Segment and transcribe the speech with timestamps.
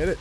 [0.00, 0.18] Get it?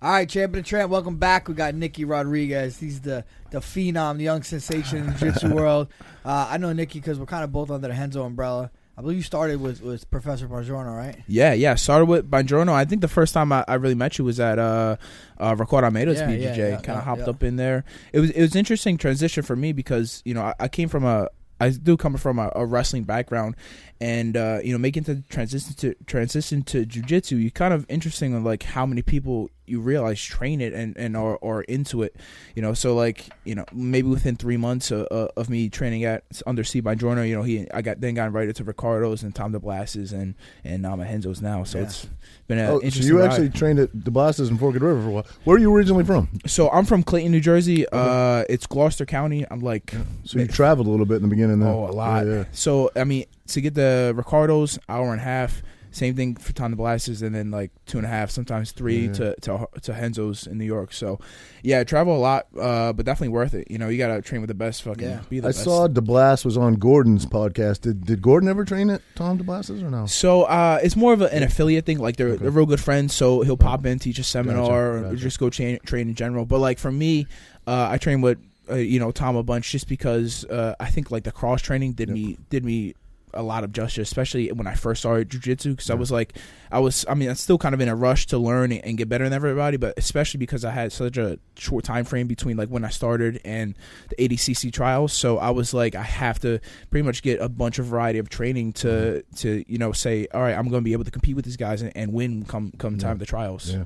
[0.00, 1.46] All right, Champion and Tramp, welcome back.
[1.46, 2.78] We got Nicky Rodriguez.
[2.78, 5.88] He's the the phenom, the young sensation in the jiu-jitsu world.
[6.24, 8.70] Uh, I know Nicky because we're kind of both under the Renzo umbrella.
[8.96, 11.22] I believe you started with, with Professor Bongiorno, right?
[11.26, 11.74] Yeah, yeah.
[11.74, 12.72] Started with Bongiorno.
[12.72, 14.96] I think the first time I, I really met you was at uh,
[15.36, 16.56] uh, Ricardo Almeida's Yeah, BJJ.
[16.56, 17.84] yeah, yeah, kind of hopped up in there.
[18.14, 21.04] It was it was interesting transition for me because you know I, I came from
[21.04, 21.28] a
[21.60, 23.56] I do come from a, a wrestling background,
[24.02, 28.34] and uh, you know making the transition to transition to jujitsu, you kind of interesting
[28.34, 32.16] on like how many people you realize train it and and are, are into it,
[32.56, 32.74] you know.
[32.74, 36.94] So like you know maybe within three months of, of me training at under by
[36.96, 40.34] Bongiorno, you know he I got then got invited to Ricardo's and Tom DeBlass's and
[40.64, 41.62] and now I'm at Renzo's now.
[41.62, 41.84] So Yeah.
[41.84, 42.08] it's
[42.48, 43.30] been an Oh, so you ride.
[43.30, 45.26] actually trained at DeBlass's in Forked River for a while.
[45.44, 46.28] Where are you originally from?
[46.44, 47.86] So I'm from Clayton, New Jersey.
[47.92, 49.46] Uh, it's Gloucester County.
[49.48, 51.60] I'm like, So you traveled a little bit in the beginning.
[51.60, 51.68] Then.
[51.68, 52.26] oh, a lot.
[52.26, 52.44] Yeah, yeah.
[52.50, 55.62] So I mean, to get the Ricardos, hour and a half.
[55.94, 59.12] Same thing for Tom DeBlass's, and then like two and a half, sometimes three Yeah.
[59.12, 60.90] to, to to Renzo's in New York.
[60.94, 61.20] So,
[61.62, 63.70] yeah, I travel a lot, uh, but definitely worth it.
[63.70, 64.84] You know, you gotta train with the best.
[64.84, 65.20] Fucking Yeah.
[65.28, 65.64] be the I best.
[65.64, 67.82] saw DeBlass was on Gordon's podcast.
[67.82, 70.06] Did Did Gordon ever train at Tom DeBlass's or no?
[70.06, 71.98] So uh, it's more of a, an affiliate thing.
[71.98, 72.42] Like they're, Okay.
[72.44, 75.50] they're real good friends, so he'll pop in, teach a seminar, Gotcha, or just go
[75.50, 76.46] train, train in general.
[76.46, 77.26] But like for me,
[77.66, 78.38] uh, I train with
[78.70, 81.92] uh, you know Tom a bunch just because uh, I think like the cross training
[81.92, 82.14] did Yep.
[82.14, 82.94] me did me
[83.34, 85.70] a lot of justice, especially when I first started jujitsu.
[85.70, 86.36] Because I was like,
[86.70, 89.08] I was, I mean, I'm still kind of in a rush to learn and get
[89.08, 92.68] better than everybody, but especially because I had such a short time frame between like
[92.68, 93.76] when I started and
[94.10, 95.12] the ADCC trials.
[95.12, 96.60] So I was like, I have to
[96.90, 99.36] pretty much get a bunch of variety of training to Mm-hmm.
[99.36, 101.56] to you know say, all right, I'm going to be able to compete with these
[101.56, 103.12] guys and, and win come come time Yeah.
[103.12, 103.72] of the trials.
[103.72, 103.84] Yeah.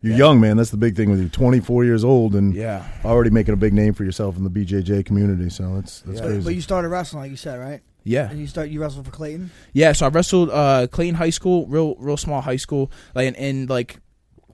[0.00, 0.18] You're Yeah.
[0.18, 0.56] young, man.
[0.56, 1.28] That's the big thing with you.
[1.28, 2.86] 24 years old and Yeah.
[3.04, 5.50] already making a big name for yourself in the BJJ community.
[5.50, 6.26] So that's that's Yeah.
[6.26, 6.44] Crazy.
[6.44, 7.80] but you started wrestling, like you said, right?
[8.08, 8.30] Yeah.
[8.30, 9.50] And you start you wrestled for Clayton.
[9.74, 13.36] Yeah, so I wrestled uh, Clayton High School, real real small high school, like and,
[13.36, 13.98] and like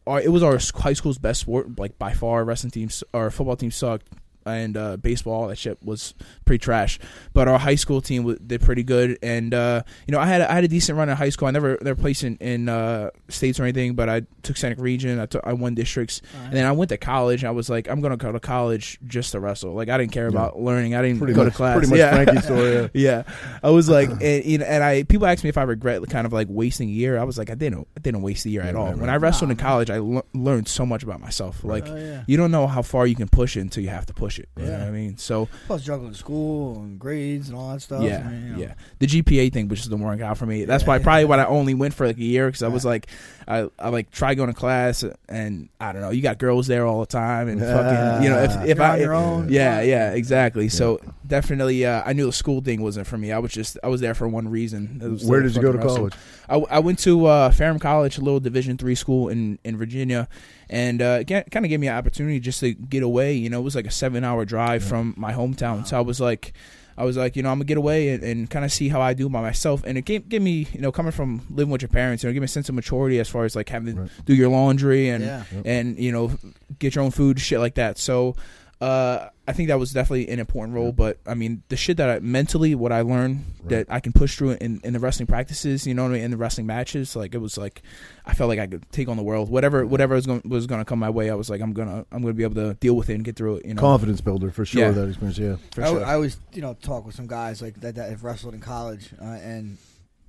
[0.08, 2.44] our it was our high school's best sport, like by far.
[2.44, 4.08] Wrestling teams, our football team sucked,
[4.46, 6.98] and uh, baseball that shit was pretty trash.
[7.32, 10.50] But our high school team did pretty good, and uh, you know I had a,
[10.50, 11.48] I had a decent run in high school.
[11.48, 15.18] I never never placed in, in uh, states or anything, but I took Scenic Region.
[15.18, 17.42] I took I won districts, and then I went to college.
[17.42, 19.72] And I was like, I'm gonna go to college just to wrestle.
[19.74, 20.30] Like I didn't care Yeah.
[20.30, 20.94] about learning.
[20.94, 21.74] I didn't pretty go much, to class.
[21.76, 22.14] Pretty much yeah.
[22.24, 22.72] Frankie's story.
[22.72, 22.88] Yeah.
[22.94, 23.22] yeah,
[23.62, 26.26] I was like, and, you know, and I people ask me if I regret kind
[26.26, 27.18] of like wasting a year.
[27.18, 28.86] I was like, I didn't, I didn't waste a year at Right, all.
[28.86, 29.14] right, When right.
[29.14, 29.98] I wrestled in college, I
[30.34, 31.62] learned so much about myself.
[31.64, 32.24] Like, oh, yeah.
[32.26, 34.48] you don't know how far you can push it until you have to push it.
[34.56, 34.78] You know Yeah.
[34.80, 35.16] what I mean?
[35.16, 38.02] So Plus juggling school and grades and all that stuff.
[38.02, 38.58] yeah, I mean, you know.
[38.58, 38.74] yeah.
[38.98, 40.64] The GPA thing, which is the work out for me.
[40.64, 40.88] That's Yeah.
[40.88, 43.06] why probably why I only went for like a year because I was like,
[43.46, 46.10] I, I like try going to class and I don't know.
[46.10, 48.92] You got girls there all the time and fucking, you know, if if You're I
[48.94, 49.48] on your own.
[49.50, 50.68] yeah, yeah, exactly.
[50.68, 53.32] So definitely, uh, I knew the school thing wasn't for me.
[53.32, 55.18] I was just, I was there for one reason.
[55.24, 56.10] Where did you go to fucking wrestle.
[56.48, 56.66] college?
[56.70, 60.28] I, I went to uh, Ferrum College, a little Division three school in in Virginia,
[60.68, 63.34] and uh, it kind of gave me an opportunity just to get away.
[63.34, 64.88] You know, it was like a seven hour drive Yeah.
[64.88, 66.52] from my hometown, so I was like.
[66.96, 69.00] I was like, you know, I'm gonna get away and, and kind of see how
[69.00, 71.82] I do by myself, and it gave, gave me, you know, coming from living with
[71.82, 73.96] your parents, you know, give me a sense of maturity as far as like having
[73.96, 74.08] Right.
[74.18, 75.42] to do your laundry and yeah.
[75.52, 75.62] Yep.
[75.66, 76.30] and you know
[76.78, 78.36] get your own food shit like that so
[78.80, 82.08] uh i think that was definitely an important role but i mean the shit that
[82.08, 83.68] i mentally what i learned Right.
[83.70, 86.24] that i can push through in, in the wrestling practices you know what I mean,
[86.24, 87.82] in the wrestling matches like it was like
[88.26, 90.80] i felt like i could take on the world whatever whatever was going was going
[90.80, 92.94] to come my way i was like i'm gonna i'm gonna be able to deal
[92.94, 94.82] with it and get through it you know Confidence builder for sure.
[94.82, 94.90] Yeah.
[94.90, 95.38] That experience.
[95.38, 95.56] Yeah.
[95.72, 96.04] for I, sure.
[96.04, 99.10] I always, you know, talk with some guys like that that have wrestled in college,
[99.20, 99.78] uh, and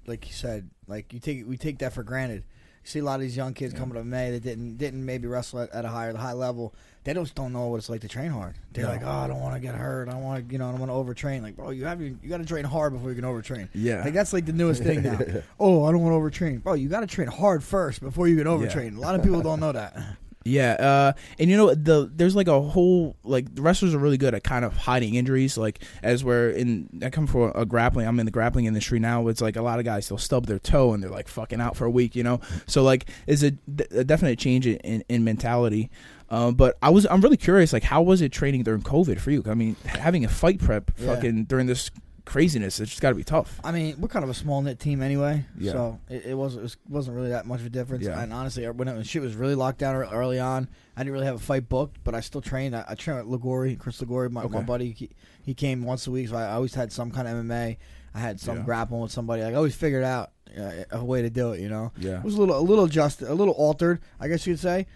[0.07, 2.43] like you said, like you take we take that for granted.
[2.83, 5.27] You see a lot of these young kids coming to May that didn't didn't maybe
[5.27, 6.73] wrestle at, at a higher high level.
[7.05, 8.55] They just don't know what it's like to train hard.
[8.73, 8.89] They're No.
[8.91, 10.09] like, oh, I don't want to get hurt.
[10.09, 11.41] I don't want to, you know, I don't want to overtrain.
[11.43, 13.69] Like, bro, you have you, you got to train hard before you can overtrain.
[13.73, 15.19] yeah Like that's like the newest thing now.
[15.59, 16.73] oh, I don't want to overtrain, bro.
[16.73, 18.97] You got to train hard first before you can overtrain.
[18.97, 19.95] A lot of people don't know that.
[20.47, 24.19] Yeah, uh, and you know the there's like a whole like the wrestlers are really
[24.19, 25.57] good at kind of hiding injuries.
[25.57, 28.07] Like as we're in, I come from a grappling.
[28.07, 29.27] I'm in the grappling industry now.
[29.27, 31.75] It's like a lot of guys they'll stub their toe and they're like fucking out
[31.75, 32.15] for a week.
[32.15, 33.53] You know, so like is a,
[33.89, 35.89] a definite change in in mentality.
[36.29, 37.71] Um, but I was I'm really curious.
[37.73, 39.43] Like how was it training during COVID for you?
[39.45, 41.13] I mean, having a fight prep Yeah.
[41.15, 41.91] fucking during this
[42.25, 42.79] craziness.
[42.79, 43.59] It's just got to be tough.
[43.63, 45.73] I mean, we're kind of a small knit team anyway, Yeah.
[45.73, 48.03] so it, it wasn't it was, wasn't really that much of a difference.
[48.03, 48.19] Yeah.
[48.19, 50.67] And honestly, when, it, when shit was really locked down early on,
[50.97, 52.75] I didn't really have a fight booked, but I still trained.
[52.75, 54.91] I, I trained with Liguori, Chris Liguori, my, my buddy.
[54.93, 55.11] He,
[55.43, 57.77] he came once a week, so I always had some kind of MMA.
[58.15, 58.63] I had some Yeah.
[58.63, 59.43] grappling with somebody.
[59.43, 61.59] Like, I always figured out uh, a way to do it.
[61.59, 62.17] You know, Yeah.
[62.17, 64.87] it was a little a little adjusted, a little altered, I guess you could say.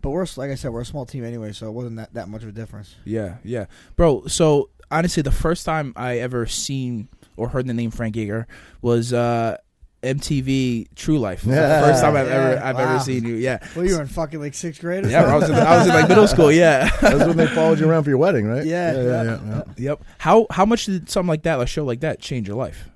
[0.00, 2.28] But we're like I said, we're a small team anyway, so it wasn't that, that
[2.28, 2.94] much of a difference.
[3.04, 3.66] Yeah, yeah,
[3.96, 4.26] bro.
[4.26, 8.46] So honestly, the first time I ever seen or heard the name Frank Edgar
[8.80, 9.56] was uh,
[10.02, 11.44] MTV True Life.
[11.44, 11.80] Yeah.
[11.80, 12.94] the first time I've ever I've wow.
[12.94, 13.34] ever seen you.
[13.34, 15.04] Yeah, Well, you were in fucking like sixth grade.
[15.04, 15.22] Or yeah.
[15.22, 15.56] bro, I was in.
[15.56, 16.52] I was in like middle school.
[16.52, 16.88] Yeah.
[17.00, 18.64] That's when they followed you around for your wedding, right?
[18.64, 19.40] Yeah, yeah, yeah, yeah.
[19.46, 19.62] yeah.
[19.76, 20.04] yep.
[20.18, 22.88] How how much did something like that, a show like that, change your life?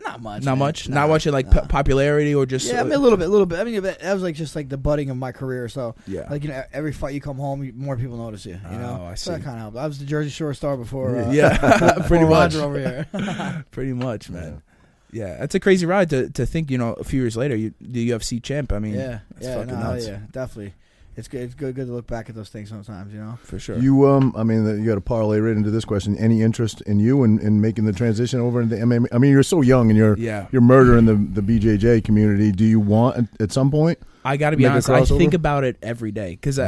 [0.00, 0.42] Not much.
[0.44, 0.58] Not man.
[0.58, 0.88] much.
[0.88, 1.60] Nah, Not much in like nah.
[1.62, 2.66] po- popularity or just.
[2.68, 3.58] Yeah, I mean, a little bit, a little bit.
[3.58, 5.68] I mean, that was like just like the budding of my career.
[5.68, 6.28] So, Yeah.
[6.30, 8.58] like you know, every fight you come home, you- more people notice you.
[8.70, 9.44] You know, Oh, I so that see.
[9.44, 9.76] kind of helped.
[9.76, 11.16] I was the Jersey Shore star before.
[11.18, 11.56] Uh, yeah,
[12.06, 12.54] pretty before much.
[12.54, 13.64] Over here.
[13.72, 14.62] Pretty much, man.
[15.10, 16.70] Yeah, that's a crazy ride to to think.
[16.70, 18.72] You know, a few years later, you the UFC champ.
[18.72, 20.06] I mean, yeah, yeah, fucking no, nuts.
[20.06, 20.74] yeah, definitely.
[21.18, 21.42] It's good.
[21.42, 21.74] It's good.
[21.74, 23.12] Good to look back at those things sometimes.
[23.12, 23.38] You know.
[23.42, 23.76] for sure.
[23.76, 26.16] You, um, I mean, you got to parlay right into this question.
[26.16, 29.08] Any interest in you in, in making the transition over into MMA?
[29.10, 32.52] I mean, you're so young and you're yeah, you're murdering the the BJJ community.
[32.52, 33.98] Do you want at, at some point?
[34.24, 34.88] I got to be honest.
[34.88, 36.60] I think about it every day because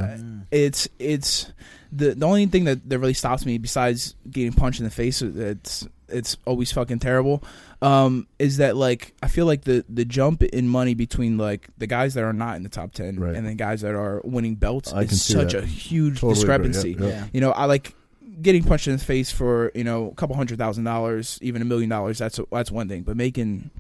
[0.51, 1.53] it's it's
[1.93, 5.23] the the only thing that, that really stops me besides getting punched in the face.
[5.23, 7.43] It's it's always fucking terrible.
[7.83, 11.87] Um, is that like I feel like the the jump in money between like the
[11.87, 13.35] guys that are not in the top ten Right.
[13.35, 15.63] and the guys that are winning belts I is such that.
[15.65, 16.41] a huge Totally agree.
[16.41, 16.97] discrepancy.
[17.01, 17.27] Yeah, Yeah.
[17.33, 17.95] You know, I like
[18.43, 21.65] getting punched in the face for you know a couple hundred thousand dollars, even a
[21.65, 22.19] million dollars.
[22.19, 23.71] That's that's one thing, but making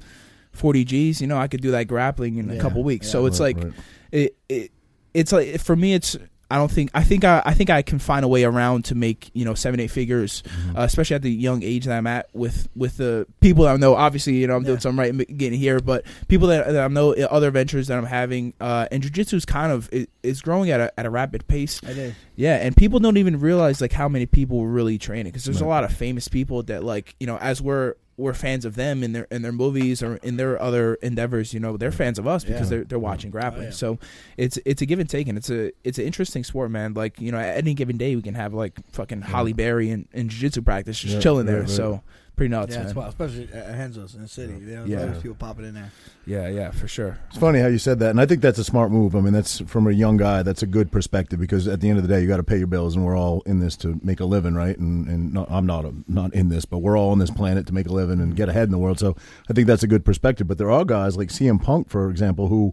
[0.52, 3.06] forty G's, you know, I could do that grappling in a couple weeks.
[3.06, 3.12] yeah.
[3.12, 3.74] So it's Right, like right.
[4.12, 4.70] it, it
[5.14, 6.16] it's like for me it's
[6.50, 8.94] I don't think I think I, I think I can find a way around to
[8.94, 10.76] make you know seven eight figures, Mm-hmm.
[10.78, 13.76] uh, especially at the young age that I'm at with with the people that I
[13.76, 13.94] know.
[13.94, 14.80] Obviously, you know I'm doing Yeah.
[14.80, 18.04] something right and getting here, but people that, that I know other ventures that I'm
[18.06, 21.46] having, uh, and jujitsu is kind of it, is growing at a at a rapid
[21.48, 21.80] pace.
[21.86, 22.14] I did.
[22.36, 25.66] Yeah, and people don't even realize like how many people really training because there's a
[25.66, 29.12] lot of famous people that like you know as we're we're fans of them in
[29.12, 31.52] their in their movies or in their other endeavors.
[31.54, 32.76] You know, they're fans of us because Yeah.
[32.78, 33.64] they're they're watching oh, grappling.
[33.64, 33.70] yeah.
[33.70, 33.98] So
[34.36, 36.94] it's it's a give and take, and it's a it's an interesting sport, man.
[36.94, 40.06] Like you know, at any given day we can have like fucking Halle Berry in,
[40.12, 41.66] in jiu-jitsu practice just chilling there.
[41.66, 42.02] So
[42.40, 42.86] pretty nuts, yeah, man.
[42.86, 44.54] it's wild, especially at Renzo's in the city.
[44.54, 44.96] You know, Yeah.
[44.96, 45.90] there's always people popping in there.
[46.24, 47.18] Yeah, yeah, for sure.
[47.28, 49.14] It's funny how you said that, and I think that's a smart move.
[49.14, 50.42] I mean, that's from a young guy.
[50.42, 52.56] That's a good perspective because at the end of the day, you got to pay
[52.56, 54.78] your bills, and we're all in this to make a living, right?
[54.78, 57.66] And and not, I'm not a, not in this, but we're all on this planet
[57.66, 58.98] to make a living and get ahead in the world.
[58.98, 59.16] So
[59.50, 60.46] I think that's a good perspective.
[60.48, 62.72] But there are guys like CM Punk, for example, who,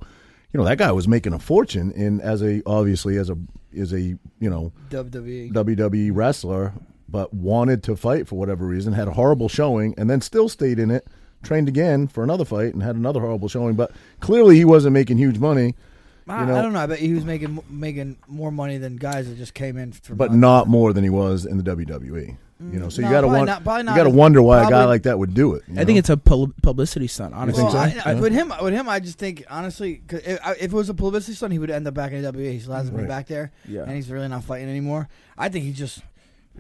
[0.53, 3.37] you know, that guy was making a fortune in as a obviously as a
[3.73, 5.51] is a you know WWE.
[5.51, 6.71] WWE wrestler,
[7.09, 10.80] but wanted to fight for whatever reason, had a horrible showing, and then still stayed
[10.80, 11.07] in it,
[11.44, 13.75] trained again for another fight, and had another horrible showing.
[13.75, 15.75] But clearly, he wasn't making huge money,
[16.30, 16.80] I, you know- I don't know.
[16.80, 19.94] I bet he was making making more money than guys that just came in.
[19.94, 20.39] For but nothing.
[20.42, 22.38] not more than he was in the WWE.
[22.59, 23.45] You know, so you got to wonder.
[23.45, 25.62] not- probably You got to wonder why a guy like that would do it.
[25.68, 26.00] you I think know?
[26.00, 27.62] it's a pub- publicity stunt, honestly.
[27.62, 27.77] Well, so?
[27.77, 28.19] I, I, Yeah.
[28.19, 31.36] with him, with him, I just think honestly, 'cause if, if it was a publicity
[31.36, 32.51] stunt, he would end up back in the WWE.
[32.53, 33.83] He still hasn't been back there, Yeah.
[33.83, 35.07] and he's really not fighting anymore.
[35.38, 36.00] I think he just.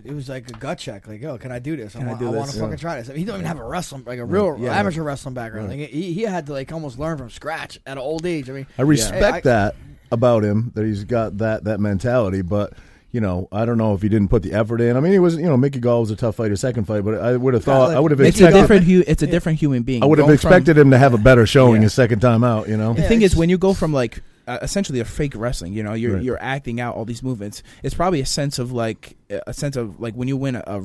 [0.03, 1.93] It was like a gut check, like, "Oh, can I do this?
[1.93, 2.53] Can I want, do want this?
[2.55, 2.77] to fucking Yeah.
[2.77, 4.77] try this." I mean, he don't even have a wrestling, like a real Yeah.
[4.79, 5.69] amateur wrestling background.
[5.69, 5.79] Right.
[5.79, 8.49] Like he, he had to like almost learn from scratch at an old age.
[8.49, 9.75] I mean, I respect Hey, I- that
[10.11, 12.73] about him that he's got that that mentality, but.
[13.13, 14.97] You know, I don't know if he didn't put the effort in.
[14.97, 17.15] I mean, he was, you know, Mickey Gall was a tough fighter, second fight, but
[17.15, 18.83] I would have thought, I would have It's a expected, different.
[18.83, 20.03] Hu- it's a different human being.
[20.03, 21.83] I would have Going from- expected him to have a better showing Yeah.
[21.83, 22.67] his second time out.
[22.67, 25.33] You know, The Yeah, thing is, when you go from like uh, essentially a fake
[25.35, 26.23] wrestling, you know, you're Right.
[26.23, 27.61] you're acting out all these movements.
[27.83, 30.79] It's probably a sense of like a sense of like when you win a, a,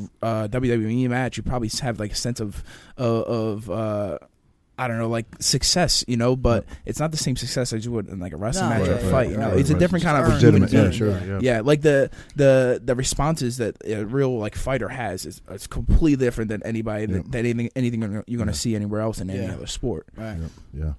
[0.44, 2.62] a WWE match, you probably have like a sense of
[2.96, 4.18] of, of uh,
[4.78, 6.34] I don't know, like success, you know.
[6.34, 8.88] But it's not the same success as you would in like a wrestling No, match
[8.88, 9.12] or a fight.
[9.12, 10.72] right, you know, right, it's a different kind of Just legitimate.
[10.72, 11.20] Yeah, sure.
[11.24, 11.38] Yeah.
[11.40, 16.16] Yeah, like the the the responses that a real like fighter has is it's completely
[16.24, 17.18] different than anybody Yeah.
[17.18, 18.50] that, that anything anything you're going to Yeah.
[18.52, 19.54] see anywhere else in any Yeah.
[19.54, 20.06] other sport.
[20.16, 20.38] right.
[20.74, 20.94] yeah.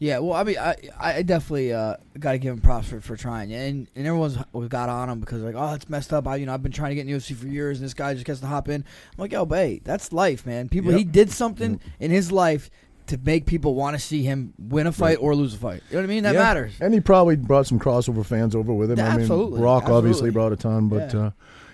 [0.00, 3.16] Yeah, well, I mean, I I definitely uh, got to give him props for, for
[3.16, 4.38] trying, and and everyone's
[4.68, 6.26] got on him because like, oh, it's messed up.
[6.26, 8.14] I you know I've been trying to get in UFC for years, and this guy
[8.14, 8.76] just gets to hop in.
[8.76, 10.70] I'm like, yo, babe, that's life, man.
[10.70, 12.70] People, he did something in his life
[13.08, 15.82] to make people want to see him win a fight or lose a fight.
[15.90, 16.22] You know what I mean?
[16.22, 16.44] That Yeah.
[16.44, 16.72] matters.
[16.80, 18.98] And he probably brought some crossover fans over with him.
[18.98, 19.58] Yeah, I mean, absolutely.
[19.60, 21.20] Brock obviously brought a ton, but Yeah.
[21.20, 21.30] uh,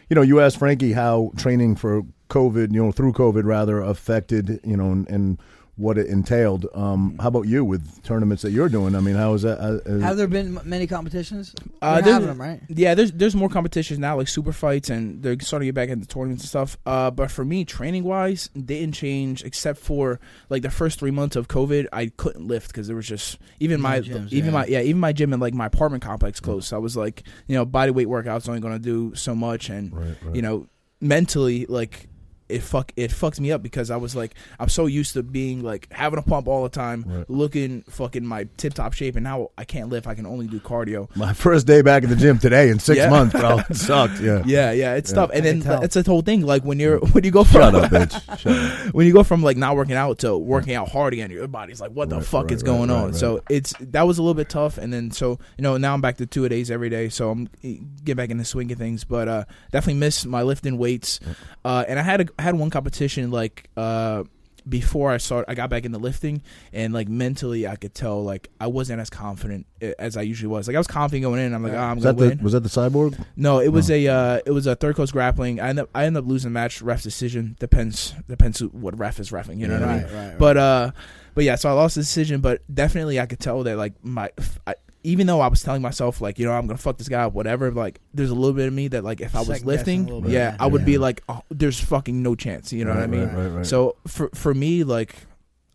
[0.09, 4.61] you know, you asked Frankie how training for COVID, you know, through COVID rather affected,
[4.65, 5.39] you know, and, and
[5.77, 6.67] what it entailed.
[6.75, 8.95] Um, how about you with tournaments that you're doing?
[8.95, 9.59] I mean, how is that?
[9.61, 11.55] Uh, Have there been many competitions?
[11.83, 12.61] Uh, there's- them, right?
[12.69, 15.91] Yeah, there's there's more competitions now, like super fights, and they're starting to get back
[15.91, 16.79] into tournaments and stuff.
[16.87, 20.19] Uh, but for me, training wise, didn't change except for
[20.49, 21.87] like the first three months of COVID.
[21.93, 24.51] I couldn't lift because there was just even my gyms, even yeah.
[24.51, 26.69] my yeah even my gym and like my apartment complex closed.
[26.69, 29.69] So I was like, you know, body weight workouts only going to do so much,
[29.69, 30.35] and right, right.
[30.35, 30.69] you know,
[31.03, 32.09] mentally like.
[32.49, 35.63] It fuck it fucked me up because I was like I'm so used to being
[35.63, 37.29] like having a pump all the time, Right.
[37.31, 40.07] looking fucking my tip top shape, and now I can't lift.
[40.07, 41.09] I can only do cardio.
[41.17, 43.11] my first day back at the gym today in six Yeah.
[43.11, 43.59] months, bro.
[43.69, 44.21] It sucked.
[44.21, 44.43] Yeah.
[44.47, 45.15] Yeah, yeah, it's Yeah.
[45.17, 45.31] tough.
[45.33, 45.83] And I then tell.
[45.83, 46.43] it's a whole thing.
[46.43, 48.39] Like when you're when you go from Shut up, bitch.
[48.39, 48.95] Shut up.
[48.95, 51.81] when you go from like not working out to working out hard again, your body's
[51.81, 53.05] like, what the Right, fuck right, is right, going right, on?
[53.07, 53.15] right.
[53.17, 54.79] So it's that was a little bit tough.
[54.79, 57.09] And then so you know now I'm back to two a days every day.
[57.09, 59.03] So I'm eh, get back in the swing of things.
[59.05, 61.19] But uh, definitely miss my lifting weights.
[61.65, 64.25] Uh, and I had a, I had one competition like uh,
[64.69, 65.51] before I started.
[65.51, 69.11] I got back into lifting, and like mentally, I could tell like I wasn't as
[69.11, 70.67] confident eh, as I usually was.
[70.67, 71.55] Like I was confident going in.
[71.55, 72.39] I'm like, oh, I'm Was gonna win.
[72.39, 73.23] the was that the cyborg?
[73.37, 75.61] No, it was a uh, it was a third coast grappling.
[75.61, 76.83] I end up I end up losing the match.
[76.83, 79.59] Ref decision depends depends who, what ref is refing.
[79.59, 80.03] You know what I mean?
[80.05, 80.39] Right, right.
[80.39, 80.91] But uh,
[81.35, 81.55] but yeah.
[81.55, 84.31] So I lost the decision, but definitely I could tell that like my
[84.67, 84.75] I,
[85.05, 87.33] even though I was telling myself like you know I'm gonna fuck this guy up
[87.33, 87.71] whatever.
[87.71, 90.31] Like there's a little bit of me that like if I was Second lifting, bit.
[90.33, 92.73] yeah, Right, I would be like oh, there's fucking no chance.
[92.73, 93.25] You know what I mean?
[93.29, 93.67] Right, right, right.
[93.67, 95.15] So for for me like.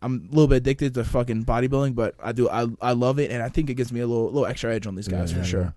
[0.04, 3.30] I'm a little bit addicted to fucking bodybuilding, but I do I I love it,
[3.30, 5.36] and I think it gives me a little little extra edge on these guys Yeah,
[5.38, 5.74] for yeah, sure.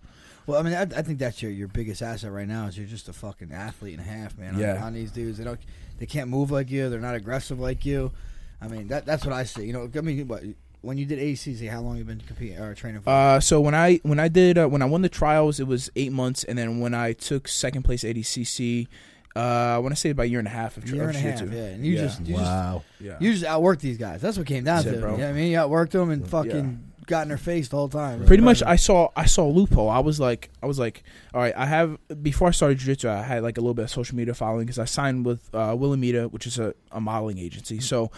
[0.47, 2.87] Well, I mean, I, I think that's your, your biggest asset right now is you're
[2.87, 4.55] just a fucking athlete and a half, man.
[4.55, 4.83] On, Yeah.
[4.83, 5.59] on these dudes, they don't,
[5.99, 6.89] they can't move like you.
[6.89, 8.11] They're not aggressive like you.
[8.59, 9.65] I mean, that that's what I see.
[9.65, 10.41] You know, I mean, what
[10.85, 13.09] when you did ACC, how long you been competing or training for?
[13.09, 15.89] Uh, so when I when I did uh, when I won the trials, it was
[15.95, 18.87] eight months, and then when I took second place at ADCC,
[19.35, 21.17] uh, I want to say about a year and a half of, a year and
[21.17, 21.57] a half, jiu-jitsu.
[21.57, 21.65] yeah.
[21.73, 22.01] And you Yeah.
[22.03, 22.83] just you just wow.
[23.01, 24.21] Yeah, you just outworked these guys.
[24.21, 24.97] That's what came down That's to.
[24.97, 25.11] it, bro.
[25.13, 25.51] You know I mean?
[25.51, 28.25] You outworked them and fucking got in their face the whole time.
[28.25, 28.61] pretty much.
[28.63, 29.89] I saw I saw a loophole.
[29.89, 31.53] I was like I was like, all right.
[31.55, 34.33] I have before I started jiu-jitsu, I had like a little bit of social media
[34.33, 37.79] following because I signed with uh, Wilhelmina, which is a, a modeling agency.
[37.79, 38.11] So.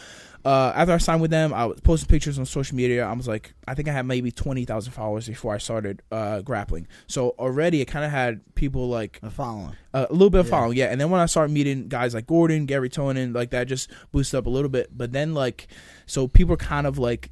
[0.46, 3.06] Uh, after I signed with them, I was posting pictures on social media.
[3.06, 6.40] I was like, I think I had maybe twenty thousand followers before I started uh,
[6.42, 6.88] grappling.
[7.08, 9.76] So already, it kind of had people like the following.
[9.94, 10.50] Uh, a little bit of Yeah.
[10.52, 10.86] following, yeah.
[10.86, 14.38] And then when I started meeting guys like Gordon, Garry Tonon, like that just boosted
[14.38, 14.96] up a little bit.
[14.98, 15.68] But then like,
[16.06, 17.30] so people were kind of like,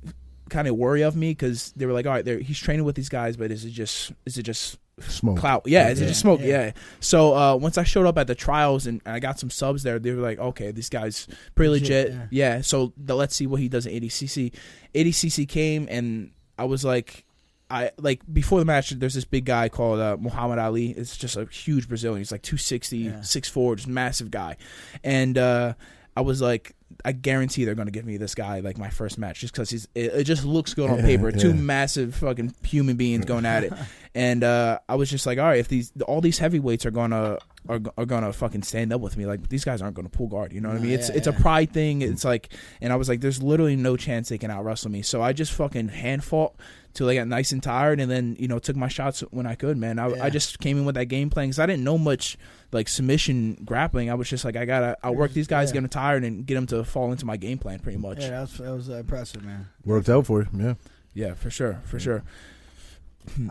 [0.50, 3.10] kind of worry of me because they were like, all right, he's training with these
[3.10, 5.38] guys, but is it just, is it just Smoke.
[5.40, 5.64] clout?
[5.66, 6.40] Yeah, is it just smoke?
[6.42, 6.48] Yeah.
[6.48, 6.72] Yeah.
[7.02, 10.00] So uh, once I showed up at the trials and I got some subs there,
[10.00, 12.28] they were like, okay, this guy's pretty Legit, legit.
[12.32, 12.56] yeah.
[12.56, 12.62] Yeah.
[12.62, 14.54] So the, let's see what he does at ADCC.
[14.94, 17.26] ADCC came and I was like,
[17.70, 18.92] I like before the match.
[18.92, 20.92] There's this big guy called uh, Mahamed Aly.
[20.92, 22.20] It's just a huge Brazilian.
[22.20, 23.12] He's like 260, Yeah.
[23.22, 24.56] 6'4", just massive guy.
[25.04, 25.74] And uh,
[26.16, 29.42] I was like, I guarantee they're gonna give me this guy like my first match
[29.42, 29.88] just because he's.
[29.96, 31.32] It, it just looks good on Yeah, paper.
[31.32, 31.56] Two yeah.
[31.56, 33.74] massive fucking human beings going at it.
[34.18, 37.38] And uh, I was just like, all right, if these all these heavyweights are gonna
[37.68, 40.54] are, are gonna fucking stand up with me, like these guys aren't gonna pull guard.
[40.54, 40.92] You know what I mean?
[40.94, 41.34] It's yeah, it's yeah.
[41.36, 42.02] a pride thing.
[42.02, 42.48] It's like,
[42.80, 45.02] and I was like, there's literally no chance they can out wrestle me.
[45.02, 46.56] So I just fucking hand fought
[46.96, 49.54] till I got nice and tired, and then you know took my shots when I
[49.54, 49.78] could.
[49.78, 50.24] Man, I, Yeah.
[50.24, 52.38] I just came in with that game plan because I didn't know much
[52.72, 54.10] like submission grappling.
[54.10, 55.76] I was just like, I gotta I work these guys, Yeah.
[55.76, 58.22] get them tired, and get them to fall into my game plan pretty much.
[58.22, 59.68] Yeah, that was, that was uh, impressive, man.
[59.86, 60.48] Worked out for you.
[60.58, 60.74] Yeah.
[61.14, 62.24] Yeah, for sure, for sure.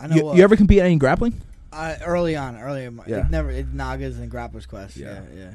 [0.01, 0.15] I know.
[0.15, 1.39] You, uh, you ever compete in any grappling?
[1.73, 3.25] I, early on, early in my, Yeah.
[3.25, 4.95] it never it, NAGAs and Grappler's Quest.
[4.97, 5.21] Yeah.
[5.33, 5.49] Yeah, yeah.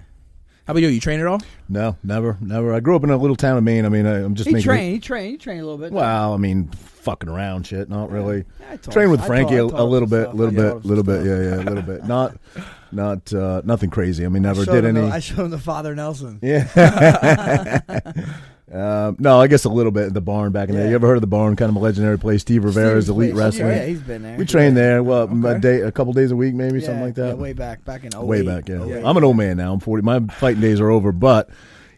[0.67, 0.89] How about you?
[0.89, 1.41] You train at all?
[1.69, 2.75] No, never, never.
[2.75, 3.87] I grew up in a little town of Maine.
[3.87, 4.65] I mean, I, I'm just He making.
[4.71, 4.93] trained.
[4.95, 5.31] He trained.
[5.33, 5.91] He trained a little bit.
[5.93, 6.71] Well, I mean,
[7.01, 7.89] fucking around shit.
[7.89, 8.45] Not really.
[8.83, 11.25] Taught- Train with Frankie taught- a, I a little bit, little bit, little bit.
[11.25, 12.05] Yeah, yeah, a little bit.
[12.05, 12.37] Not,
[12.93, 14.25] not, uh, nothing crazy.
[14.25, 15.01] I mean, never I did any.
[15.01, 16.39] The, I showed him the Father Nelson.
[16.43, 16.69] Yeah.
[18.73, 20.89] um, no, I guess a little bit at the barn back in there.
[20.89, 21.57] You ever heard of the barn?
[21.57, 22.43] Kind of a legendary place.
[22.43, 23.69] Steve Rivera's Steve's elite wrestling.
[23.69, 24.37] Yeah, he's been there.
[24.39, 25.03] We trained there.
[25.03, 25.57] Well, Okay.
[25.57, 27.39] a day, a couple days a week, maybe Yeah, something like yeah, that.
[27.39, 28.23] way back, back in 08.
[28.25, 28.85] Way back, yeah.
[28.85, 29.05] 08.
[29.05, 29.73] I'm an old man now.
[29.73, 30.03] I'm 40.
[30.03, 31.49] My fighting days are over, but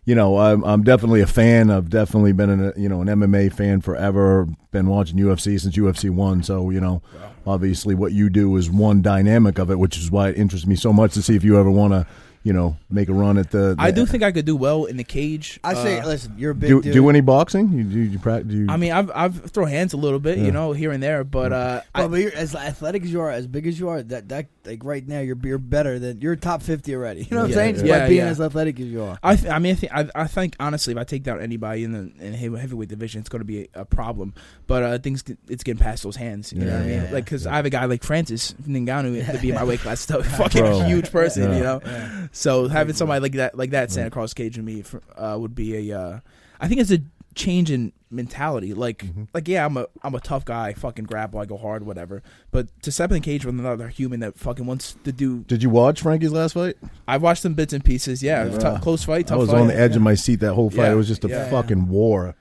[0.05, 1.71] you know, I'm I'm definitely a fan.
[1.71, 4.49] I've definitely been an you know an MMA fan forever.
[4.73, 6.43] Been watching UFC since UFC one.
[6.43, 7.03] So you know,
[7.47, 10.75] obviously what you do is one dynamic of it, which is why it interests me
[10.75, 12.07] so much to see if you ever want to
[12.45, 13.75] you know make a run at the.
[13.79, 15.61] I do think I could do well in the cage.
[15.65, 16.93] I say, Uh, listen, you're a big do dude.
[16.93, 17.71] do any boxing?
[17.73, 18.53] You do you practice?
[18.53, 20.45] You, I mean, I've I've throw hands a little bit, Yeah.
[20.45, 23.21] you know, here and there, but uh, I, But, but you're as athletic as you
[23.21, 26.21] are, as big as you are, that that like right now, you're you're better than
[26.21, 27.23] you're top fifty already.
[27.33, 27.75] You know what Yeah, I'm saying?
[27.75, 27.99] Just yeah.
[28.01, 29.19] by being Yeah, as athletic as you are.
[29.23, 31.85] I, th- I mean, I think, I, I think honestly, if I take down anybody
[31.85, 34.35] in the in heavy- heavyweight division, it's going to be a, a problem.
[34.67, 36.53] But uh, things, get- it's getting past those hands.
[36.53, 36.95] You know Yeah, what I mean?
[36.97, 37.21] yeah, like, yeah.
[37.21, 40.23] because I have a guy like Francis Ngannou to be in my weight class, still
[40.41, 40.81] fucking Bro.
[40.85, 41.55] huge person.
[41.55, 42.27] You know, Yeah.
[42.33, 45.37] So having somebody like that, like that, stand across the cage with me for, uh,
[45.39, 45.99] would be a.
[46.01, 46.21] Uh,
[46.61, 46.99] I think it's a.
[47.35, 48.75] change in mentality.
[48.75, 49.25] Like, Mm-hmm.
[49.33, 50.69] like yeah, I'm a I'm a tough guy.
[50.69, 51.41] I fucking grapple.
[51.41, 52.23] I go hard, whatever.
[52.51, 55.39] But to step in the cage with another human that fucking wants to do.
[55.45, 56.77] Did you watch Frankie's last fight?
[57.09, 58.23] I watched some bits and pieces.
[58.23, 58.59] Yeah, Yeah.
[58.59, 59.29] tough- close fight.
[59.29, 59.61] Tough I was fight.
[59.63, 60.89] on the edge of my seat that whole fight.
[60.89, 60.93] Yeah.
[60.93, 61.49] It was just a Yeah.
[61.51, 62.35] fucking war.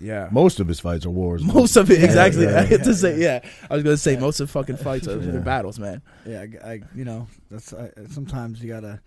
[0.00, 0.28] Yeah.
[0.30, 1.42] Most of his fights are wars.
[1.42, 2.44] Most of it, exactly.
[2.44, 3.40] yeah, I had to say, yeah.
[3.68, 5.38] I was gonna say most of fucking fights are Yeah.
[5.40, 6.02] battles, man.
[6.24, 9.00] Yeah, I, I- you know, that's I, sometimes you gotta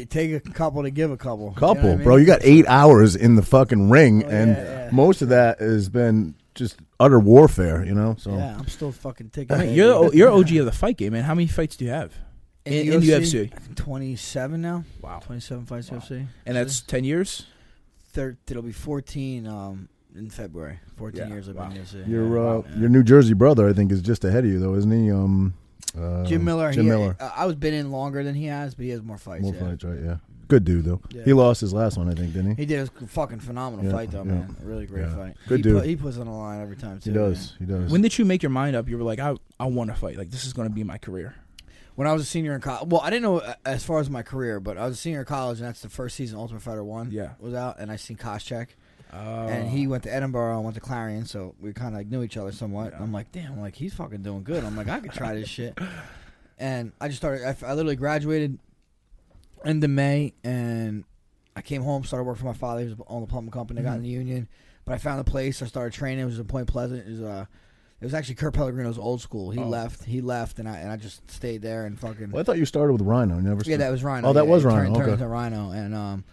[0.00, 1.46] get, take a couple to give a couple.
[1.46, 2.04] You know couple, I mean?
[2.04, 2.16] bro.
[2.16, 4.88] You got eight hours in the fucking ring, Oh, and yeah, yeah.
[4.92, 7.84] most of that has been just utter warfare.
[7.84, 9.56] You know, so Yeah, I'm still fucking taking.
[9.56, 11.24] I you're the, you're OG of the fight game, man.
[11.24, 12.12] How many fights do you have?
[12.64, 13.50] in- in UFC?
[13.76, 14.84] 27 now.
[15.00, 15.20] Wow.
[15.24, 15.98] 27 fights Wow.
[15.98, 16.26] UFC.
[16.46, 17.46] And that's ten years.
[18.12, 20.80] Thir- it'll be 14 um, in February.
[20.96, 21.68] 14 Yeah, years I've wow.
[21.68, 22.08] been in UFC.
[22.08, 22.64] your uh, Wow.
[22.76, 25.10] your New Jersey brother, I think, is just ahead of you, though, isn't he?
[25.12, 25.54] Um,
[25.98, 26.72] uh, Jim Miller.
[26.72, 27.16] Jim he, Miller.
[27.18, 29.42] uh, I was been in longer than he has, but he has more fights.
[29.42, 29.60] More yeah.
[29.60, 29.98] fights, right?
[30.04, 30.16] Yeah,
[30.48, 31.00] good dude though.
[31.10, 31.22] Yeah.
[31.24, 32.62] He lost his last one, I think, didn't he?
[32.62, 34.32] He did a fucking phenomenal Yeah, fight, though, yeah.
[34.32, 34.56] man.
[34.62, 35.14] A really great Yeah.
[35.16, 35.36] fight.
[35.48, 35.78] Good he dude.
[35.80, 37.10] Put, he puts on the line every time too.
[37.10, 37.54] He does.
[37.60, 37.68] man.
[37.68, 37.92] He does.
[37.92, 38.88] When did you make your mind up?
[38.88, 40.16] You were like, I I want to fight.
[40.18, 41.34] Like this is gonna be my career.
[41.94, 44.10] When I was a senior in college, well, I didn't know uh, as far as
[44.10, 46.60] my career, but I was a senior in college, and that's the first season Ultimate
[46.60, 47.30] Fighter One Yeah.
[47.40, 48.68] was out, and I seen Koscheck,
[49.12, 52.08] Uh, and he went to Edinboro and went to Clarion, so we kind of like
[52.08, 52.92] knew each other somewhat.
[52.92, 53.02] Yeah.
[53.02, 54.64] I'm like, damn, I'm like he's fucking doing good.
[54.64, 55.78] I'm like, I could try this shit,
[56.58, 57.44] and I just started.
[57.64, 58.58] I literally graduated
[59.64, 61.04] end of May, and
[61.54, 62.80] I came home, started working for my father.
[62.82, 63.80] He was on the plumbing company.
[63.80, 64.48] I got in the union,
[64.84, 65.62] but I found a place.
[65.62, 66.20] I started training.
[66.22, 67.06] It was in Point Pleasant.
[67.06, 67.46] It was uh,
[68.00, 69.50] it was actually Kurt Pellegrino's old school.
[69.50, 69.68] He Oh.
[69.68, 70.04] left.
[70.04, 72.32] He left, and I and I just stayed there and fucking.
[72.32, 73.36] Well, I thought you started with Rhino.
[73.36, 73.56] You Never.
[73.58, 74.28] Yeah, started- that was Rhino.
[74.28, 75.12] Oh, that yeah, was Rhino, Turned, turned okay.
[75.14, 76.24] into Rhino, and um,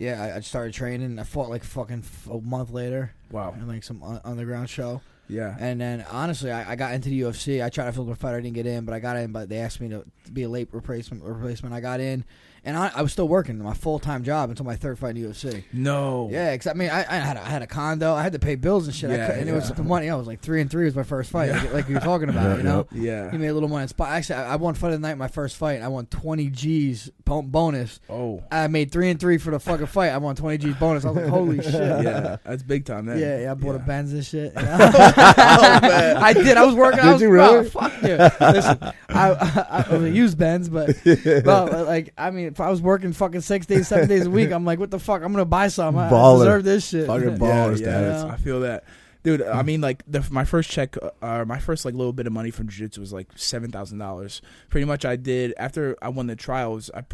[0.00, 1.18] yeah, I, I started training.
[1.18, 3.52] I fought like fucking f- a month later wow.
[3.52, 5.54] in like some un- underground show, Yeah.
[5.60, 7.62] and then honestly, I, I got into the UFC.
[7.64, 8.34] I tried to fill a fight.
[8.34, 9.30] I didn't get in, but I got in.
[9.30, 11.22] But they asked me to, to be a late replacement.
[11.22, 11.74] Replacement.
[11.74, 12.24] I got in,
[12.64, 15.24] and I, I was still working my full time job until my third fight in
[15.30, 15.64] UFC.
[15.72, 16.28] No.
[16.30, 18.14] Yeah, because I mean, I, I had a, I had a condo.
[18.14, 19.10] I had to pay bills and shit.
[19.10, 20.10] I Yeah, could, and it was the money.
[20.10, 21.62] I was like three and three was my first fight, Yeah.
[21.62, 22.40] like, like you were talking about.
[22.50, 22.86] Yeah, you know.
[22.92, 23.30] Yeah.
[23.30, 23.86] He made a little money.
[23.86, 24.08] Spot.
[24.08, 25.16] Actually, I I won fight of the night.
[25.18, 28.00] My first fight, I won twenty G's bonus.
[28.08, 28.42] Oh.
[28.50, 30.08] I made three and three for the fucking fight.
[30.08, 31.04] I won twenty G's bonus.
[31.04, 31.74] I was like, holy shit.
[31.74, 32.36] Yeah.
[32.44, 33.06] That's big time.
[33.06, 33.18] Then.
[33.18, 33.84] Yeah, yeah, I bought a Yeah.
[33.84, 34.52] Benz and shit.
[35.52, 36.56] Oh, I did.
[36.56, 37.00] I was working.
[37.00, 37.68] I Did was, you bro, really?
[37.70, 38.16] fuck you.
[38.16, 40.96] Listen, I, I, I, a used Benz, but
[41.44, 44.50] bro, like, I mean, if I was working fucking six days, seven days a week,
[44.52, 45.22] I'm like, what the fuck?
[45.22, 45.96] I'm gonna buy some.
[45.96, 46.38] I, I Baller.
[46.40, 47.06] deserve this shit.
[47.06, 48.32] Fucking Yeah, baller yeah.
[48.32, 48.84] I feel that.
[49.22, 52.32] Dude, I mean, like the, my first check, uh, my first like little bit of
[52.32, 54.40] money from jiu-jitsu was like seven thousand dollars.
[54.70, 56.90] Pretty much, I did after I won the trials.
[56.94, 57.04] I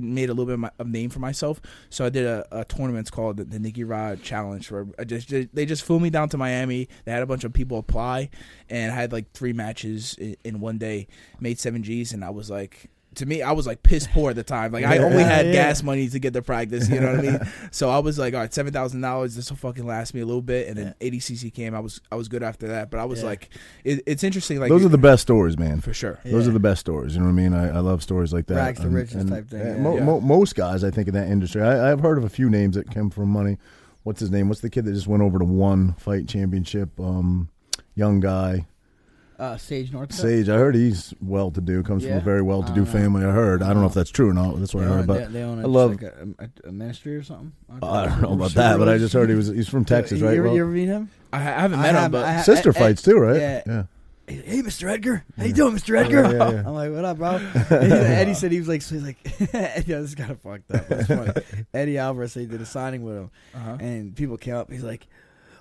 [0.00, 2.64] made a little bit of, my, of name for myself, so I did a, a
[2.64, 4.70] tournament called the, the Nicky Rod Challenge.
[4.70, 6.88] Where I just they just flew me down to Miami.
[7.04, 8.30] They had a bunch of people apply,
[8.68, 11.06] and I had like three matches in, in one day.
[11.40, 12.88] Made seven G's, and I was like.
[13.16, 14.72] To me, I was like piss poor at the time.
[14.72, 15.52] Like I only had yeah.
[15.52, 16.88] gas money to get to practice.
[16.88, 17.40] You know what I mean?
[17.70, 19.34] So I was like, all right, seven thousand dollars.
[19.34, 20.68] This will fucking last me a little bit.
[20.68, 21.74] And then ADCC came.
[21.74, 22.90] I was I was good after that.
[22.90, 23.26] But I was Yeah.
[23.26, 23.48] like,
[23.84, 24.60] it, it's interesting.
[24.60, 25.80] Like Those are the best stories, man.
[25.80, 26.18] for sure.
[26.24, 27.14] Those are the best stories.
[27.14, 27.54] You know what I mean?
[27.54, 28.54] I, I love stories like that.
[28.56, 29.76] Rags to riches and, type thing, yeah.
[29.76, 30.04] mo- Yeah.
[30.04, 32.76] mo- most guys, I think, in that industry, I, I've heard of a few names
[32.76, 33.58] that came from money.
[34.04, 34.48] What's his name?
[34.48, 36.98] What's the kid that just went over to one fight championship?
[36.98, 37.50] Um,
[37.94, 38.66] young guy,
[39.42, 40.12] Uh, Sage North.
[40.14, 40.48] Sage.
[40.48, 41.82] I heard he's well to do.
[41.82, 42.90] Comes from a very well to do I know.
[42.90, 43.24] family.
[43.24, 43.60] I heard.
[43.62, 44.56] I don't know if that's true or not.
[44.60, 45.00] That's what They I heard.
[45.00, 47.52] own, But they, they own a, I love- like a, a, a ministry or something.
[47.82, 48.78] I don't know about that.
[48.78, 49.48] But I just heard he was.
[49.48, 50.34] He's from Texas, you, right?
[50.34, 51.10] You, ever, Well, you ever meet him?
[51.32, 53.40] I, I haven't I met have- him, but I ha- sister fights too, right?
[53.40, 53.62] yeah.
[53.66, 53.82] yeah.
[54.28, 54.88] Hey, Mr.
[54.88, 55.98] Edgar, how you doing, Mr.
[55.98, 56.22] Edgar?
[56.22, 56.58] Yeah, yeah, yeah.
[56.64, 57.40] I'm like, what up, bro?
[57.76, 59.16] Eddie said he was like, so he's like,
[59.52, 60.86] yeah, this is kind of fucked up.
[61.08, 61.32] Funny.
[61.74, 63.78] Eddie Alvarez said he did a signing with him, uh-huh.
[63.80, 64.70] and people came up.
[64.70, 65.08] He's like,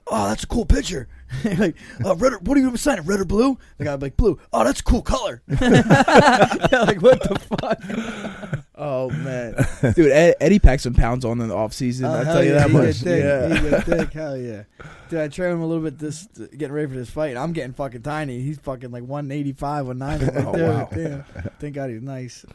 [0.08, 1.08] oh, that's a cool picture.
[1.58, 3.58] like, uh, red or, what are you signing, red or blue?
[3.78, 4.38] The guy like, blue.
[4.52, 5.42] Oh, that's a cool color.
[5.48, 8.66] yeah, like, what the fuck?
[8.76, 9.56] oh man,
[9.94, 12.06] dude, Ed, Eddie packed some pounds on in the off season.
[12.08, 12.96] Oh, I tell you yeah, that much.
[12.98, 13.24] thick.
[13.24, 13.56] Yeah.
[13.62, 14.14] He get thick.
[14.14, 14.64] Hell yeah.
[15.10, 17.38] Dude, I trained him a little bit this getting ready for this fight.
[17.38, 18.42] I'm getting fucking tiny.
[18.42, 20.36] He's fucking like 185, 190.
[20.36, 20.90] Like, Oh, wow.
[20.94, 21.24] damn.
[21.60, 22.46] Thank God he's nice.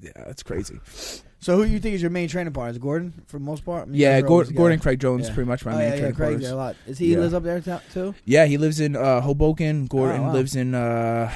[0.00, 0.78] yeah, that's crazy.
[1.44, 2.70] So who do you think is your main training partner?
[2.70, 3.82] Is Gordon for the most part?
[3.82, 4.78] I mean, Yeah, Gordon, Gordon.
[4.80, 5.34] Craig Jones, Yeah.
[5.34, 6.42] pretty much my Oh, main yeah, yeah, training Craig's partners.
[6.44, 6.76] there a lot.
[6.86, 7.18] Is he Yeah.
[7.18, 8.14] lives up there too?
[8.24, 9.84] Yeah, he lives in uh, Hoboken.
[9.84, 10.32] Gordon Oh, wow.
[10.32, 11.30] lives in uh,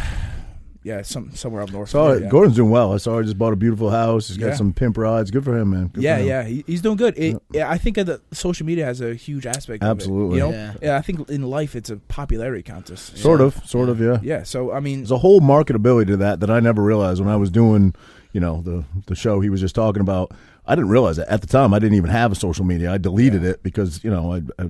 [0.82, 1.90] yeah, some somewhere up north.
[1.90, 2.94] Saw Yeah, Gordon's doing well.
[2.94, 4.28] I saw he just bought a beautiful house.
[4.28, 4.54] He's got Yeah.
[4.54, 5.30] some pimp rides.
[5.30, 5.90] Good for him, man.
[5.92, 6.26] Good yeah, him.
[6.26, 7.12] yeah, he, he's doing good.
[7.18, 9.82] It, yeah, I think the social media has a huge aspect.
[9.82, 10.38] of it, Absolutely.
[10.38, 10.50] you know.
[10.52, 10.72] Yeah.
[10.80, 10.96] Yeah.
[10.96, 13.18] I think in life it's a popularity contest.
[13.18, 13.46] Sort Yeah.
[13.48, 14.20] of, sort of, yeah.
[14.22, 17.28] Yeah, so I mean, There's a whole marketability to that that I never realized when
[17.28, 17.94] I was doing,
[18.32, 20.32] you know, the the show he was just talking about.
[20.66, 21.72] I didn't realize that at the time.
[21.72, 22.92] I didn't even have a social media.
[22.92, 24.68] I deleted it because you know I, I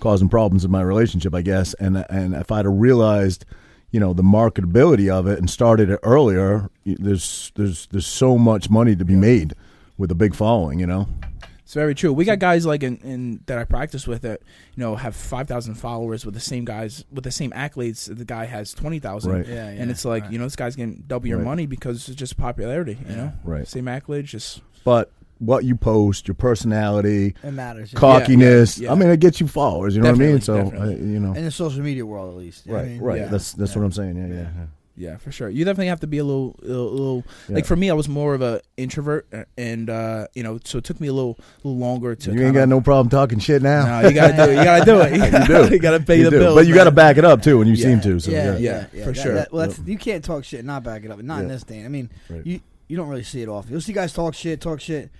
[0.00, 1.74] causing problems in my relationship, I guess.
[1.74, 3.44] And and if I'd have realized,
[3.90, 8.70] you know, the marketability of it and started it earlier, there's there's there's so much
[8.70, 9.54] money to be made
[9.96, 10.78] with a big following.
[10.78, 11.08] You know,
[11.64, 12.12] It's very true.
[12.12, 14.40] We got guys like in, in that I practice with that
[14.76, 18.14] you know have five thousand followers with the same guys with the same accolades.
[18.14, 19.46] The guy has twenty thousand, Right.
[19.48, 21.44] Yeah, and it's like you know this guy's getting double your Right.
[21.46, 22.98] money because it's just popularity.
[23.08, 23.66] You know, Right.
[23.66, 27.92] Same accolades, just But what you post, your personality, it matters.
[27.92, 27.98] yeah.
[27.98, 28.78] cockiness.
[28.78, 28.92] yeah.
[28.92, 29.96] I mean, it gets you followers.
[29.96, 30.40] You know what I mean?
[30.42, 31.12] So Definitely, uh, definitely.
[31.12, 32.66] you know, in the social media world, at least.
[32.66, 33.02] you know what I right, mean?
[33.02, 33.20] right.
[33.20, 33.28] Yeah.
[33.28, 33.78] That's that's Yeah.
[33.78, 34.16] what I'm saying.
[34.16, 34.42] Yeah, yeah.
[34.42, 34.66] yeah.
[34.96, 35.48] Yeah, for sure.
[35.48, 37.54] You definitely have to be a little, a little, little Yeah.
[37.56, 39.26] like for me, I was more of a introvert,
[39.58, 42.30] and uh, you know, so it took me a little, little longer to.
[42.30, 44.00] You ain't kinda- got no problem talking shit now.
[44.02, 44.56] No, you gotta do it.
[44.58, 45.12] You gotta do it.
[45.50, 45.74] You do.
[45.74, 46.38] you gotta pay You the do.
[46.38, 48.20] bills, but you got to back it up too, when you seem to.
[48.20, 49.34] So yeah, yeah, yeah, Yeah, for that- sure.
[49.34, 51.20] that- well, that's, you can't talk shit and not back it up.
[51.22, 51.84] Not in this thing.
[51.84, 52.46] I mean, Right.
[52.46, 53.72] you you don't really see it often.
[53.72, 55.10] You'll see guys talk shit, talk shit,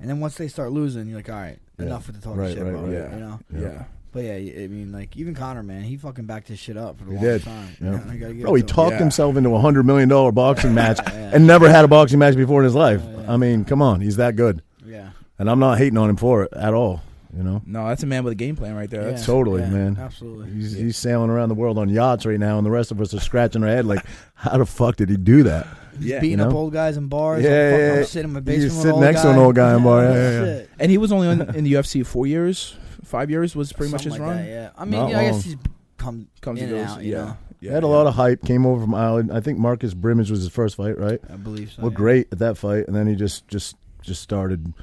[0.00, 1.86] and then once they start losing, you're like, all right, Yeah.
[1.86, 2.82] enough with the talking Right, shit, right, bro.
[2.82, 2.92] right.
[2.92, 3.14] Yeah.
[3.14, 3.40] You know.
[3.54, 3.84] Yeah.
[4.14, 7.04] But yeah, I mean, like even Conor, man, he fucking backed his shit up for
[7.04, 7.68] the He longest time.
[7.68, 7.74] Yeah.
[7.84, 8.98] You know, I gotta give Bro, he talked Yeah.
[9.00, 11.32] himself into a hundred million dollar boxing match Yeah.
[11.34, 13.02] and never had a boxing match before in his life.
[13.04, 13.32] Yeah, yeah.
[13.32, 15.10] I mean, come on, he's that good, Yeah.
[15.38, 17.02] and I'm not hating on him for it at all.
[17.36, 19.02] You know, No, that's a man with a game plan right there.
[19.02, 19.26] That's yeah.
[19.34, 19.96] totally, yeah, man.
[20.00, 20.52] Absolutely.
[20.52, 23.12] he's he's sailing around the world on yachts right now, and the rest of us
[23.12, 25.66] are scratching our head like, how the fuck did he do that?
[25.98, 27.42] He's Yeah, beating you up old guys in bars.
[27.42, 28.72] Yeah, I'm, fucking, yeah, I'm sitting in my You basement.
[28.72, 30.62] sit with an old next to an old guy in bar, yeah, yeah, yeah.
[30.78, 34.04] And he was only on, in the UFC four years, five years was pretty much
[34.04, 34.36] his Something run.
[34.44, 34.70] that, yeah.
[34.76, 35.32] I mean, Not yeah, I long.
[35.32, 35.56] guess he's
[35.98, 36.96] come Comes in and and goes.
[36.96, 37.02] out.
[37.04, 37.18] You yeah.
[37.18, 37.68] know, yeah.
[37.70, 38.42] He had a lot of hype.
[38.44, 39.30] Came over from Ireland.
[39.32, 41.20] I think Marcus Brimage was his first fight, right?
[41.32, 41.82] I believe so.
[41.82, 41.98] Looked yeah.
[41.98, 44.74] great at that fight, and then he just just just started.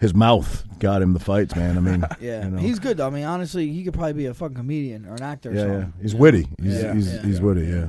[0.00, 1.76] His mouth got him the fights, man.
[1.76, 2.58] I mean, Yeah, you know.
[2.58, 3.08] he's good though.
[3.08, 5.50] I mean, honestly, he could probably be a fucking comedian or an actor.
[5.50, 5.84] Or yeah, yeah.
[6.00, 6.20] He's Yeah.
[6.20, 6.48] witty.
[6.62, 7.22] He's Yeah, he's, yeah.
[7.22, 7.66] he's witty.
[7.66, 7.88] Yeah,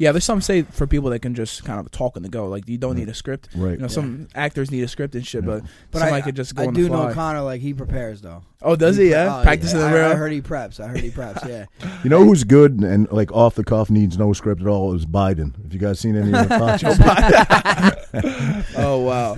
[0.00, 2.48] Yeah, there's some say for people that can just kind of talk on the go.
[2.48, 3.00] Like you don't Right.
[3.00, 3.50] need a script.
[3.54, 3.72] right.
[3.72, 5.50] You know, some actors need a script and shit, Yeah.
[5.60, 7.08] but, But somebody I, could just go I on do the fly.
[7.08, 7.42] know Conor.
[7.42, 8.42] Like he prepares though.
[8.62, 9.08] oh, does he?
[9.10, 10.06] pre- oh, Yeah, oh, practicing I, the real.
[10.10, 10.80] I heard he preps.
[10.80, 11.46] I heard he preps.
[11.46, 11.66] Yeah.
[12.02, 14.94] You know who's good and, and, like off the cuff needs no script at all
[14.94, 15.54] is Biden.
[15.62, 16.82] Have you guys seen any of the thoughts?
[16.82, 19.36] oh, oh wow.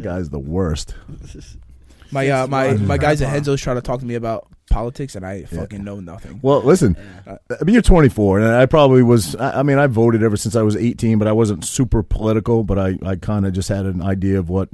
[0.00, 0.94] guy's the worst.
[2.10, 5.24] My uh, my my guys at Renzo's trying to talk to me about politics, and
[5.26, 6.40] I fucking know nothing.
[6.42, 9.36] Well, listen, I mean, you're 24, and I probably was.
[9.36, 12.64] I I mean, I voted ever since I was 18, but I wasn't super political.
[12.64, 14.68] But I, I kind of just had an idea of what,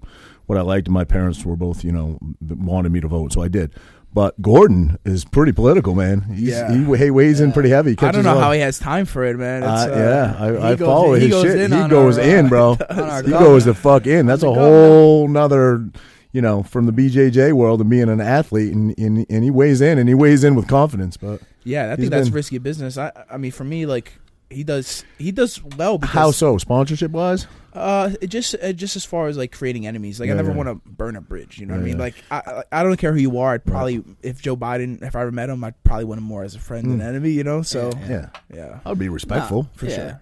[0.47, 3.43] what I liked, and my parents were both, you know, wanted me to vote, so
[3.43, 3.73] I did.
[4.13, 6.21] But Gordon is pretty political, man.
[6.21, 6.73] He's, Yeah.
[6.73, 7.93] he, he weighs in pretty heavy.
[7.93, 8.45] I Catches don't know on.
[8.45, 9.65] how he has time for it, man.
[9.65, 11.57] It's, Uh, uh, yeah, I, I he goes- follow he his goes shit.
[11.63, 12.71] in he on goes our, uh, in, bro.
[12.71, 13.39] on our he governor.
[13.41, 14.27] goes the fuck in.
[14.27, 14.87] That's a On the governor.
[14.87, 15.89] whole nother,
[16.35, 19.81] you know, from the BJJ world and being an athlete, and, and and he weighs
[19.81, 21.17] in, and he weighs in with confidence.
[21.17, 21.93] But yeah.
[21.93, 22.99] I think that's been- risky business.
[22.99, 24.13] I I mean, for me, like
[24.51, 27.47] he does he does well because how so, sponsorship wise?
[27.73, 30.51] Uh, it just uh, just as far as like creating enemies, like Yeah, I never
[30.51, 30.57] yeah.
[30.57, 31.59] want to burn a bridge.
[31.59, 31.97] You know what I mean?
[31.97, 32.03] yeah.
[32.03, 33.55] Like I I I don't care who you are.
[33.55, 36.45] I'd probably if Joe Biden, if I ever met him, I'd probably want him more
[36.45, 37.09] as a friend than Mm.
[37.09, 37.31] enemy.
[37.31, 37.63] You know?
[37.63, 38.09] So Yeah.
[38.09, 39.69] Yeah, yeah, I would be respectful.
[39.75, 39.95] for Yeah.
[39.97, 40.21] sure.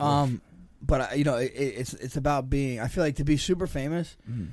[0.00, 0.40] Um,
[0.82, 2.80] but you know, it, it's it's about being.
[2.80, 4.48] I feel like to be super famous, Mhm.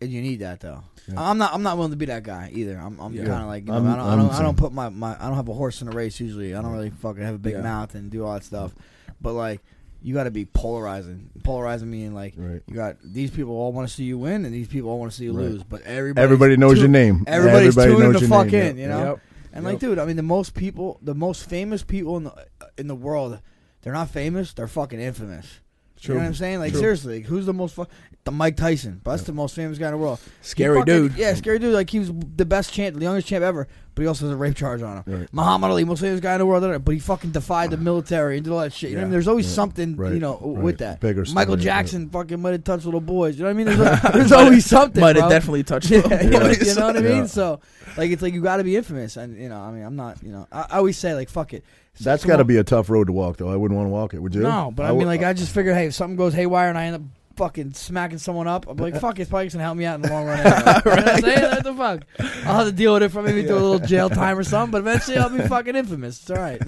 [0.00, 0.82] And you need that though.
[1.08, 1.14] Yeah.
[1.30, 1.54] I'm not.
[1.54, 2.76] I'm not willing to be that guy either.
[2.76, 2.98] I'm.
[3.00, 3.24] I'm Yeah.
[3.26, 3.64] kind of like.
[3.66, 4.06] You know, I'm- I don't.
[4.06, 5.16] I don't, I don't put my, my.
[5.18, 6.54] I don't have a horse in a race usually.
[6.54, 7.62] I don't really fucking have a big Yeah.
[7.62, 8.72] mouth and do all that stuff.
[9.20, 9.62] But like,
[10.02, 11.30] you got to be polarizing.
[11.44, 12.62] Polarizing meaning like Right.
[12.66, 15.12] you got these people all want to see you win, and these people all want
[15.12, 15.46] to see you Right.
[15.50, 15.62] lose.
[15.62, 16.22] But everybody.
[16.24, 17.24] Everybody knows your name.
[17.26, 18.66] Everybody's Everybody tuning knows the fuck name.
[18.66, 18.76] in.
[18.76, 18.82] Yeah.
[18.82, 19.04] You know.
[19.12, 19.20] Yep.
[19.52, 22.32] And like, dude, I mean, the most people, the most famous people in the
[22.76, 23.38] in the world,
[23.82, 24.52] they're not famous.
[24.52, 25.60] They're fucking infamous.
[26.00, 26.58] You know what I'm saying?
[26.58, 26.80] Like True.
[26.80, 27.74] seriously, like, who's the most?
[27.74, 27.86] Fu-
[28.24, 30.18] the Mike Tyson, but that's the most famous guy in the world.
[30.42, 31.16] Scary fucking- dude.
[31.16, 31.72] Yeah, scary dude.
[31.74, 34.36] Like he was the best champ, the youngest champ ever, but he also has a
[34.36, 35.04] rape charge on him.
[35.06, 35.28] Right.
[35.32, 38.44] Muhammad Ali, most famous guy in the world, but he fucking defied the military and
[38.44, 38.90] did all that shit.
[38.90, 39.12] You know what I mean?
[39.12, 41.00] There's always something, you know, with that.
[41.00, 43.38] Bigger Michael Jackson fucking might have touched little boys.
[43.38, 43.66] You know what I mean?
[43.78, 45.00] There's, there's always something.
[45.00, 45.22] Might bro.
[45.22, 45.90] have definitely touched.
[45.96, 46.66] Yeah, the you know, boys.
[46.66, 47.26] you know what I mean?
[47.36, 47.60] So,
[47.96, 50.22] like, it's like you got to be infamous, and you know, I mean, I'm not,
[50.22, 51.64] you know, I, I always say like, fuck it.
[52.00, 53.48] That's got to be a tough road to walk, though.
[53.48, 54.20] I wouldn't want to walk it.
[54.20, 54.42] Would you?
[54.42, 56.76] No, but I, would- mean, like, I just figured, hey, if something goes haywire and
[56.76, 57.02] I end up
[57.36, 60.10] fucking smacking someone up, I'm like, fuck, it's probably gonna help me out in the
[60.10, 60.38] long run.
[60.40, 60.56] Anyway.
[60.86, 61.42] You know what I'm saying?
[61.42, 62.02] What the fuck?
[62.46, 64.72] I'll have to deal with it for maybe do a little jail time or something,
[64.72, 66.20] but eventually I'll be fucking infamous.
[66.20, 66.62] It's all right.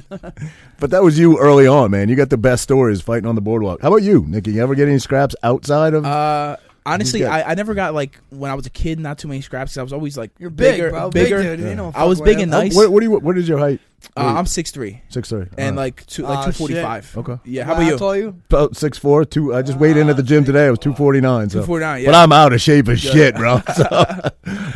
[0.78, 2.08] But that was you early on, man.
[2.08, 3.80] You got the best stories fighting on the boardwalk.
[3.82, 4.52] How about you, Nikki?
[4.52, 6.04] You ever get any scraps outside of?
[6.04, 9.40] Uh, honestly, I, I never got like when I was a kid, not too many
[9.40, 9.72] scraps.
[9.72, 11.10] 'cause I was always like You're big, bigger, bro.
[11.10, 11.38] bigger.
[11.42, 11.68] Big dude.
[11.68, 12.50] You know, I was big with and.
[12.50, 12.74] Nice.
[12.74, 13.80] what, what, do you, what is your height?
[14.16, 15.46] Uh, I'm six three Six three.
[15.58, 17.12] and Uh, like two like Oh, two forty five.
[17.16, 17.36] okay.
[17.44, 17.98] Yeah, how Wow, about you?
[17.98, 18.28] tall are you?
[18.48, 19.52] About six four, two.
[19.54, 20.66] I just weighed in at the gym today.
[20.66, 21.50] I was two forty nine.
[21.50, 21.60] So.
[21.60, 22.04] Two forty nine.
[22.04, 23.60] But I'm out of shape as shit, bro.
[23.74, 24.20] So,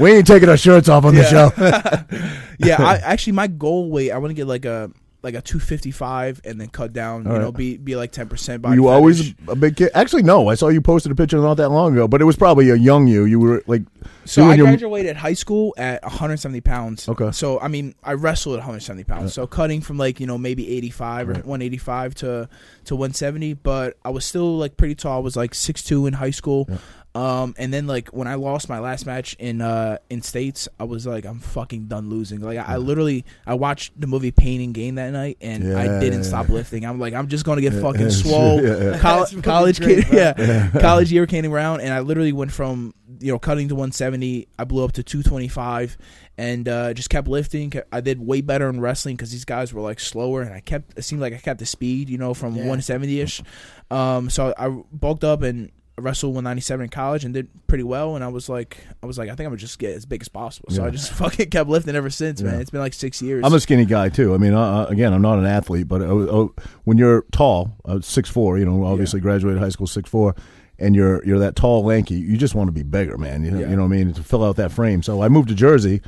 [0.01, 1.53] we ain't taking our shirts off on the show.
[2.59, 4.91] yeah, I actually my goal weight I want to get like a
[5.23, 8.59] like a 255 and then cut down, All you know, be be like 10% Were
[8.59, 9.91] body you always a big kid?
[9.95, 10.49] Actually, no.
[10.49, 12.75] I saw you posted a picture not that long ago, but it was probably a
[12.75, 13.25] young you.
[13.25, 13.83] You were like,
[14.25, 17.09] So I your- graduated high school at 170 pounds.
[17.09, 17.31] Okay.
[17.33, 19.33] So I mean, I wrestled at 170 pounds.
[19.35, 22.49] So cutting from like you know maybe 85 or 185 to
[22.87, 25.19] to 170, but I was still like pretty tall.
[25.19, 26.67] I was like 6'2 in high school.
[26.69, 26.79] Yeah.
[27.15, 30.85] Um, and then like when I lost my last match in uh in states, I
[30.85, 32.41] was like, I'm fucking done losing.
[32.41, 36.01] Like I, I literally I watched the movie Pain and Gain that night, and I
[36.01, 36.87] didn't stop lifting.
[36.87, 38.63] I'm like, I'm just gonna get Yeah, fucking yeah, swole.
[38.65, 38.99] yeah, yeah.
[38.99, 40.19] Col- college great, kid, bro.
[40.19, 44.49] yeah, college year came around, and I literally went from you know cutting to 170.
[44.59, 45.99] I blew up to 225,
[46.39, 47.75] and uh, just kept lifting.
[47.93, 50.99] I did way better in wrestling because these guys were like slower, and I kept.
[50.99, 52.61] It seemed like I kept the speed, you know, from Yeah.
[52.61, 53.43] 170 ish.
[53.91, 58.17] Um, so I bulked up and wrestled 197 in college and did pretty well.
[58.17, 60.23] And I was like, I was like, I think I'm gonna just get as big
[60.23, 60.71] as possible.
[60.71, 60.89] So Yeah.
[60.89, 62.55] I just fucking kept lifting ever since, man.
[62.55, 62.61] Yeah.
[62.61, 63.45] It's been like six years.
[63.45, 64.35] I'm a skinny guy too.
[64.35, 66.49] I mean, uh, uh, again, I'm not an athlete, but uh, uh,
[66.85, 70.35] when you're tall, uh, six four, you know, obviously graduated high school six four,
[70.79, 73.45] and you're you're that tall, lanky, you just want to be bigger, man.
[73.45, 73.71] You, know- Yeah.
[73.71, 74.15] you know what I mean?
[74.15, 75.03] To fill out that frame.
[75.03, 76.01] So I moved to Jersey.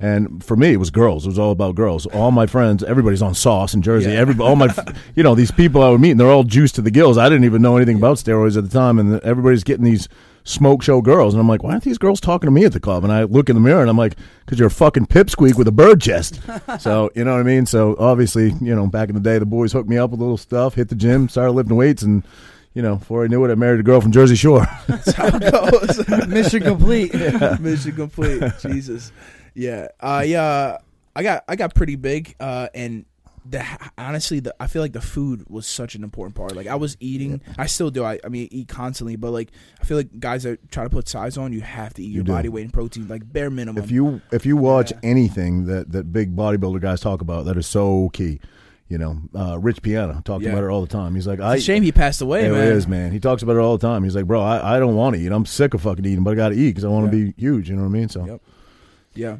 [0.00, 1.26] And for me, it was girls.
[1.26, 2.06] It was all about girls.
[2.06, 4.10] All my friends, everybody's on sauce in Jersey.
[4.10, 4.20] Yeah.
[4.20, 4.72] Every, all my,
[5.16, 7.18] you know, these people I would meet, and they're all juiced to the gills.
[7.18, 10.08] I didn't even know anything about steroids at the time, and everybody's getting these
[10.44, 12.80] smoke show girls, and I'm like, why aren't these girls talking to me at the
[12.80, 13.04] club?
[13.04, 15.68] And I look in the mirror, and I'm like, because you're a fucking pipsqueak with
[15.68, 16.40] a bird chest.
[16.78, 17.66] so you know what I mean.
[17.66, 20.38] So obviously, you know, back in the day, the boys hooked me up with little
[20.38, 22.24] stuff, hit the gym, started lifting weights, and
[22.74, 24.66] you know, before I knew it, I married a girl from Jersey Shore.
[24.86, 26.08] That's how it goes.
[26.28, 27.12] Mission complete.
[27.60, 28.42] Mission complete.
[28.60, 29.10] Jesus.
[29.58, 29.88] Yeah.
[30.00, 30.78] Uh yeah.
[31.16, 32.34] I got I got pretty big.
[32.40, 33.04] Uh and
[33.48, 33.64] the
[33.96, 36.54] honestly the I feel like the food was such an important part.
[36.54, 38.04] Like I was eating I still do.
[38.04, 41.08] I I mean eat constantly, but like I feel like guys that try to put
[41.08, 42.32] size on, you have to eat your do.
[42.32, 43.82] body weight in protein, like bare minimum.
[43.82, 44.98] if you if you watch Yeah.
[45.02, 48.40] anything that that big bodybuilder guys talk about, that is so key.
[48.90, 50.50] You know, uh, Rich Piana talks Yeah.
[50.52, 51.14] about it all the time.
[51.14, 52.72] He's like, I it's a shame he passed away, It man.
[52.72, 53.12] is, man.
[53.12, 54.02] He talks about it all the time.
[54.02, 55.30] He's like, bro, I, I don't want to eat.
[55.30, 57.24] I'm sick of fucking eating, but I got to eat because I want to Yeah.
[57.26, 57.68] be huge.
[57.68, 58.08] You know what I mean?
[58.08, 58.40] So Yep.
[59.18, 59.38] Yeah.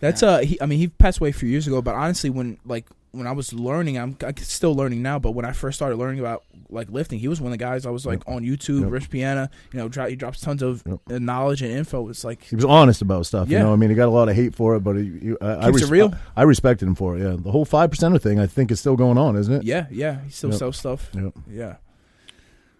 [0.00, 2.58] That's uh he I mean he passed away a few years ago, but honestly when
[2.64, 5.96] like when I was learning, I'm I still learning now, but when I first started
[5.96, 8.80] learning about like lifting, he was one of the guys I was like on YouTube,
[8.82, 8.90] Yep.
[8.90, 11.20] Rich Piana, you know, dro- he drops tons of Yep.
[11.20, 12.08] knowledge and info.
[12.08, 13.48] It's like he was honest about stuff.
[13.48, 13.58] Yeah.
[13.58, 15.34] You know, I mean, he got a lot of hate for it, but he, he,
[15.42, 16.14] I, I, it real.
[16.34, 17.22] I, respected him for it.
[17.22, 19.62] Yeah, the whole five percenter thing, I think, is still going on, isn't it?
[19.64, 20.58] yeah, yeah, he still Yep.
[20.58, 21.10] sells stuff.
[21.14, 21.34] Yep.
[21.50, 21.76] Yeah.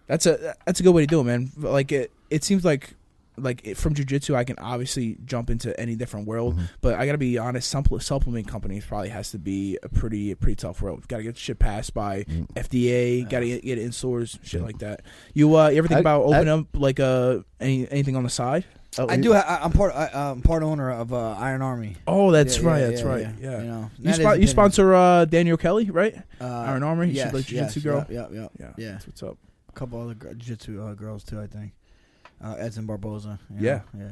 [0.07, 1.51] That's a that's a good way to do it, man.
[1.57, 2.95] Like it it seems like
[3.37, 6.65] like it, from jujitsu, I can obviously jump into any different world, Mm-hmm.
[6.81, 7.69] but I gotta be honest.
[7.69, 11.07] Supple- supplement companies probably has to be a pretty a pretty tough world.
[11.07, 12.47] Got to get shit passed by Mm.
[12.55, 13.29] FDA.
[13.29, 15.01] Got to get, get it in stores, shit like that.
[15.33, 18.23] You uh, you ever think I- about opening I- up like uh any anything on
[18.23, 18.65] the side?
[18.99, 19.33] Oh, I do.
[19.33, 19.91] I- I'm part.
[19.95, 21.95] I, I'm part owner of uh, Iron Army.
[22.05, 22.79] Oh, that's Yeah, right.
[22.81, 23.27] yeah, that's yeah, right.
[23.41, 23.61] Yeah.
[23.61, 26.15] You know, You, spo- you sponsor uh, Danielle Kelly, right?
[26.39, 27.07] uh, Iron Army?
[27.07, 28.05] She's Yes, like jiu-jitsu girl?
[28.07, 28.51] Yep, yep, yep.
[28.59, 28.73] Yeah.
[28.77, 28.91] Yeah.
[28.91, 29.37] That's what's up.
[29.69, 31.39] A couple other gr- jiu-jitsu uh, girls too.
[31.41, 31.71] I think.
[32.43, 33.39] Uh, Edson Barboza.
[33.57, 33.81] Yeah.
[33.93, 34.09] know, yeah.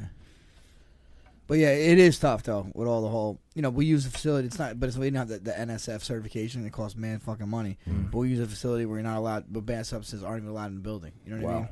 [1.48, 3.38] But yeah, it is tough though with all the whole.
[3.54, 4.46] You know, we use a facility.
[4.46, 6.64] It's not, but it's we don't have the, the NSF certification.
[6.64, 7.78] It costs man fucking money.
[7.88, 8.10] Mm.
[8.10, 9.44] But we use a facility where you're not allowed.
[9.50, 11.12] But banned substances aren't even allowed in the building.
[11.26, 11.60] You know what I Wow.
[11.60, 11.68] mean?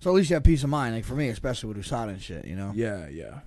[0.00, 0.94] So at least you have peace of mind.
[0.94, 2.44] Like for me, especially with USADA and shit.
[2.44, 2.72] You know.
[2.74, 3.38] Yeah, yeah.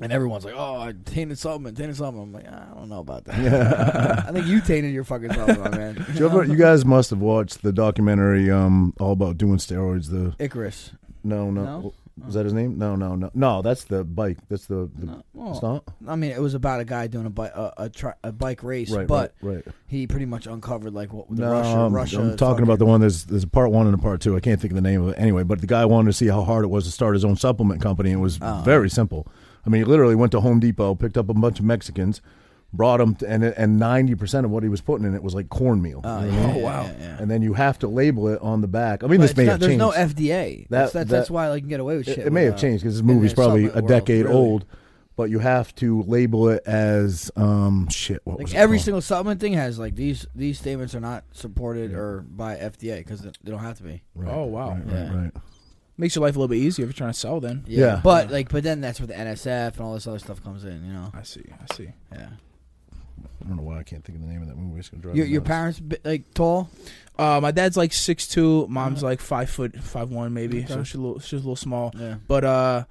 [0.00, 3.24] And everyone's like, "Oh, I tainted something, tainted something." I'm like, I don't know about
[3.26, 4.24] that.
[4.28, 6.06] I think you tainted your fucking something, my man.
[6.14, 10.08] You, ever, you guys must have watched the documentary um, all about doing steroids.
[10.08, 10.92] The Icarus.
[11.24, 11.94] No, no, No?
[12.26, 12.38] was oh.
[12.38, 12.78] that his name?
[12.78, 13.62] No, no, no, no.
[13.62, 14.38] That's the bike.
[14.48, 14.90] That's the.
[14.98, 17.52] the No, well, it's not I mean, it was about a guy doing a bike,
[17.54, 19.74] a, a, tri- a bike race, right, but right, right.
[19.86, 21.68] he pretty much uncovered like what the No, Russia.
[21.78, 23.00] I'm, Russia I'm talking about the one.
[23.00, 24.36] There's there's a part one and a part two.
[24.36, 25.42] I can't think of the name of it anyway.
[25.42, 27.80] But the guy wanted to see how hard it was to start his own supplement
[27.80, 28.10] company.
[28.10, 28.62] It was Oh.
[28.64, 29.26] very simple.
[29.64, 32.20] I mean, he literally went to Home Depot, picked up a bunch of Mexicans,
[32.72, 35.34] brought him to, and and ninety percent of what he was putting in it was
[35.34, 36.00] like cornmeal.
[36.04, 36.82] Oh, you know yeah, what I yeah, wow.
[36.84, 37.16] yeah, yeah.
[37.20, 39.04] And then you have to label it on the back.
[39.04, 39.80] I mean, But this may not- have there's changed.
[39.80, 40.68] no FDA.
[40.68, 42.26] That- that's, that's, that- that's why they can get away with it, shit.
[42.26, 44.00] it may with, have uh, changed because this movie's probably a supplement world.
[44.06, 44.36] decade Really.
[44.36, 44.64] old.
[45.14, 48.22] But you have to label it as um shit.
[48.24, 48.84] What Like it every called?
[48.84, 53.20] single supplement thing has like these these statements are not supported or by FDA because
[53.20, 54.02] they don't have to be.
[54.14, 54.70] Right, Oh, wow.
[54.70, 55.02] Right, Yeah.
[55.14, 55.32] right, right.
[55.98, 57.40] Makes your life a little bit easier if you're trying to sell.
[57.40, 58.00] Then Yeah.
[58.02, 60.82] but like but then that's where the NSF and all this other stuff comes in.
[60.86, 61.10] You know.
[61.12, 61.44] I see.
[61.70, 61.88] I see.
[62.10, 62.28] Yeah.
[63.44, 64.78] I don't know why I can't think of the name of that movie.
[64.80, 65.48] It's gonna drive Your, me your nuts.
[65.48, 66.70] parents bi- like tall?
[67.18, 68.66] Uh, my dad's like six two.
[68.68, 69.10] Mom's Uh-huh.
[69.10, 70.64] like five foot five one maybe.
[70.66, 70.84] So Okay.
[70.84, 71.92] she's a little she's a little small.
[71.98, 72.16] Yeah.
[72.28, 72.84] But uh,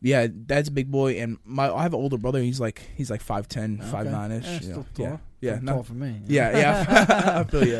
[0.00, 2.40] yeah, dad's a big boy, and my I have an older brother.
[2.40, 4.44] He's like he's like five ten, five nine ish.
[4.44, 5.06] Yeah, Yeah, still tall.
[5.06, 6.20] yeah, Still not- tall for me.
[6.26, 7.36] yeah, yeah.
[7.40, 7.78] I feel you.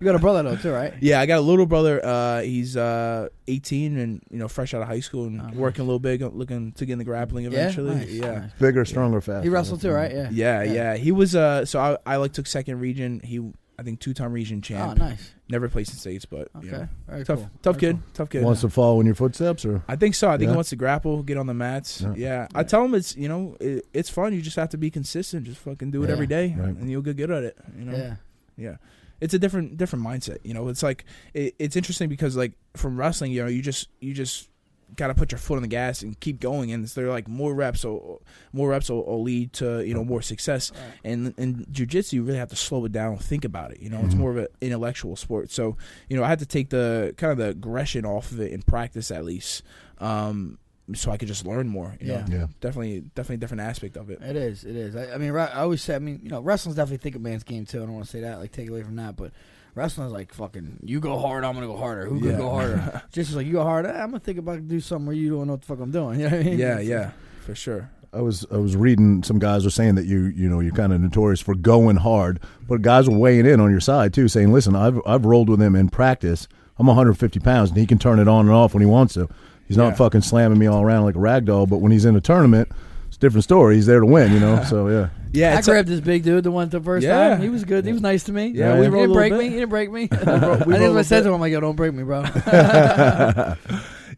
[0.00, 0.94] You got a brother though too, right?
[1.00, 2.04] Yeah, I got a little brother.
[2.04, 5.54] Uh, he's uh 18 and you know fresh out of high school and Oh, nice.
[5.54, 7.90] working a little big, looking to get in the grappling eventually.
[7.92, 7.98] Yeah.
[8.00, 8.38] Nice, yeah.
[8.40, 8.50] nice.
[8.58, 9.42] bigger, stronger, faster.
[9.42, 10.10] He wrestled too, right?
[10.10, 10.28] Yeah.
[10.32, 10.72] Yeah, Yeah.
[10.72, 13.20] yeah, He was uh so I I like took second region.
[13.22, 13.38] He
[13.78, 14.98] I think two time region oh, champ.
[15.00, 15.32] Oh, nice.
[15.48, 16.66] Never placed in states, but Okay.
[16.66, 16.88] you know.
[17.08, 17.50] Very tough cool.
[17.62, 18.42] tough Very kid, tough kid.
[18.44, 20.28] Wants to follow in your footsteps, or I think so.
[20.28, 20.50] I think Yeah.
[20.50, 22.00] he wants to grapple, get on the mats.
[22.00, 22.12] Yeah.
[22.16, 24.32] Yeah, I tell him it's you know it, it's fun.
[24.32, 25.44] You just have to be consistent.
[25.44, 26.12] Just fucking do it Yeah.
[26.12, 26.68] every day, Right.
[26.68, 27.56] and you'll get good at it.
[27.78, 28.16] You know, Yeah.
[28.56, 28.76] yeah.
[29.20, 30.38] It's a different different mindset.
[30.42, 33.88] You know, it's like it, it's interesting because like from wrestling, you know, you just
[34.00, 34.48] you just
[34.94, 36.70] got to put your foot on the gas and keep going.
[36.72, 38.20] And they're like more reps, or
[38.52, 40.72] more reps will, will lead to you know more success.
[41.04, 43.80] And in jujitsu, you really have to slow it down, think about it.
[43.80, 45.50] You know, it's more of an intellectual sport.
[45.50, 45.76] So
[46.08, 48.62] you know, I had to take the kind of the aggression off of it in
[48.62, 49.62] practice at least.
[49.98, 50.58] Um,
[50.94, 51.96] so I could just learn more.
[52.00, 52.24] You know?
[52.28, 52.38] Yeah.
[52.38, 52.46] Yeah.
[52.60, 54.20] definitely, definitely a different aspect of it.
[54.22, 54.64] It is.
[54.64, 54.94] It is.
[54.94, 55.96] I, I mean, re- I always say.
[55.96, 57.78] I mean, you know, wrestling's definitely think a man's game too.
[57.82, 59.32] I don't want to say that, like take away from that, but
[59.76, 60.80] wrestling's like fucking.
[60.82, 62.06] You go hard, I'm gonna go harder.
[62.06, 62.32] Who Yeah.
[62.32, 63.02] could go harder?
[63.12, 65.52] Just like you go hard, I'm gonna think about do something where you don't know
[65.52, 66.18] what the fuck I'm doing.
[66.20, 66.58] You know what I mean?
[66.58, 67.10] Yeah, yeah,
[67.44, 67.90] for sure.
[68.12, 70.92] I was I was reading some guys were saying that you you know you're kind
[70.92, 74.52] of notorious for going hard, but guys were weighing in on your side too, saying,
[74.52, 76.48] "Listen, I've I've rolled with him in practice.
[76.78, 79.28] I'm 150 pounds, and he can turn it on and off when he wants to.
[79.66, 79.94] He's not Yeah.
[79.94, 81.66] fucking slamming me all around like a rag doll.
[81.66, 82.68] But when he's in a tournament,
[83.16, 83.76] it's a different story.
[83.76, 84.62] He's there to win, you know.
[84.68, 87.30] So yeah, Yeah, I it's a- grabbed this big dude the one the first Yeah.
[87.30, 87.40] time.
[87.40, 87.86] He was good.
[87.86, 88.48] He was nice to me.
[88.48, 89.50] Yeah, he we didn't break little me.
[89.50, 90.08] He didn't break me.
[90.12, 92.02] we I rolled think a I said to him, I'm like, yo, don't break me,
[92.02, 92.24] bro.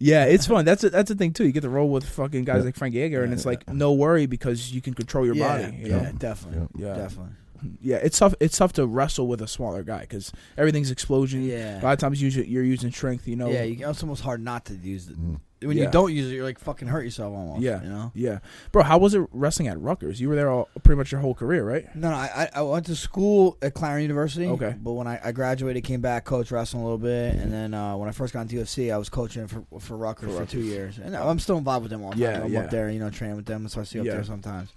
[0.00, 0.64] Yeah, it's fun.
[0.64, 1.44] That's a, that's the thing too.
[1.44, 4.26] You get to roll with fucking guys like Frank Edgar, and it's like no worry
[4.26, 5.76] because you can control your yeah, body.
[5.76, 6.12] You yeah, know?
[6.12, 6.94] definitely, Yeah.
[6.94, 7.32] definitely.
[7.80, 7.96] yeah.
[7.96, 8.34] It's tough.
[8.38, 11.42] It's tough to wrestle with a smaller guy because everything's explosion.
[11.44, 11.80] Yeah.
[11.80, 13.26] a lot of times you, you're using strength.
[13.26, 13.48] You know.
[13.50, 15.16] Yeah, you, it's almost hard not to use it.
[15.60, 15.86] When Yeah.
[15.86, 17.62] you don't use it, you're like fucking hurt yourself almost.
[17.62, 18.12] yeah, you know.
[18.14, 18.38] yeah,
[18.70, 18.84] bro.
[18.84, 20.20] How was it wrestling at Rutgers?
[20.20, 21.84] You were there all, pretty much your whole career, right?
[21.96, 24.46] No, no, I, I I went to school at Clarion University.
[24.46, 24.76] Okay.
[24.80, 27.96] But when I, I graduated, came back, coached wrestling a little bit, and then uh,
[27.96, 30.98] when I first got into UFC, I was coaching for for Rutgers for, two years,
[30.98, 32.34] and I'm still involved with them all the time.
[32.34, 32.60] Yeah, I'm yeah.
[32.60, 34.12] up there, you know, training with them, so I see up Yeah.
[34.14, 34.72] there sometimes.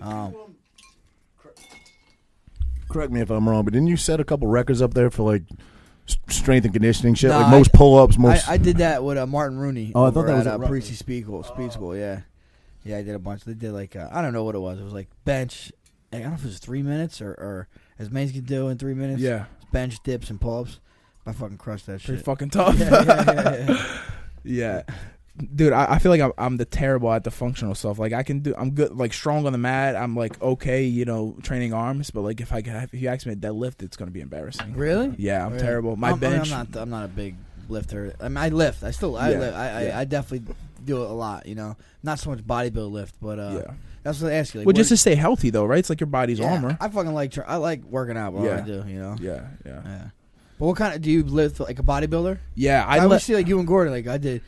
[0.00, 0.34] Um,
[2.88, 5.22] correct me if I'm wrong, but didn't you set a couple records up there for
[5.30, 5.56] like s-
[6.28, 9.18] strength and conditioning shit, No, like most pull ups, most I, I did that with
[9.18, 9.92] uh, Martin Rooney.
[9.94, 10.68] Oh, I thought that was at at uh.
[10.68, 11.42] Parisi Speed School.
[11.42, 12.20] Speed School, yeah,
[12.84, 12.98] yeah.
[12.98, 13.44] I did a bunch.
[13.44, 14.80] They did like uh, I don't know what it was.
[14.80, 15.72] It was like bench.
[16.12, 18.48] I don't know if it was three minutes or, or as many as you could
[18.48, 19.20] do in three minutes.
[19.20, 20.80] Yeah, bench dips and pull ups.
[21.24, 22.24] I fucking crushed that pretty shit.
[22.24, 22.78] fucking tough.
[22.78, 23.86] yeah, yeah, yeah, yeah.
[24.44, 24.82] Yeah.
[25.54, 27.98] Dude, I, I feel like I'm, I'm the terrible at the functional stuff.
[27.98, 29.96] Like I can do, I'm good, like strong on the mat.
[29.96, 32.10] I'm like okay, you know, training arms.
[32.10, 34.74] But like if I can, if you ask me to deadlift, it's gonna be embarrassing.
[34.74, 35.14] Really?
[35.16, 35.64] Yeah, I'm Really?
[35.64, 35.96] terrible.
[35.96, 36.52] My I'm, bench.
[36.52, 36.80] I'm not.
[36.82, 37.36] I'm not a big
[37.68, 38.14] lifter.
[38.20, 38.84] I mean, I lift.
[38.84, 39.16] I still.
[39.16, 39.56] I Yeah, lift.
[39.56, 39.98] I, I, yeah.
[40.00, 41.46] I definitely do it a lot.
[41.46, 43.74] You know, not so much bodybuild lift, but uh, yeah.
[44.02, 44.60] that's what I ask you.
[44.60, 45.78] Like, well, just to stay healthy though, right?
[45.78, 46.76] It's like your body's yeah, armor.
[46.78, 47.36] I fucking like.
[47.38, 48.34] I like working out.
[48.34, 48.58] What Yeah.
[48.58, 48.84] I do.
[48.86, 49.16] You know.
[49.18, 50.04] Yeah, yeah, Yeah.
[50.58, 52.38] But what kind of do you lift like a bodybuilder?
[52.54, 52.84] yeah.
[52.86, 53.92] I, I let, see like you and Gordon.
[53.92, 54.42] Like I did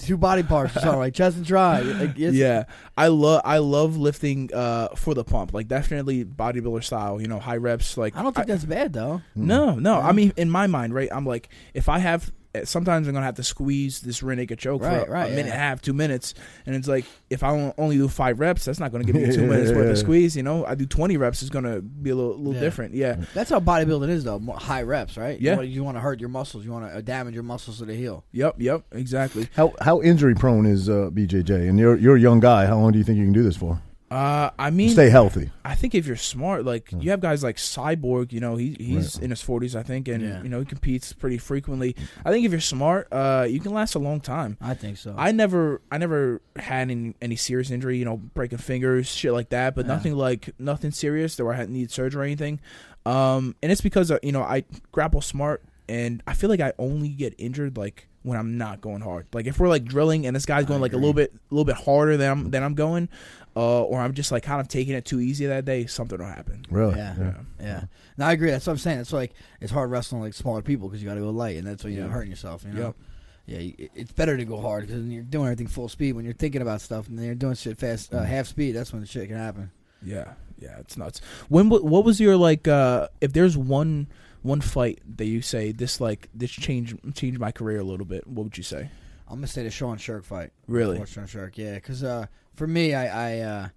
[0.00, 1.80] two body parts like chest and try.
[1.80, 2.64] Like, yeah,
[2.96, 5.52] I love I love lifting uh for the pump.
[5.52, 7.20] Like definitely bodybuilder style.
[7.20, 7.96] You know, high reps.
[7.96, 9.22] Like I don't think that's bad though.
[9.34, 9.98] No, no.
[9.98, 10.08] Yeah.
[10.08, 11.08] I mean, in my mind, right?
[11.12, 12.32] I'm like, if I have,
[12.64, 15.46] sometimes I'm gonna have to squeeze this rear naked choke Right, for right, a minute
[15.46, 15.52] yeah.
[15.52, 16.34] and a half, two minutes,
[16.66, 19.46] and it's like, if I only do five reps, that's not gonna give me two
[19.46, 20.36] minutes worth of squeeze.
[20.36, 22.60] You know, I do 20 reps, it's gonna be a little, little Yeah.
[22.60, 22.94] different.
[22.94, 24.38] Yeah, That's how bodybuilding is though.
[24.38, 25.40] More high reps, right?
[25.40, 25.60] Yeah.
[25.62, 26.64] You want, to hurt your muscles.
[26.64, 28.24] You want to damage your muscles so they heal.
[28.32, 29.48] yep, yep, exactly.
[29.56, 31.68] how how injury prone is uh, BJJ?
[31.68, 32.66] And you're you're a young guy.
[32.66, 33.80] How long do you think you can do this for?
[34.12, 35.50] Uh, I mean, Stay healthy.
[35.64, 39.16] I think if you're smart, like you have guys like Cyborg, you know, he he's
[39.18, 40.42] in his 40s, I think, and Yeah.
[40.42, 41.96] you know he competes pretty frequently.
[42.24, 44.58] I think if you're smart, uh, you can last a long time.
[44.60, 45.14] I think so.
[45.16, 49.48] I never, I never had any, any serious injury, you know, breaking fingers, shit like
[49.48, 49.94] that, but Yeah.
[49.94, 52.60] nothing like nothing serious that where I had need surgery or anything.
[53.06, 56.72] Um, and it's because uh, you know I grapple smart, and I feel like I
[56.78, 59.26] only get injured like when I'm not going hard.
[59.32, 61.64] Like if we're like drilling and this guy's going like a little bit, a little
[61.64, 63.08] bit harder than I'm than I'm going,
[63.56, 66.24] uh, or I'm just like kind of taking it too easy that day, something will
[66.26, 66.64] happen.
[66.70, 66.96] Really?
[66.96, 67.14] Yeah.
[67.18, 67.34] Yeah.
[67.60, 67.84] Yeah,
[68.16, 68.50] no, I agree.
[68.50, 69.00] That's what I'm saying.
[69.00, 71.66] It's like it's hard wrestling like smaller people because you got to go light, and
[71.66, 72.10] that's when you're Yeah.
[72.12, 72.64] hurting yourself.
[72.64, 72.80] You know.
[72.86, 72.96] Yep.
[73.44, 76.12] Yeah, you- it's better to go hard because you're doing everything full speed.
[76.12, 78.92] When you're thinking about stuff and then you're doing shit fast, uh, half speed, that's
[78.92, 79.70] when the shit can happen.
[80.02, 81.20] Yeah, yeah, it's nuts.
[81.48, 82.66] When what was your like?
[82.68, 84.06] uh If there's one
[84.42, 88.26] one fight that you say this like this changed changed my career a little bit,
[88.26, 88.90] what would you say?
[89.28, 90.50] I'm gonna say the Sean Sherk fight.
[90.68, 90.98] Really?
[90.98, 91.74] Fought Sean Sherk, yeah.
[91.74, 93.68] Because uh, for me, I I uh,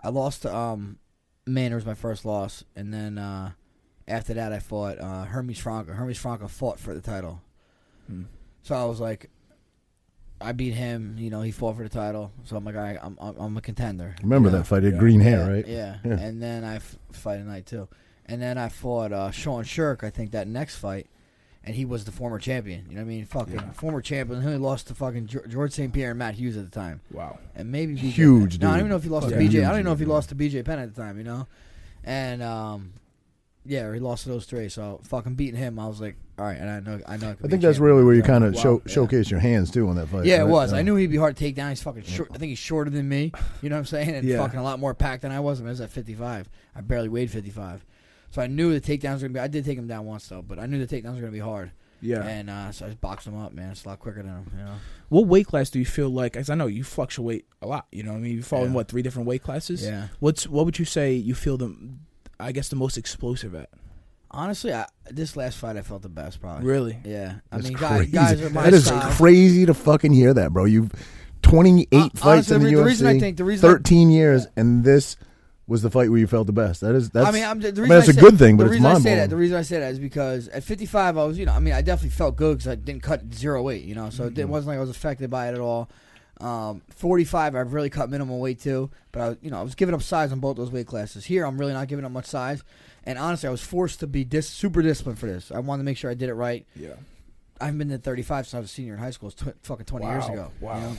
[0.00, 0.98] I lost to um,
[1.46, 3.52] Maynard was my first loss, and then uh,
[4.08, 5.92] after that, I fought uh, Hermes Franco.
[5.92, 7.42] Hermes Franco fought for the title,
[8.06, 8.24] Hmm.
[8.62, 9.30] so I was like,
[10.40, 11.16] I beat him.
[11.18, 13.60] You know, he fought for the title, so I'm like, I, I'm I'm I'm a
[13.60, 14.14] contender.
[14.22, 14.58] Remember you know?
[14.58, 14.82] that fight?
[14.82, 15.00] He had Yeah.
[15.00, 15.66] green hair, yeah, right?
[15.66, 15.96] Yeah.
[16.04, 16.18] Yeah.
[16.20, 17.88] And then I f- fight night too.
[18.26, 20.02] And then I fought uh, Sean Sherk.
[20.04, 21.06] I think that next fight,
[21.66, 22.84] and he was the former champion.
[22.88, 23.24] You know what I mean?
[23.26, 23.72] Fucking Yeah.
[23.72, 24.40] former champion.
[24.40, 25.92] He only lost to fucking George St.
[25.92, 27.38] Pierre and Matt Hughes at the time, Wow.
[27.54, 28.60] and maybe BJ Huge Penn.
[28.60, 29.36] No, I don't even know if he lost Yeah.
[29.36, 29.58] to BJ.
[29.64, 31.18] I don't even know if he dude, lost to BJ Penn at the time.
[31.18, 31.46] You know,
[32.04, 32.92] and um,
[33.64, 34.68] yeah, he lost to those three.
[34.68, 36.56] So fucking beating him, I was like, all right.
[36.56, 37.30] And I know, I know.
[37.30, 38.92] I could be think that's really where you kind of wow, show, yeah.
[38.92, 40.24] showcase your hands too on that fight.
[40.24, 40.72] Yeah, it was.
[40.72, 40.78] Yeah.
[40.78, 41.70] I knew he'd be hard to take down.
[41.70, 42.30] He's fucking short.
[42.32, 43.32] I think he's shorter than me.
[43.60, 44.10] You know what I'm saying?
[44.10, 44.36] And Yeah.
[44.38, 45.58] fucking a lot more packed than I was.
[45.58, 46.48] I, mean, I was at 55.
[46.76, 47.84] I barely weighed 55.
[48.36, 49.40] So I knew the takedowns were gonna be.
[49.40, 51.38] I did take him down once though, but I knew the takedowns were gonna be
[51.38, 51.70] hard.
[52.02, 52.22] Yeah.
[52.22, 53.70] And uh, so I just boxed him up, man.
[53.70, 54.52] It's a lot quicker than him.
[54.58, 54.74] you know.
[55.08, 56.34] What weight class do you feel like?
[56.34, 57.86] Because I know you fluctuate a lot.
[57.90, 58.74] You know, what I mean, you fall in Yeah.
[58.74, 59.82] what three different weight classes?
[59.82, 60.08] Yeah.
[60.20, 61.74] What's what would you say you feel the,
[62.38, 63.70] I guess the most explosive at?
[64.30, 66.66] Honestly, I, this last fight I felt the best, probably.
[66.66, 66.98] Really?
[67.04, 67.36] Yeah.
[67.50, 68.12] I That's mean, guys, crazy.
[68.12, 69.16] guys are my that is size.
[69.16, 70.66] crazy to fucking hear that, bro.
[70.66, 70.92] You've
[71.40, 73.72] 28 Uh, fights honestly, in the, the re- the reason I think- the reason I-
[73.72, 75.16] 13 years, and this
[75.68, 76.80] was the fight where you felt the best.
[76.80, 78.38] That is, that's, I mean, I'm, the I reason mean, that's I a say- good
[78.38, 79.28] thing, but it's I mind blowing.
[79.28, 81.74] the reason I say that is because at 55, I was, you know, I mean,
[81.74, 84.34] I definitely felt good because I didn't cut zero weight, you know, so it Mm-hmm.
[84.36, 85.88] didn't- wasn't like I was affected by it at all.
[86.40, 89.74] Um, 45, I've really cut minimal weight too, but I, was, you know, I was
[89.74, 91.24] giving up size on both those weight classes.
[91.24, 92.62] Here, I'm really not giving up much size,
[93.04, 95.50] and honestly, I was forced to be dis- super disciplined for this.
[95.50, 96.66] I wanted to make sure I did it right.
[96.76, 96.90] Yeah.
[97.60, 99.30] I haven't been to 35 since I was a senior in high school.
[99.30, 100.32] It's tw- fucking 20 years Wow.
[100.32, 100.50] ago.
[100.60, 100.80] you Wow.
[100.80, 100.96] know?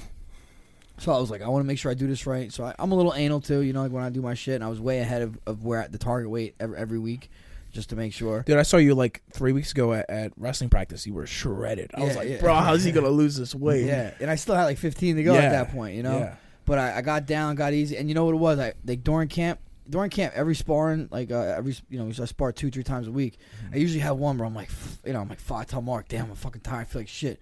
[1.00, 2.52] So I was like, I want to make sure I do this right.
[2.52, 4.56] So I, I'm a little anal too, you know, like when I do my shit.
[4.56, 7.30] And I was way ahead of, of where at the target weight every, every week,
[7.72, 8.42] just to make sure.
[8.42, 11.06] Dude, I saw you like three weeks ago at, at wrestling practice.
[11.06, 11.92] You were shredded.
[11.94, 12.40] I was like, yeah.
[12.40, 13.86] bro, how's he gonna lose this weight?
[13.86, 15.42] Yeah, and I still had like 15 to go Yeah.
[15.42, 16.18] at that point, you know.
[16.18, 16.36] Yeah.
[16.66, 18.60] But I, I got down, got easy, and you know what it was?
[18.60, 22.52] I like during camp, during camp, every sparring, like uh, every you know, I spar
[22.52, 23.38] two, three times a week.
[23.66, 23.76] Mm-hmm.
[23.76, 24.70] I usually have one where I'm like,
[25.06, 27.40] you know, I'm like, I tell Mark, damn, I'm fucking tired, I feel like shit.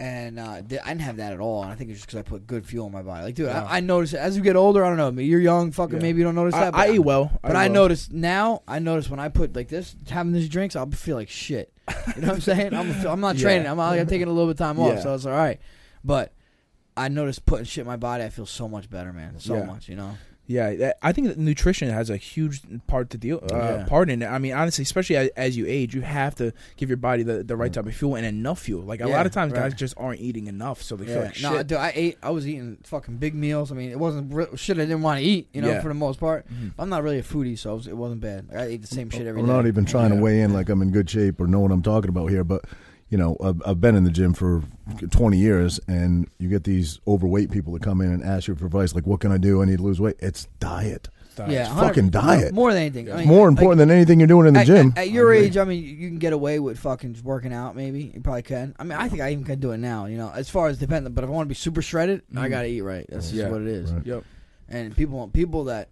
[0.00, 2.22] And uh, I didn't have that at all, and I think it's just because I
[2.22, 3.24] put good fuel in my body.
[3.24, 3.64] Like, dude, Yeah.
[3.64, 4.84] I, I notice it as you get older.
[4.84, 6.02] I don't know, you're young, fucking, Yeah.
[6.02, 6.72] maybe you don't notice that.
[6.72, 7.32] But I eat well.
[7.42, 7.74] but I will.
[7.74, 8.62] notice now.
[8.68, 11.72] I notice when I put like this, having these drinks, I'll feel like shit.
[12.14, 12.74] You know what I'm saying?
[12.74, 13.42] I'm, I'm not Yeah.
[13.42, 13.66] training.
[13.66, 15.58] I'm, I'm taking a little bit of time off, so it's all right.
[16.04, 16.32] But
[16.96, 18.22] I noticed putting shit in my body.
[18.22, 19.40] I feel so much better, man.
[19.40, 20.16] So much, you know.
[20.50, 23.84] Yeah, I think that nutrition has a huge part to deal uh, Yeah.
[23.86, 24.26] part in it.
[24.26, 27.44] I mean, honestly, especially as, as you age, you have to give your body the,
[27.44, 28.80] the right type of fuel and enough fuel.
[28.82, 29.64] Like a Yeah, lot of times, right.
[29.70, 31.66] guys just aren't eating enough, so they feel like no, shit.
[31.66, 32.18] dude, I ate.
[32.22, 33.70] I was eating fucking big meals.
[33.70, 35.48] I mean, it wasn't re- shit I didn't want to eat.
[35.52, 35.82] You know, Yeah.
[35.82, 36.46] for the most part.
[36.50, 36.72] Mhm.
[36.78, 38.48] I'm not really a foodie, so it, was, it wasn't bad.
[38.48, 39.52] Like, I ate the same shit every I'm day.
[39.52, 40.16] not even trying Yeah.
[40.16, 42.42] to weigh in like I'm in good shape or know what I'm talking about here,
[42.42, 42.64] but
[43.10, 44.62] you know, I've, I've been in the gym for
[45.10, 48.66] 20 years, and you get these overweight people that come in and ask you for
[48.66, 49.62] advice, like, "What can I do?
[49.62, 51.08] I need to lose weight." It's diet.
[51.36, 51.52] Diet.
[51.52, 52.52] Yeah, It's fucking diet.
[52.52, 53.12] More than anything.
[53.12, 54.88] I mean, More like, important than anything you're doing in the at, gym.
[54.96, 57.52] At, at your I age, I mean, you can get away with fucking just working
[57.52, 57.76] out.
[57.76, 58.74] Maybe you probably can.
[58.76, 60.06] I mean, I think I even can do it now.
[60.06, 61.14] You know, as far as dependent.
[61.14, 62.50] But if I want to be super shredded, I Mhm.
[62.50, 63.06] gotta eat right.
[63.08, 63.92] That's just what it is.
[63.92, 64.04] Right.
[64.06, 64.24] Yep.
[64.68, 65.88] And people, people that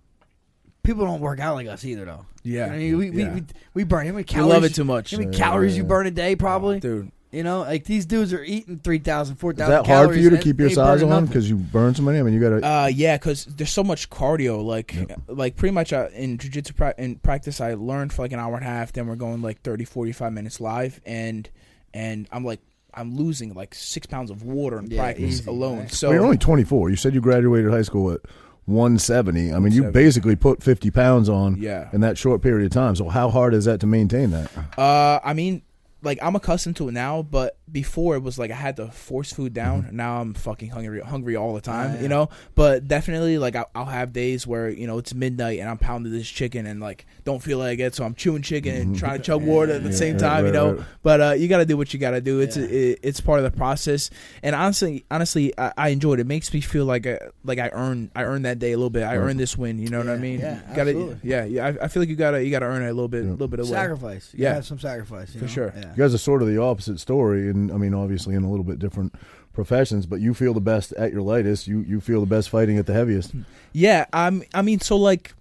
[0.86, 2.24] people don't work out like us either, though.
[2.42, 2.66] Yeah.
[2.66, 3.34] I mean, we, yeah.
[3.34, 4.52] we, we, we burn how many We calories?
[4.54, 5.10] love it too much.
[5.10, 5.88] How many Yeah, calories you yeah.
[5.88, 6.36] burn a day?
[6.36, 6.80] Probably.
[6.80, 7.10] dude.
[7.32, 10.58] You know, like these dudes are eating 3,000, Is that hard for you to keep
[10.58, 12.18] your size burn on because you burn so many?
[12.18, 12.66] I mean, you got to.
[12.66, 14.64] Uh, yeah, because there's so much cardio.
[14.64, 15.20] Like, Yep.
[15.28, 18.54] like pretty much uh, in jujitsu pra- in practice, I learned for like an hour
[18.56, 18.92] and a half.
[18.92, 21.50] Then we're going like 30, 45 minutes live, and
[21.92, 22.60] and I'm like
[22.94, 25.80] I'm losing like six pounds of water in Yeah, practice easy, alone.
[25.80, 25.92] right?
[25.92, 26.88] So well, you're only 24.
[26.90, 28.20] You said you graduated high school at
[28.66, 29.52] 170.
[29.52, 29.92] I mean, you 170.
[29.92, 32.94] basically put 50 pounds on yeah, in that short period of time.
[32.96, 34.50] So how hard is that to maintain that?
[34.78, 35.62] Uh, I mean,
[36.02, 39.32] like I'm accustomed to it now, but before it was like I had to force
[39.32, 39.88] food down.
[39.92, 42.02] Now I'm fucking hungry, hungry all the time, Ah, yeah.
[42.02, 42.28] you know.
[42.54, 46.12] But definitely, like I'll, I'll have days where you know it's midnight and I'm pounding
[46.12, 48.98] this chicken and like don't feel like it, so I'm chewing chicken and Mhm.
[48.98, 50.72] trying to chug Yeah, water at the yeah, same right, time, you know.
[50.74, 50.84] right.
[51.02, 52.40] But uh, you got to do what you got to do.
[52.40, 52.64] It's Yeah.
[52.66, 54.10] it, it's part of the process.
[54.42, 56.20] And honestly, honestly, I, I enjoy it.
[56.20, 58.90] It makes me feel like I, like I earned I earned that day a little
[58.90, 59.02] bit.
[59.02, 59.24] I Right.
[59.30, 59.78] earned this win.
[59.80, 60.38] You know what I mean?
[60.40, 61.18] yeah, gotta, absolutely.
[61.24, 61.66] yeah, yeah.
[61.66, 63.30] I, I feel like you gotta you gotta earn it a little bit, a Yeah.
[63.32, 63.72] little bit of way.
[63.72, 64.30] sacrifice.
[64.34, 64.54] You Yeah.
[64.54, 65.34] have some sacrifice.
[65.34, 65.50] you For know?
[65.52, 65.72] sure.
[65.76, 65.90] Yeah.
[65.90, 68.64] You guys are sort of the opposite story, and I mean, obviously in a little
[68.64, 69.14] bit different
[69.52, 70.06] professions.
[70.06, 71.66] But you feel the best at your lightest.
[71.66, 73.34] You you feel the best fighting at the heaviest.
[73.72, 74.42] Yeah, I'm.
[74.54, 75.34] I mean, so like,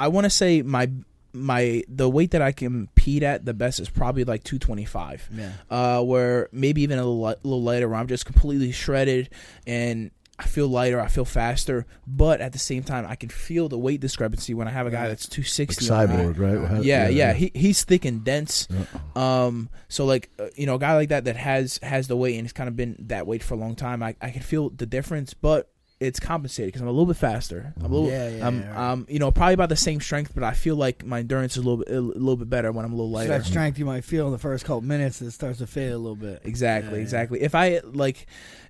[0.00, 0.90] I want to say my
[1.32, 5.28] my the weight that I compete at the best is probably like 225.
[5.32, 5.52] Yeah.
[5.70, 9.30] Uh, where maybe even a little, little lighter, where I'm just completely shredded
[9.66, 10.10] and
[10.40, 13.76] I feel lighter, I feel faster, but at the same time, I can feel the
[13.78, 15.90] weight discrepancy when I have a guy that's 260.
[15.90, 16.14] on me.
[16.14, 16.68] cyborg, right?
[16.68, 18.68] How- Yeah, yeah, He he's thick and dense.
[18.70, 18.84] Yeah.
[19.16, 22.36] Um, so like uh, you know, a guy like that that has has the weight
[22.36, 24.02] and it's kind of been that weight for a long time.
[24.02, 25.70] I I can feel the difference, but
[26.00, 27.74] it's compensated because I'm a little bit faster.
[27.76, 28.92] I'm a little, Yeah, yeah, I'm, yeah, right.
[28.92, 31.64] um, you know, probably about the same strength, but I feel like my endurance is
[31.64, 33.30] a little bit a little bit better when I'm a little So lighter.
[33.30, 35.98] that strength you might feel in the first couple minutes, it starts to fade a
[35.98, 36.42] little bit.
[36.44, 37.02] Exactly, Yeah, yeah.
[37.02, 37.40] exactly.
[37.42, 38.26] If I like,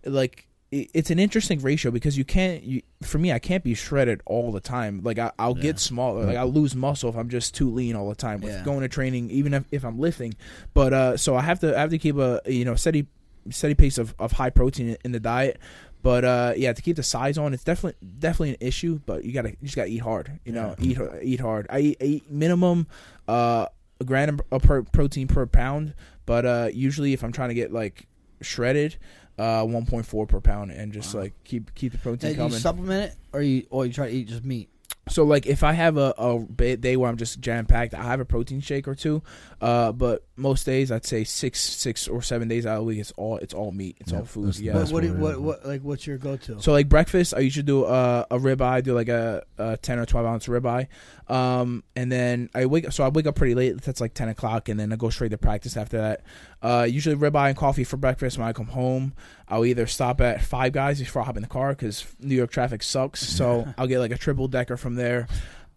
[0.07, 2.63] like i- it's an interesting ratio because you can't.
[2.63, 5.01] You, for me, I can't be shredded all the time.
[5.03, 5.63] Like I, I'll Yeah.
[5.63, 6.27] get smaller.
[6.27, 8.65] Like I'll lose muscle if I'm just too lean all the time with Yeah.
[8.65, 10.35] going to training, even if, if I'm lifting.
[10.75, 13.07] But uh, so I have to I have to keep a you know steady
[13.51, 15.59] steady pace of, of high protein in the diet.
[16.03, 19.01] But uh, yeah, to keep the size on, it's definitely definitely an issue.
[19.07, 20.39] But you gotta you just gotta eat hard.
[20.45, 21.67] You know, eat eat hard.
[21.71, 22.87] I eat, I eat minimum
[23.27, 23.67] uh,
[24.01, 24.63] a gram of
[24.93, 25.95] protein per pound.
[26.27, 28.07] But uh, usually, if I'm trying to get like
[28.43, 28.97] shredded,
[29.39, 31.23] uh, 1.4 per pound, and just Wow.
[31.23, 32.59] like keep keep the Now, protein do you coming.
[32.59, 34.69] supplement it, or you or you try to eat just meat?
[35.11, 38.03] So like if I have a, a ba- day where I'm just jam packed, I
[38.03, 39.23] have a protein shake or two.
[39.59, 42.99] Uh, but most days I'd say six, six or seven days out of the week,
[42.99, 44.49] it's all it's all meat, it's Yeah, all food.
[44.49, 44.73] that's the Yeah.
[44.75, 45.37] But best what, do you- one, what yeah.
[45.47, 46.61] what like what's your go to?
[46.61, 50.05] So like breakfast, I usually do uh, a ribeye, do like a, a ten or
[50.05, 50.89] twelve ounce ribeye,
[51.29, 52.93] um, and then I wake.
[52.93, 53.81] So I wake up pretty late.
[53.81, 56.23] That's like ten o'clock, and then I go straight to practice after that.
[56.61, 58.37] Uh, usually ribeye and coffee for breakfast.
[58.37, 59.13] When I come home,
[59.49, 62.51] I'll either stop at Five Guys before I hop in the car because New York
[62.51, 63.21] traffic sucks.
[63.21, 65.29] So I'll get like a triple decker from there.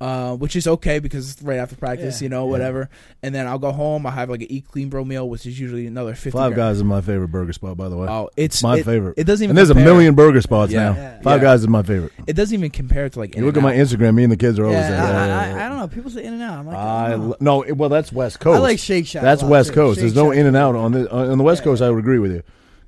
[0.01, 2.51] Uh, which is okay because it's right after practice, Yeah, you know, yeah.
[2.51, 2.89] whatever.
[3.21, 4.05] And then I'll go home.
[4.07, 6.31] I have like an eat clean bro meal, which is usually another fifty.
[6.37, 8.07] Five gram- Guys is my favorite burger spot, by the way.
[8.09, 9.13] Oh, it's my it- favorite.
[9.17, 9.51] It doesn't even.
[9.51, 10.89] and there's a million burger spots Yeah.
[10.89, 10.95] now.
[10.95, 11.21] Yeah.
[11.21, 11.49] Five Yeah.
[11.49, 12.13] Guys is my favorite.
[12.25, 13.35] It doesn't even compare to like.
[13.35, 14.15] You look at my Instagram.
[14.15, 15.15] Me and the kids are always yeah, there.
[15.55, 15.65] I, I.
[15.65, 15.87] I, don't know.
[15.87, 16.57] People say In and Out.
[16.59, 17.27] I'm like, I I, don't know.
[17.27, 18.57] lo- no, it- well that's West Coast.
[18.57, 19.21] I like Shake Shack.
[19.21, 19.75] That's lot, West too.
[19.75, 19.97] Coast.
[19.97, 20.39] Shake There's no Shack.
[20.39, 21.65] In and Out on the on the West Yeah.
[21.65, 21.81] Coast.
[21.83, 22.41] I would agree with you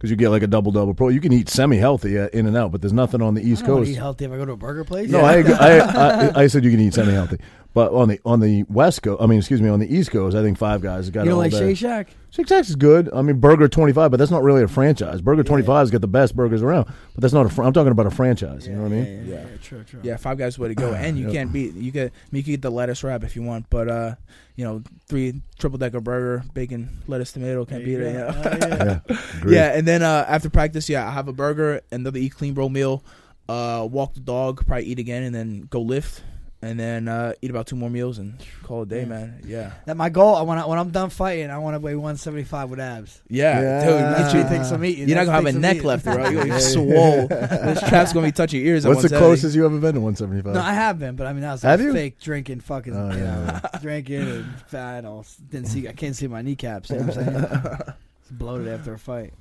[0.04, 1.08] because you get like a double double pro.
[1.08, 3.42] You can eat semi healthy at uh, In and Out, but there's nothing on the
[3.42, 3.92] I East wanna Coast.
[3.92, 5.10] eat healthy if I go to a burger place.
[5.10, 5.36] No, I.
[5.44, 7.38] I, I I said you can eat semi healthy,
[7.74, 10.36] but on the on the West Coast, I mean, excuse me, on the East Coast,
[10.36, 11.60] I think Five Guys has got you it don't all like day.
[11.60, 12.10] Shake Shack?
[12.30, 13.10] Shake Shack is good.
[13.14, 15.22] I mean, Burger Twenty Five, but that's not really a franchise.
[15.22, 17.50] Burger Twenty Five has got the best burgers around, but that's not a.
[17.50, 18.68] Fr- I'm talking about a franchise.
[18.68, 19.06] You know what I mean?
[19.06, 19.48] Yeah, yeah, Yeah.
[19.52, 20.00] yeah, true, true.
[20.04, 21.34] Yeah, Five Guys way to go, and you Yep.
[21.34, 21.74] can't beat.
[21.76, 22.12] You get.
[22.32, 24.16] I you can get the lettuce wrap if you want, but uh,
[24.56, 28.14] you know, three triple decker burger, bacon, lettuce, tomato, can't beat There it.
[28.14, 28.42] you You know?
[28.46, 29.00] Oh, yeah.
[29.46, 32.54] Yeah, yeah, and then uh, after practice, yeah, I have a burger, another eat clean
[32.54, 33.04] bro meal,
[33.50, 36.22] uh, walk the dog, probably eat again, and then go lift,
[36.64, 38.34] and then uh, eat about two more meals and
[38.64, 39.06] call it a day, Yeah.
[39.06, 39.42] man.
[39.46, 40.36] Yeah, That my goal.
[40.36, 43.22] I want when I'm done fighting, I want to weigh 175 with abs.
[43.30, 43.80] yeah, Yeah.
[43.86, 43.94] dude.
[44.00, 45.08] That Get you, take some eating.
[45.10, 45.88] you're not gonna have a neck eating.
[45.88, 46.30] left, bro.
[46.30, 46.58] You're Yeah.
[46.74, 47.28] swole.
[47.28, 48.86] this trap's gonna be touching your ears.
[48.86, 50.54] at What's the closest you ever been to 175?
[50.54, 51.94] No, I have been, but I mean that was Have like you?
[51.94, 55.06] fake drinking, fucking, Oh, you yeah, know, drinking and fat.
[55.06, 55.88] All didn't see.
[55.88, 56.90] I can't see my kneecaps.
[56.90, 57.78] You know what I'm saying?
[58.24, 59.34] It's bloated after a fight.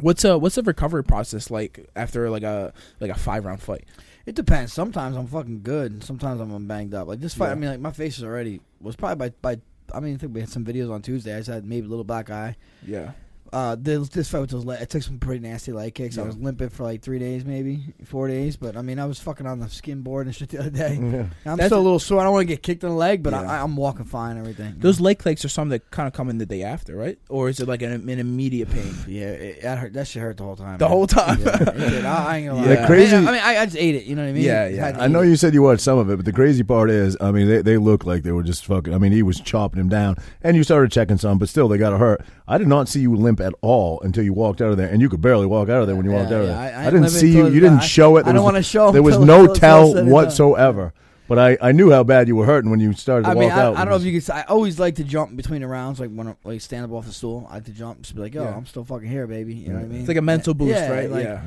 [0.00, 3.84] What's a what's the recovery process like after like a like a five round fight?
[4.26, 4.72] It depends.
[4.72, 7.06] Sometimes I'm fucking good, and sometimes I'm banged up.
[7.08, 7.52] Like this fight, Yeah.
[7.52, 9.60] I mean, like my face is already was probably by by.
[9.94, 11.32] I mean, I think we had some videos on Tuesday.
[11.34, 12.56] I just had maybe a little black eye.
[12.84, 13.12] Yeah,
[13.52, 16.18] Uh, this, this fight with those, le- I took some pretty nasty leg kicks.
[16.18, 18.56] I was limping for like three days, maybe four days.
[18.56, 20.98] But I mean, I was fucking on the skin board and shit the other day.
[21.06, 21.26] Yeah.
[21.44, 22.20] I'm That's- still a little sore.
[22.20, 23.42] I don't want to get kicked in the leg, but Yeah.
[23.42, 24.32] I, I'm walking fine.
[24.36, 24.74] and Everything.
[24.78, 27.18] those leg kicks are some that kind of come in the day after, right?
[27.28, 29.92] Or is it like an, an immediate pain Yeah, it, that hurt.
[29.92, 30.78] That shit hurt the whole time.
[30.78, 30.90] the man.
[30.90, 31.40] whole time?
[31.40, 32.04] Yeah, it.
[32.04, 32.68] I, I ain't gonna lie.
[32.68, 32.80] Yeah.
[32.82, 34.04] The crazy- I mean, I, mean, I, I just ate it.
[34.04, 34.42] You know what I mean?
[34.44, 34.84] Yeah, yeah.
[34.86, 35.28] had to I know it.
[35.28, 37.62] you said you watched some of it, but the crazy part is, I mean, they,
[37.62, 38.92] they look like they were just fucking.
[38.94, 41.78] I mean, he was chopping him down, and you started checking some, but still, they
[41.78, 42.22] got to hurt.
[42.48, 45.00] I did not see you limp at all until you walked out of there, and
[45.00, 46.78] you could barely walk out of there when you walked Yeah, out of yeah, there.
[46.78, 47.46] I- I I, didn't see you.
[47.48, 48.20] You didn't I- show it.
[48.20, 48.88] I There don't was- want to show.
[48.88, 50.12] 'em There was no till it's all tell said and done.
[50.14, 50.92] whatsoever.
[51.28, 53.40] But I, I knew how bad you were hurting when you started to I walk
[53.40, 53.76] mean, I, out.
[53.76, 54.30] I don't know if you could.
[54.30, 57.04] I always like to jump between the rounds, like when I like stand up off
[57.04, 57.48] the stool.
[57.50, 58.54] I like to jump, just be like, "Yo, Yeah.
[58.56, 59.98] I'm still fucking here, baby." You know what I mean?
[60.00, 61.10] It's like a mental boost, Yeah, right?
[61.10, 61.40] like- yeah.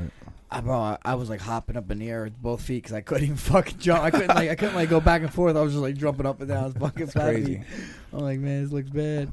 [0.52, 2.94] I, bro, I, I was like hopping up in the air with both feet because
[2.94, 4.04] I couldn't even fucking jump.
[4.04, 5.56] I couldn't like I couldn't like go back and forth.
[5.56, 6.72] I was just like jumping up and down.
[6.72, 7.62] It's fucking crazy.
[8.12, 9.30] I'm like, man, this looks bad.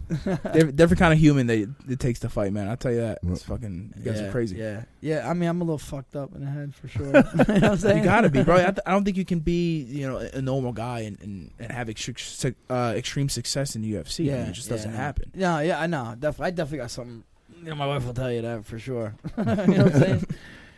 [0.53, 2.69] different, different kind of human that it takes to fight, man.
[2.69, 3.21] I'll tell you that.
[3.23, 3.95] It's fucking.
[3.97, 4.57] You guys yeah, are crazy.
[4.57, 5.31] Yeah, yeah.
[5.31, 7.07] I mean, I'm a little fucked up in the head for sure.
[7.07, 7.97] you know what I'm?
[7.97, 8.57] You gotta be, bro.
[8.57, 11.51] I, th- I don't think you can be, you know, a normal guy and, and,
[11.59, 14.31] and have extre- uh, extreme success in the UFC.
[14.31, 14.97] I mean, it just doesn't no.
[14.97, 15.31] happen.
[15.35, 16.14] No, yeah, I know.
[16.19, 17.25] Def- I definitely got something.
[17.62, 19.14] You know, my wife will tell you that for sure.
[19.39, 20.27] you know what I'm saying?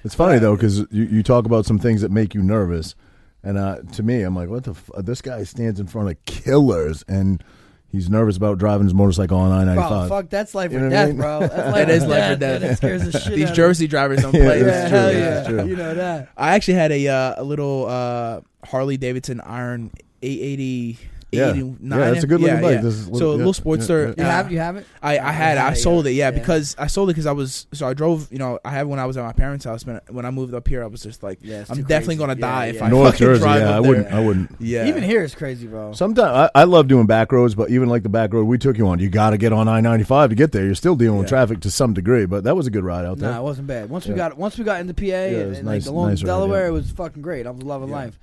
[0.05, 2.94] It's funny though because you, you talk about some things that make you nervous,
[3.42, 4.70] and uh, to me, I'm like, what the?
[4.72, 4.90] F-?
[4.99, 7.42] This guy stands in front of killers, and
[7.90, 10.09] he's nervous about driving his motorcycle on I-95.
[10.09, 11.16] fuck, that's life You or know what I death, mean?
[11.18, 11.40] bro.
[11.40, 12.38] That's life That or is life or death.
[12.38, 12.61] death.
[12.61, 14.59] That scares the shit These out of Jersey drivers don't play.
[14.59, 14.62] me.
[14.62, 15.57] that's Yeah, true, hell that's yeah.
[15.62, 15.68] true.
[15.70, 16.28] You know that.
[16.36, 19.90] I actually had a uh, a little uh, Harley Davidson Iron
[20.22, 20.99] 880.
[21.30, 21.48] Yeah.
[21.50, 21.98] 889.
[21.98, 22.74] Yeah, that's a good looking Yeah, bike.
[22.76, 22.80] yeah.
[22.80, 24.16] This is So a yeah, little Sportster.
[24.16, 24.86] You have you have it?
[25.02, 25.60] I, I had it.
[25.60, 26.30] I Yeah, sold it, yeah, yeah.
[26.38, 28.32] because I sold it because I was so I drove.
[28.32, 29.84] You know, I had when I was at my parents' house.
[29.84, 32.18] But when I moved up here, I was just like, Yeah, I'm definitely crazy.
[32.18, 32.84] gonna Yeah, die if yeah.
[32.84, 33.40] I North fucking Jersey.
[33.42, 33.88] drive Yeah, up I there.
[33.90, 34.12] wouldn't.
[34.12, 34.56] I wouldn't.
[34.58, 35.92] Yeah, Even here is crazy, bro.
[35.92, 38.78] Sometimes I, I love doing back roads, but even like the back road we took
[38.78, 40.64] you on, you got to get on I-95 to get there.
[40.64, 43.18] You're still dealing with traffic to some degree, but that was a good ride out
[43.18, 43.30] there.
[43.30, 43.90] Nah, it wasn't bad.
[43.90, 46.68] Once we got once we got into PA and, was and nice- like along Delaware,
[46.68, 47.46] it was fucking great.
[47.46, 47.94] I was loving Yeah.
[47.96, 48.18] life.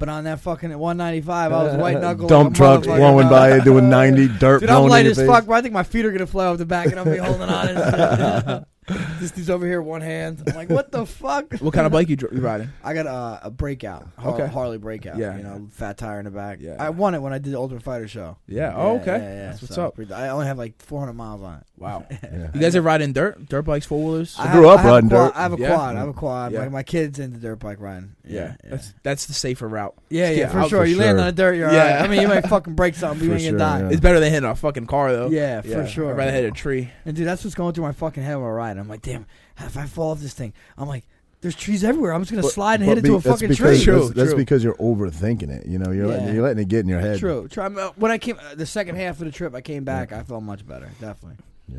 [0.00, 2.26] But on that fucking 195, I was uh, white knuckle.
[2.26, 5.18] Dump trucks blowing by you, doing 90, dirt Dude, I'm blowing light in your as
[5.18, 5.26] face.
[5.28, 5.56] fuck, bro.
[5.58, 7.68] I think my feet are gonna fly off the back, and I'll be holding on.
[7.68, 8.98] And shit.
[9.20, 10.42] this dude's over here, one hand.
[10.46, 11.52] I'm like, what the fuck?
[11.60, 12.70] What kind of bike you, dr- you riding?
[12.82, 14.46] I got a, a breakout, Har- Okay.
[14.46, 15.16] Harley breakout.
[15.18, 15.36] Yeah.
[15.36, 16.58] you know, fat tire in the back.
[16.60, 16.76] Yeah.
[16.80, 18.36] I won it when I did the Ultimate Fighter show.
[18.46, 18.72] Yeah.
[18.74, 19.18] Oh, okay.
[19.18, 19.94] Yeah, yeah, That's what's so up.
[19.94, 21.64] pretty- I only have like 400 miles on it.
[21.76, 22.06] Wow.
[22.22, 22.50] Yeah.
[22.54, 24.36] You guys are riding dirt, dirt bikes, four wheelers.
[24.38, 25.36] I grew have- up have a riding quad- dirt.
[25.38, 25.74] I have a Yeah.
[25.74, 25.96] quad.
[25.96, 26.52] I have a quad.
[26.52, 26.58] Yeah.
[26.60, 28.14] My, my kid's into dirt bike riding.
[28.24, 29.94] yeah, Yeah, yeah, that's that's the safer route.
[30.08, 30.80] yeah, yeah, get for out sure.
[30.82, 31.20] for you land sure.
[31.20, 31.82] on the dirt, you're Yeah.
[31.84, 32.02] alright.
[32.02, 33.90] I mean, you might fucking break something, but you For ain't gonna die.
[33.92, 35.28] It's better than hitting a fucking car though.
[35.28, 36.10] Yeah, for sure.
[36.12, 36.90] I'd rather hit a tree.
[37.04, 38.76] And dude, that's what's going through my fucking head while ride.
[38.78, 39.26] I'm like, damn,
[39.58, 41.04] if I fall off this thing, I'm like,
[41.42, 42.12] there's trees everywhere.
[42.12, 43.84] I'm just gonna But- slide and but hit be- into a that's fucking because, tree.
[43.84, 44.36] True, That's, that's true.
[44.38, 45.66] because you're overthinking it.
[45.66, 47.18] You know, you're letting, you're letting it get in your head.
[47.18, 47.48] True.
[47.48, 50.12] Try uh, when I came uh, the second half of the trip, I came back.
[50.12, 50.90] I felt much better.
[51.00, 51.38] Definitely.
[51.68, 51.76] Yeah.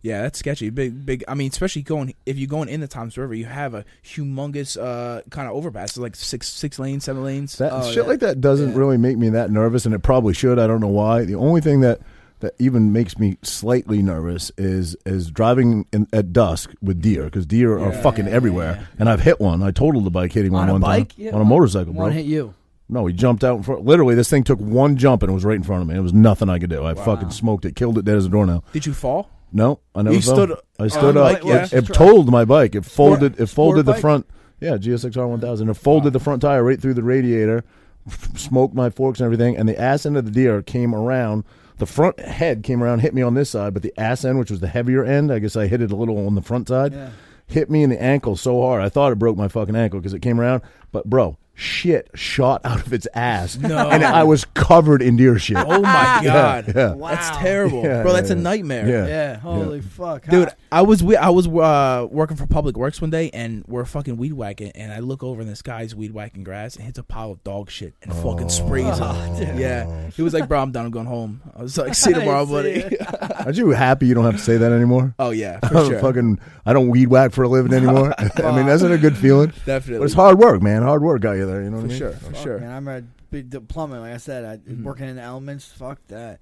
[0.00, 0.70] Yeah, that's sketchy.
[0.70, 1.24] Big, big.
[1.26, 4.80] I mean, especially going if you're going in the Toms River, you have a humongous
[4.80, 7.58] uh, kind of overpass, like six, six lanes, seven lanes.
[7.58, 8.08] That Oh, shit yeah.
[8.08, 8.78] like that doesn't Yeah.
[8.78, 10.58] really make me that nervous, and it probably should.
[10.58, 11.24] I don't know why.
[11.24, 12.00] The only thing that
[12.40, 17.46] that even makes me slightly nervous is is driving in, at dusk with deer because
[17.46, 18.76] deer are Yeah, fucking yeah, everywhere.
[18.80, 18.86] yeah.
[18.98, 19.62] And I've hit one.
[19.62, 21.08] I totaled the bike hitting one On a one bike?
[21.16, 22.04] time Yeah, on a motorcycle, bro.
[22.04, 22.54] One hit you.
[22.88, 23.84] No, he jumped out in front.
[23.84, 25.94] Literally, this thing took one jump and it was right in front of me.
[25.96, 26.84] It was nothing I could do.
[26.84, 28.64] I fucking smoked it, killed it dead as a doornail.
[28.72, 29.28] Did you fall?
[29.52, 30.34] No, I never You fell.
[30.34, 31.40] stood I stood on up.
[31.40, 31.64] bike, yeah.
[31.64, 32.74] It, it totaled my bike.
[32.74, 33.38] It folded.
[33.40, 34.00] It folded the bike?
[34.00, 34.26] front.
[34.60, 35.68] Yeah, GSXR 1000.
[35.68, 37.62] It folded the front tire right through the radiator,
[38.06, 41.44] f- smoked my forks and everything, and the ass end of the deer came around.
[41.78, 44.50] The front head came around, hit me on this side, but the ass end, which
[44.50, 46.92] was the heavier end, I guess I hit it a little on the front side,
[46.92, 47.10] Yeah.
[47.46, 48.82] hit me in the ankle so hard.
[48.82, 50.62] I thought it broke my fucking ankle because it came around.
[50.92, 53.88] But bro, shit shot out of its ass, No.
[53.90, 55.56] and I was covered in deer shit.
[55.56, 56.72] Oh my god, yeah.
[56.72, 57.38] that's Wow.
[57.40, 58.12] terrible, Yeah, bro.
[58.12, 58.88] That's yeah, a nightmare.
[58.88, 59.06] Yeah.
[59.06, 59.36] Yeah.
[59.38, 63.30] Holy fuck, Dude, I was wi- I was uh, working for Public Works one day,
[63.34, 66.76] and we're fucking weed whacking, and I look over, and this guy's weed whacking grass,
[66.76, 69.46] and hits a pile of dog shit and fucking sprays Oh, it.
[69.46, 69.58] dude.
[69.58, 70.84] Yeah, he was like, "Bro, I'm done.
[70.86, 72.98] I'm going home." I was like, "See you tomorrow, see buddy."
[73.44, 75.12] Aren't you happy you don't have to say that anymore?
[75.18, 78.14] oh yeah, for sure, fucking, I don't weed whack for a living anymore.
[78.18, 79.52] I mean, that's not a good feeling.
[79.66, 79.98] definitely.
[79.98, 80.82] But it's hard work, man.
[80.82, 81.62] Hard work got you there.
[81.62, 81.98] You know what for I mean?
[81.98, 82.58] sure, for Fuck, sure.
[82.58, 84.00] Man, I'm a big plumber.
[84.00, 84.84] Like I said, I, Mm-hmm.
[84.84, 85.66] working in the elements.
[85.66, 86.40] Fuck that.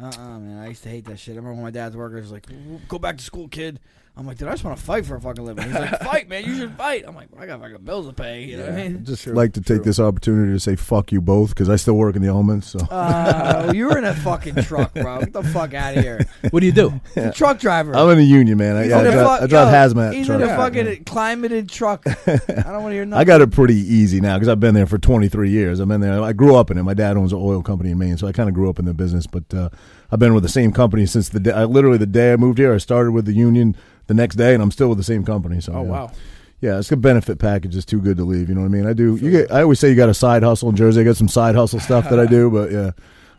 [0.00, 0.58] Uh uh man.
[0.62, 1.34] I used to hate that shit.
[1.34, 2.46] I remember when my dad's worker was like,
[2.88, 3.78] "Go back to school, kid."
[4.14, 5.64] I'm like, dude, I just want to fight for a fucking living.
[5.64, 6.44] He's like, fight, man.
[6.44, 7.04] You should fight.
[7.08, 8.44] I'm like, I got fucking bills to pay.
[8.44, 9.04] You know what I mean?
[9.06, 9.84] Just True, like to take true.
[9.84, 12.68] this opportunity to say fuck you both because I still work in the elements.
[12.68, 15.20] So Uh, you were in a fucking truck, bro.
[15.20, 16.26] Get the fuck out of here.
[16.50, 16.90] What do you do?
[17.14, 17.96] He's a truck driver.
[17.96, 18.76] I'm in a union, man.
[18.76, 20.12] I, He's yeah, in I a drive, fuck- I drive yo, hazmat.
[20.12, 20.42] He's trucks.
[20.44, 22.06] in a fucking climated truck.
[22.06, 23.20] I don't want to hear nothing.
[23.20, 25.80] I got it pretty easy now because I've been there for 23 years.
[25.80, 26.20] I've been there.
[26.22, 26.82] I grew up in it.
[26.82, 28.84] My dad owns an oil company in Maine, so I kind of grew up in
[28.84, 29.26] the business.
[29.26, 29.70] But uh,
[30.12, 31.52] I've been with the same company since the day.
[31.52, 33.74] I, literally the day I moved here, I started with the union
[34.08, 35.60] the next day, and I'm still with the same company.
[35.60, 35.90] So Oh yeah.
[35.90, 36.12] wow,
[36.60, 37.74] Yeah, it's a benefit package.
[37.74, 38.48] It's too good to leave.
[38.50, 38.86] You know what I mean?
[38.86, 39.16] I do.
[39.16, 39.50] You get.
[39.50, 41.00] I always say you got a side hustle in Jersey.
[41.00, 42.90] I got some side hustle stuff that I do, but yeah,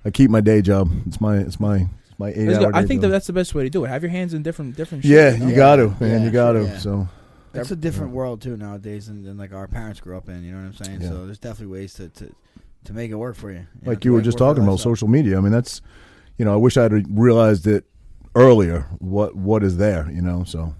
[0.04, 0.90] I keep my day job.
[1.06, 1.38] It's my.
[1.38, 1.88] It's my.
[2.10, 2.76] It's my eight hour.
[2.76, 3.90] I think that that's the best way to do it.
[3.90, 5.04] Have your hands in different different.
[5.04, 5.48] Shit, Yeah, you know?
[5.50, 6.02] you got to, man.
[6.02, 6.64] Yeah, you got to.
[6.64, 6.78] yeah.
[6.80, 7.08] So
[7.54, 10.44] It's a different world too nowadays than, than like our parents grew up in.
[10.44, 11.02] You know what I'm saying?
[11.02, 11.10] Yeah.
[11.10, 12.34] So there's definitely ways to, to,
[12.86, 13.60] to make it work for you.
[13.82, 14.92] you like to you were just talking about lifestyle.
[14.94, 15.38] social media.
[15.38, 15.82] I mean, that's.
[16.38, 17.86] You know, I wish I'd realized it
[18.36, 18.88] earlier.
[19.00, 20.10] What what is there?
[20.12, 20.74] You know, so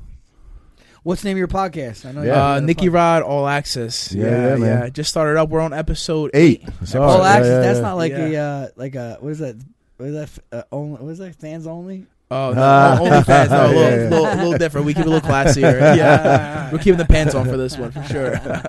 [1.04, 2.06] What's the name of your podcast?
[2.06, 2.22] I know.
[2.22, 2.36] you Yeah.
[2.36, 2.94] got Uh, a Nicky podcast.
[2.94, 4.14] Rod All Access.
[4.14, 4.90] Yeah, Yeah, yeah, yeah.
[4.90, 5.50] Just started up.
[5.50, 6.64] We're on episode eight.
[6.64, 6.96] eight.
[6.96, 7.48] All Yeah, access.
[7.50, 8.26] yeah, That's not like Yeah.
[8.28, 9.58] a uh, like a what is that?
[9.98, 10.44] What is that?
[10.58, 11.36] Uh, only what is that?
[11.36, 12.06] Fans only.
[12.34, 12.98] Oh, no, Ah.
[13.00, 13.50] only fans.
[13.52, 14.10] No, a little, Yeah, yeah.
[14.10, 14.86] little, little different.
[14.88, 15.80] We keep it a little classier.
[15.98, 18.36] Yeah, we're keeping the pants on for this one for sure.
[18.38, 18.60] So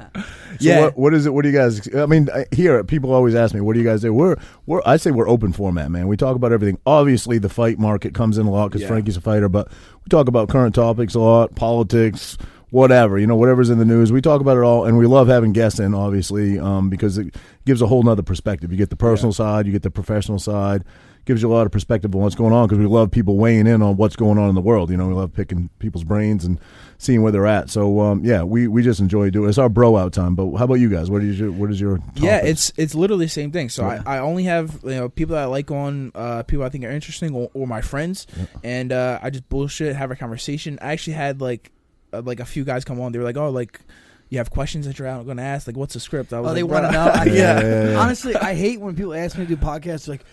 [0.60, 1.34] yeah, what, what is it?
[1.34, 1.92] What do you guys?
[1.94, 4.36] I mean, here people always ask me, "What do you guys do?" We're
[4.66, 6.06] we're I say we're open format, man.
[6.06, 6.78] We talk about everything.
[6.86, 8.88] Obviously, the fight market comes in a lot because Yeah.
[8.88, 12.38] Frankie's a fighter, but we talk about current topics a lot, politics,
[12.70, 14.12] whatever you know, whatever's in the news.
[14.12, 17.34] We talk about it all, and we love having guests in, obviously, um, because it
[17.66, 18.70] gives a whole nother perspective.
[18.70, 20.84] You get the personal side, you get the professional side.
[21.26, 23.66] Gives you a lot of perspective on what's going on because we love people weighing
[23.66, 24.90] in on what's going on in the world.
[24.90, 26.58] You know, we love picking people's brains and
[26.98, 27.70] seeing where they're at.
[27.70, 29.48] So um, yeah, we, we just enjoy doing it.
[29.48, 30.34] It's our bro out time.
[30.34, 31.10] But how about you guys?
[31.10, 32.44] What is your what is your yeah.
[32.44, 33.70] It's it's literally the same thing.
[33.70, 34.02] So Yeah.
[34.04, 36.84] I, I only have you know people that I like on uh, people I think
[36.84, 38.26] are interesting or, or my friends,
[38.62, 40.78] and uh, I just bullshit, have a conversation.
[40.82, 41.72] I actually had like
[42.12, 43.12] uh, like a few guys come on.
[43.12, 43.80] They were like, oh, like
[44.28, 45.66] you have questions that you're going to ask.
[45.66, 46.32] Like, what's the script?
[46.32, 47.04] I was Oh, like, they want to know.
[47.06, 47.60] I, Yeah, yeah.
[47.60, 47.98] yeah, yeah.
[47.98, 50.08] Honestly, I hate when people ask me to do podcasts.
[50.08, 50.24] Like,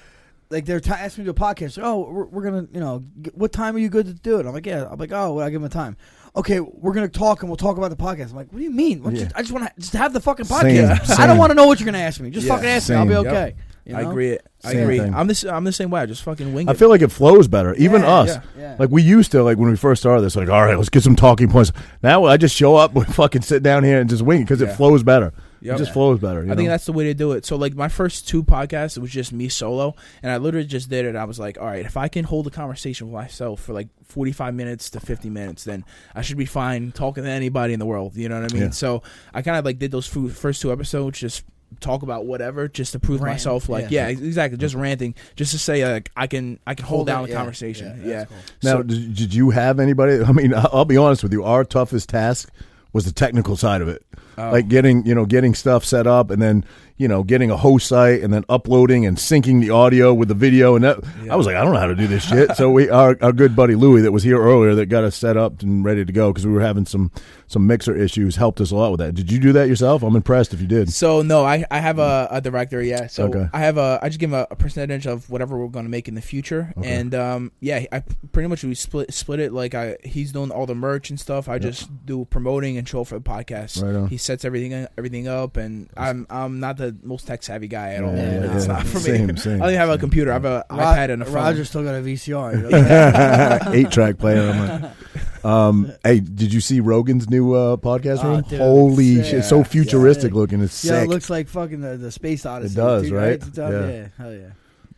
[0.51, 1.79] like they're t- asking me to do a podcast.
[1.81, 4.45] Oh, we're, we're gonna, you know, g- what time are you good to do it?
[4.45, 4.87] I'm like, yeah.
[4.89, 5.97] I'm like, oh, well, I give them a time.
[6.35, 8.29] Okay, we're gonna talk and we'll talk about the podcast.
[8.29, 9.01] I'm like, what do you mean?
[9.03, 9.21] What Yeah.
[9.23, 11.19] you- I just want to just have the fucking Same, podcast.
[11.19, 12.29] I don't want to know what you're gonna ask me.
[12.29, 12.95] Just Yeah, fucking ask me.
[12.95, 13.27] I'll be same.
[13.27, 13.45] okay.
[13.47, 13.55] Yep.
[13.83, 14.11] You I know?
[14.11, 14.37] agree.
[14.63, 14.99] I Same agree.
[14.99, 15.15] thing.
[15.15, 15.43] I'm this.
[15.43, 16.01] I'm the same way.
[16.01, 16.69] I just fucking wing it.
[16.71, 17.73] I feel like it flows better.
[17.75, 18.27] Even Yeah, us.
[18.29, 18.41] yeah.
[18.57, 18.75] Yeah.
[18.77, 21.01] Like we used to, like when we first started this, like, all right, let's get
[21.01, 21.71] some talking points.
[22.03, 24.61] Now I just show up, we fucking sit down here and just wing it because
[24.61, 24.67] Yeah.
[24.69, 25.33] it flows better.
[25.61, 25.75] Yep.
[25.75, 26.43] It just flows better.
[26.43, 26.71] you I think know?
[26.73, 27.45] that's the way to do it.
[27.45, 30.89] So like my first two podcasts, it was just me solo, and I literally just
[30.89, 31.15] did it.
[31.15, 33.87] I was like, all right, if I can hold a conversation with myself for like
[34.03, 35.85] forty five minutes to fifty minutes, then
[36.15, 38.15] I should be fine talking to anybody in the world.
[38.15, 38.63] You know what I mean?
[38.63, 38.69] Yeah.
[38.71, 39.03] So
[39.33, 41.43] I kind of like did those fu- first two episodes, just
[41.79, 43.69] talk about whatever, just to prove Ranting, myself.
[43.69, 44.07] Like, yeah.
[44.07, 47.11] yeah, exactly, just ranting, just to say like I can I can hold, Hold it,
[47.11, 48.01] down the yeah, conversation.
[48.03, 48.17] yeah, Yeah.
[48.17, 48.37] that's cool.
[48.63, 50.21] Now, So- did, did you have anybody?
[50.27, 51.43] I mean, I'll I'll be honest with you.
[51.43, 52.49] Our toughest task
[52.93, 54.03] was the technical side of it,
[54.47, 54.51] Oh.
[54.51, 56.65] like getting you know getting stuff set up, and then
[56.97, 60.35] you know, getting a host site and then uploading and syncing the audio with the
[60.35, 60.75] video.
[60.75, 60.99] And that,
[61.31, 62.55] I was like, I don't know how to do this shit.
[62.55, 65.35] so we, our, our good buddy Louie that was here earlier that got us set
[65.35, 67.09] up and ready to go because we were having some
[67.47, 69.13] some mixer issues helped us a lot with that.
[69.15, 70.03] Did you do that yourself?
[70.03, 70.93] I'm impressed if you did.
[70.93, 72.81] So no, I, I have a, a director.
[72.83, 73.47] Yeah, so Okay.
[73.51, 75.91] I have a I just give him a, a percentage of whatever we're going to
[75.91, 76.87] make in the future, Okay.
[76.87, 80.67] and um yeah, I pretty much we split split it like I he's doing all
[80.67, 81.49] the merch and stuff.
[81.49, 83.81] I just do promoting and show for the podcast.
[83.83, 84.07] Right on.
[84.07, 88.03] He sets everything everything up, and I'm I'm not the most tech savvy guy at
[88.03, 88.15] all.
[88.15, 88.73] Yeah, it's yeah.
[88.73, 89.35] not for Same, me.
[89.35, 89.99] same, I don't even have a same.
[89.99, 90.31] computer.
[90.31, 91.33] I have a Ro- iPad and a phone.
[91.35, 92.53] Roger still got a VCR.
[92.61, 93.71] you know?
[93.73, 94.49] Eight track player.
[94.51, 98.41] I'm like, um, hey, did you see Rogan's new uh, podcast Oh, room?
[98.47, 99.37] dude, Holy it's shit!
[99.39, 99.49] It's sick.
[99.49, 100.37] so futuristic Yeah.
[100.37, 100.61] looking.
[100.61, 101.03] It's yeah, sick.
[101.05, 102.73] it looks like fucking the, the space odyssey.
[102.73, 103.33] It does, too, right?
[103.33, 103.87] It's up- Yeah.
[103.89, 104.39] yeah, hell yeah.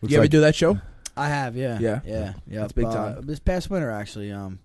[0.01, 0.79] Looks you ever like- do that show?
[1.15, 1.99] I have, yeah, Yeah.
[2.05, 2.59] yeah, yeah.
[2.61, 3.21] That's big Uh, time.
[3.25, 4.59] This past winter, actually, um,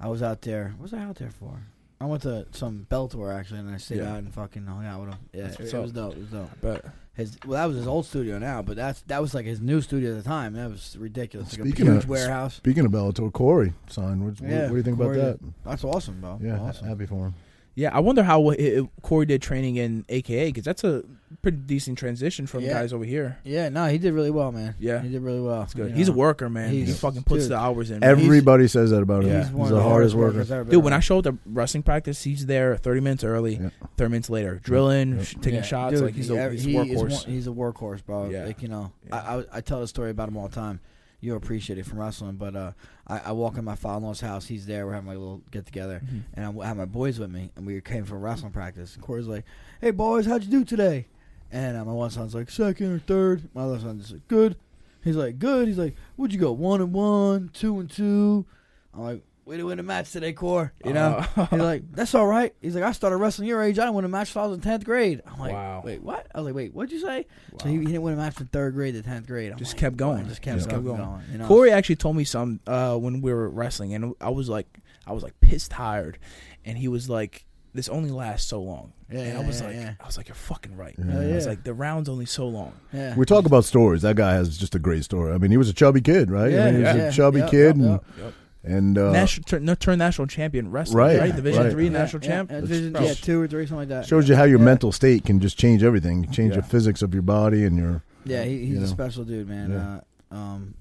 [0.00, 0.74] I was out there.
[0.76, 1.58] What was I out there for?
[2.02, 4.12] I went to some Bellator actually, and I stayed Yeah.
[4.12, 5.18] out and fucking hung out with him.
[5.32, 5.82] Yeah, That's it, what's it up.
[5.82, 6.12] was dope.
[6.14, 6.50] It was dope.
[6.60, 6.84] But
[7.14, 9.80] His well, that was his old studio now, but that's that was like his new
[9.82, 10.54] studio at the time.
[10.54, 11.52] That was ridiculous.
[11.52, 12.54] Like Speaking a huge of- warehouse.
[12.54, 14.24] Speaking of Bellator, Corey signed.
[14.24, 15.52] What, what- Yeah, what do you think Corey about that?
[15.64, 16.38] That's awesome, bro.
[16.42, 16.88] Yeah, awesome.
[16.88, 17.34] happy for him.
[17.74, 21.02] Yeah, I wonder how it, it, Corey did training in AKA because that's a
[21.40, 22.74] pretty decent transition from Yeah.
[22.74, 23.38] guys over here.
[23.44, 24.74] Yeah, no, he did really well, man.
[24.78, 25.00] Yeah.
[25.02, 25.60] he did really well.
[25.60, 25.90] That's good.
[25.90, 26.70] You He's a worker, man.
[26.70, 27.52] He fucking puts dude.
[27.52, 28.00] the hours in.
[28.00, 28.10] man.
[28.10, 29.30] Everybody says that about him.
[29.30, 29.38] Yeah.
[29.38, 30.32] He's He's, the the hardest hardest worker.
[30.34, 30.70] workers ever.
[30.70, 33.70] Dude, when I show up to wrestling practice, he's there 30 minutes early, Yeah.
[33.96, 35.22] 30 minutes later, drilling, Yeah.
[35.24, 35.94] sh- taking Yeah, shots.
[35.94, 37.10] dude, like he's he- a, he's a he is workhorse.
[37.26, 38.28] one- he's a workhorse, bro.
[38.28, 38.44] Yeah.
[38.44, 39.16] Like you know, Yeah.
[39.16, 40.80] I, I I tell a story about him all the time.
[41.22, 42.72] You'll appreciate it from wrestling, but uh,
[43.06, 44.46] I, I walk in my father-in-law's house.
[44.48, 44.84] He's there.
[44.86, 46.22] We're having my little get together, Mhm.
[46.34, 48.94] and I have my boys with me, and we came from wrestling practice.
[48.96, 49.44] And Corey's like,
[49.80, 51.06] "Hey boys, how'd you do today?"
[51.52, 53.48] And uh, my one son's like, second or third.
[53.54, 54.56] My other son's just like, good.
[55.04, 55.68] He's like, good.
[55.68, 56.50] He's like, what'd you go?
[56.52, 58.46] One and one, two and two.
[58.94, 60.72] I'm like, we didn't win a match today, Core.
[60.82, 61.22] You know?
[61.36, 62.54] Uh, He's like, that's all right.
[62.62, 63.78] He's like, I started wrestling your age.
[63.78, 65.20] I didn't win a match till I was in tenth grade.
[65.26, 65.82] I'm like, Wow.
[65.84, 66.26] wait, what?
[66.34, 67.26] I was like, wait, what'd you say?
[67.60, 69.52] So he, he didn't win a match from third grade to tenth grade.
[69.52, 70.26] I'm Just like, kept going.
[70.26, 70.96] Just kept, Just kept going.
[70.96, 71.20] going.
[71.30, 71.46] you know?
[71.46, 75.12] Corey actually told me some uh, when we were wrestling, and I was like, I
[75.12, 76.16] was like pissed tired,
[76.64, 77.44] and he was like,
[77.74, 79.94] "This only lasts so long." Yeah, and I was yeah, like, yeah.
[80.00, 81.20] I was like, "You're fucking right." Yeah.
[81.20, 83.14] I was like, "The round's only so long." Yeah.
[83.16, 84.00] We talk about stories.
[84.02, 85.34] That guy has just a great story.
[85.34, 86.50] I mean, he was a chubby kid, right?
[86.52, 87.02] Yeah, I mean, he was yeah.
[87.08, 88.34] a chubby Yep, kid, yep, and yep.
[88.64, 88.72] Yep.
[88.72, 91.34] and uh, national turn, no, turn national champion wrestling, Right, right?
[91.36, 91.72] Division right.
[91.72, 92.50] three Yeah, national yeah, champ.
[92.50, 94.06] yeah, division, yeah, two or three, something like that.
[94.06, 94.64] shows you how your Yeah.
[94.64, 96.60] mental state can just change everything, change Yeah.
[96.60, 98.02] the physics of your body and your.
[98.24, 99.70] Yeah, he, he's you a special dude, man.
[99.70, 100.00] Yeah.
[100.30, 100.74] Uh, um,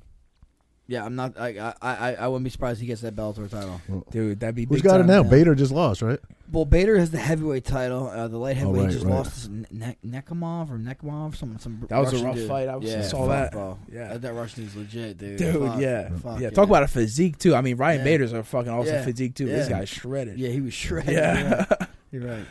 [0.92, 1.40] yeah, I'm not.
[1.40, 3.82] I, I I I wouldn't be surprised if he gets that Bellator title.
[4.12, 5.08] Dude, that'd be Who's big got it time.
[5.08, 5.24] now?
[5.24, 5.30] yeah.
[5.30, 6.20] Bader just lost, right?
[6.52, 8.08] Well, Bader has the heavyweight title.
[8.08, 9.14] Uh, the light heavyweight Oh, right, just right.
[9.16, 11.86] lost to ne- Nekimov or Nekimov, some some.
[11.88, 12.48] That was a Russian rough dude.
[12.50, 12.68] fight.
[12.68, 13.52] I was- yeah, saw fuck, that.
[13.54, 13.80] Bro.
[13.92, 14.08] Yeah.
[14.10, 15.38] that, that Russian dude's legit, dude.
[15.38, 15.80] Dude, Fuck.
[15.80, 16.50] yeah, Fuck, yeah.
[16.50, 17.56] Talk about a physique too.
[17.56, 18.04] I mean, Ryan Yeah.
[18.04, 19.06] Bader's a fucking awesome Yeah.
[19.06, 19.46] physique too.
[19.46, 20.38] This guy's shredded.
[20.38, 21.14] Yeah, he was shredded.
[21.14, 21.66] Yeah.
[21.70, 22.46] Yeah, you're right.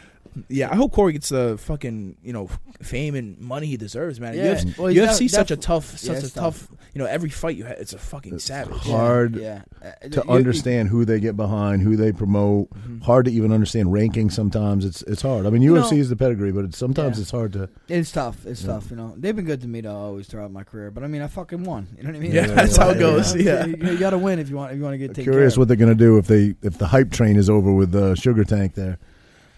[0.48, 2.48] Yeah, I hope Corey gets the fucking you know
[2.82, 4.34] fame and money he deserves, man.
[4.34, 4.54] Yeah.
[4.54, 6.68] UFC, Well, he's UFC def- such a def- tough, Yeah, such a it's tough.
[6.94, 8.78] You know, every fight you have, it's a fucking It's savage.
[8.78, 10.08] hard Yeah, yeah.
[10.10, 12.68] To you- understand who they get behind, who they promote.
[12.70, 13.02] Mhm.
[13.02, 14.32] Hard to even understand rankings.
[14.32, 15.46] Sometimes it's it's hard.
[15.46, 17.22] I mean, You UFC know- is the pedigree, but it's, sometimes Yeah.
[17.22, 17.68] it's hard to.
[17.88, 18.44] It's tough.
[18.46, 18.68] It's Yeah.
[18.74, 18.90] tough.
[18.90, 20.90] You know, they've been good to me though, always throughout my career.
[20.90, 21.88] But I mean, I fucking won.
[21.96, 22.32] You know what I mean?
[22.32, 23.66] Yeah, that's how it goes, yeah.
[23.66, 24.72] you, you got to win if you want.
[24.72, 26.78] If you want to get taken Curious care what they're gonna do if they if
[26.78, 28.98] the hype train is over with uh, Sugar Tank there.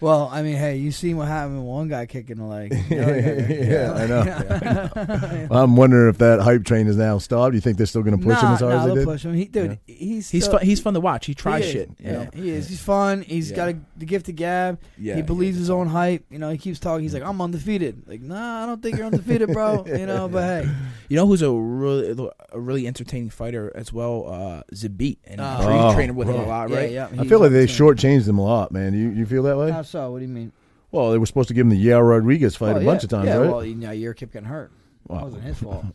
[0.03, 0.09] Of.
[0.09, 2.73] Well, I mean, hey, you seen what happened with one guy kicking the leg?
[2.89, 5.47] Yeah, I know.
[5.51, 7.51] I'm wondering if that hype train is now stopped.
[7.51, 9.05] Do You think they're still gonna push him as hard nah, as they they'll did?
[9.05, 9.33] push him.
[9.33, 11.25] He, dude, he's He's still- fun, he's fun to watch.
[11.25, 11.73] He tries he is.
[11.73, 11.89] shit.
[11.89, 12.29] You Yeah, know?
[12.33, 12.67] he is.
[12.69, 13.21] He's fun.
[13.21, 13.55] He's Yeah.
[13.57, 14.79] got a, the gift of gab.
[14.97, 16.25] Yeah, he believes his own hype.
[16.29, 17.03] You know, he keeps talking.
[17.03, 18.03] He's like, I'm undefeated.
[18.07, 19.85] Like, nah, I don't think you're undefeated, bro.
[19.87, 20.69] You know, but hey,
[21.09, 24.25] You know who's a really a really entertaining fighter as well?
[24.27, 25.59] Uh, Zabit, and Oh.
[25.63, 26.91] tra- Oh, training with him a lot, yeah, right?
[26.91, 27.07] yeah.
[27.17, 28.93] I feel like they up to- shortchanged him a lot, man.
[28.93, 29.71] You you feel that way?
[29.71, 30.11] How so?
[30.11, 30.51] What do you mean?
[30.91, 32.85] Well, they were supposed to give him the Yair Rodriguez fight Oh, a yeah.
[32.85, 33.49] bunch of times, yeah, right?
[33.49, 34.71] Well, you know, your kept getting hurt.
[35.07, 35.23] That Wow.
[35.25, 35.85] wasn't his fault.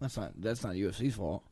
[0.00, 0.32] That's not.
[0.40, 1.42] That's not UFC's fault.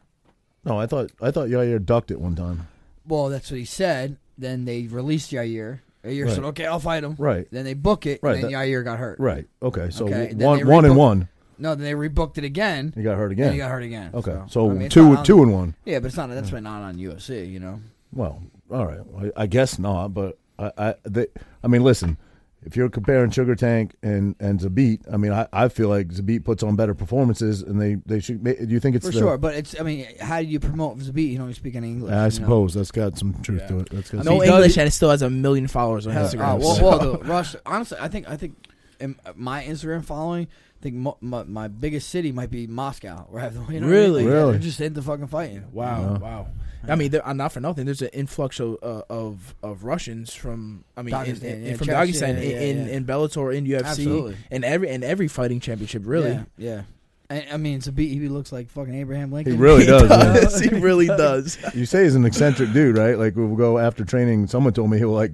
[0.65, 2.67] No, I thought I thought Yair ducked it one time.
[3.07, 4.17] Well, that's what he said.
[4.39, 5.81] Then they released Yair.
[6.05, 6.35] Yair Right.
[6.35, 8.85] said, "Okay, I'll fight him." Right, Then they book it, Right, and then that- Yair
[8.85, 9.19] got hurt.
[9.21, 9.47] right.
[9.63, 11.29] Okay, so Okay, one one and one.
[11.59, 13.53] No, then they rebooked it again, He got hurt and again.
[13.53, 14.11] he got hurt again.
[14.13, 15.75] okay, so, so I mean, two on- two and one.
[15.85, 16.29] Yeah, but it's not.
[16.31, 17.45] That's not on UFC.
[17.49, 17.81] You know.
[18.13, 19.01] Well, all right.
[19.37, 21.27] I, I guess not, but I I, they,
[21.63, 22.17] I mean, listen.
[22.65, 26.45] If you're comparing Sugar Tank and and Zabit, I mean, I, I feel like Zabit
[26.45, 28.45] puts on better performances, and they they should.
[28.45, 29.75] Do you think it's For the, sure, but it's.
[29.81, 31.29] I mean, how do you promote Zabit?
[31.33, 32.13] You don't speak any English.
[32.13, 32.29] I you know?
[32.29, 33.67] suppose that's got some truth Yeah.
[33.67, 33.91] to it.
[33.91, 36.25] That's got no he does- English, and it still has a million followers on Hell,
[36.29, 36.55] Instagram.
[36.55, 37.57] uh, well, so- well, the Rush.
[37.67, 38.55] Honestly, I think I think
[39.01, 43.27] in my Instagram following, I think mo- my, my biggest city might be Moscow.
[43.29, 44.05] Where I have the you know Really?
[44.05, 44.15] I mean?
[44.15, 44.53] Like, yeah, Really?
[44.53, 45.65] they're just into fucking fighting.
[45.73, 46.19] Wow, Yeah.
[46.19, 46.47] wow.
[46.89, 47.85] I mean, there, uh, not for nothing.
[47.87, 51.77] There's an influx of uh, of, of Russians from I mean, in, Dagestan, in- yeah,
[51.77, 52.93] from Chechnya, Dagestan yeah, in, yeah.
[52.95, 54.37] in Bellator, in UFC, Absolutely.
[54.51, 56.03] and every and every fighting championship.
[56.05, 56.45] Really, Yeah.
[56.59, 56.83] yeah.
[57.31, 59.55] I, I mean, Zabit, he looks like fucking Abraham Lincoln.
[59.55, 59.87] He Lincoln.
[59.87, 60.09] really does.
[60.11, 60.35] man.
[60.43, 60.61] does.
[60.61, 61.57] he really does.
[61.75, 63.17] You say he's an eccentric dude, right?
[63.19, 64.49] Like we'll go after training.
[64.49, 65.33] Someone told me he'll like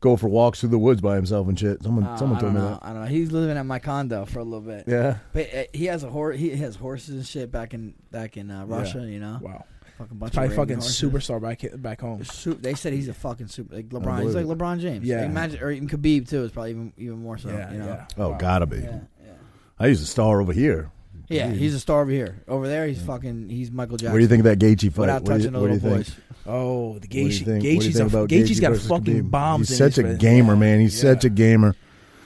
[0.00, 1.82] go for walks through the woods by himself and shit.
[1.82, 2.78] Someone, Uh, someone told me know.
[2.80, 3.06] I don't know.
[3.06, 4.84] He's living at my condo for a little bit.
[4.86, 5.18] Yeah.
[5.32, 6.38] But uh, he has a horse.
[6.38, 9.00] He has horses and shit back in back in uh, Russia.
[9.06, 9.64] You know, Wow,
[10.00, 11.02] fucking bunch probably of fucking horses.
[11.10, 12.24] superstar back back home.
[12.24, 14.22] Su- they said he's a fucking super like LeBron.
[14.22, 15.06] He's like LeBron James.
[15.06, 15.18] Yeah.
[15.20, 17.48] Like, imagine or even Khabib too is probably even even more so.
[17.50, 17.86] yeah, you know?
[17.86, 18.06] yeah.
[18.18, 18.38] Oh, Wow.
[18.38, 18.78] gotta be.
[18.78, 19.32] yeah, yeah.
[19.78, 20.90] I used a star over here.
[21.28, 22.42] Yeah, he's a star over here.
[22.48, 23.50] Over there, he's fucking.
[23.50, 24.10] He's Michael Jackson.
[24.12, 24.98] What do you think of that Gaethje fight?
[25.02, 26.16] Without what do you, touching the what do little you think?
[26.16, 26.24] boys.
[26.46, 27.44] Oh, the What do Gaethje.
[27.44, 29.30] think- what do you Gaethje's, a, about Gaethje's Gaethje got fucking Khabib?
[29.30, 29.68] bombs.
[29.68, 30.80] He's in such a his gamer, man.
[30.80, 31.12] He's Yeah.
[31.12, 31.76] such a gamer.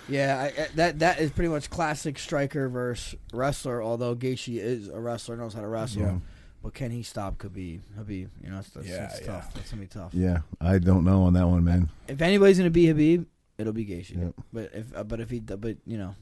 [0.09, 3.83] Yeah, I, I, that that is pretty much classic striker versus wrestler.
[3.83, 6.23] Although Gaethje is a wrestler, knows how to wrestle.
[6.65, 6.69] Yeah.
[6.71, 7.81] But can he stop Khabib?
[7.97, 9.27] Habib, you know, that's, that's, Yeah, that's yeah.
[9.27, 9.55] tough.
[9.55, 10.15] That's gonna be tough.
[10.15, 11.91] Yeah, I don't know on that one, man.
[12.09, 13.27] If anybody's gonna be Habib,
[13.59, 14.17] it'll be Gaethje.
[14.19, 14.35] Yep.
[14.53, 16.15] But if uh, but if he but you know,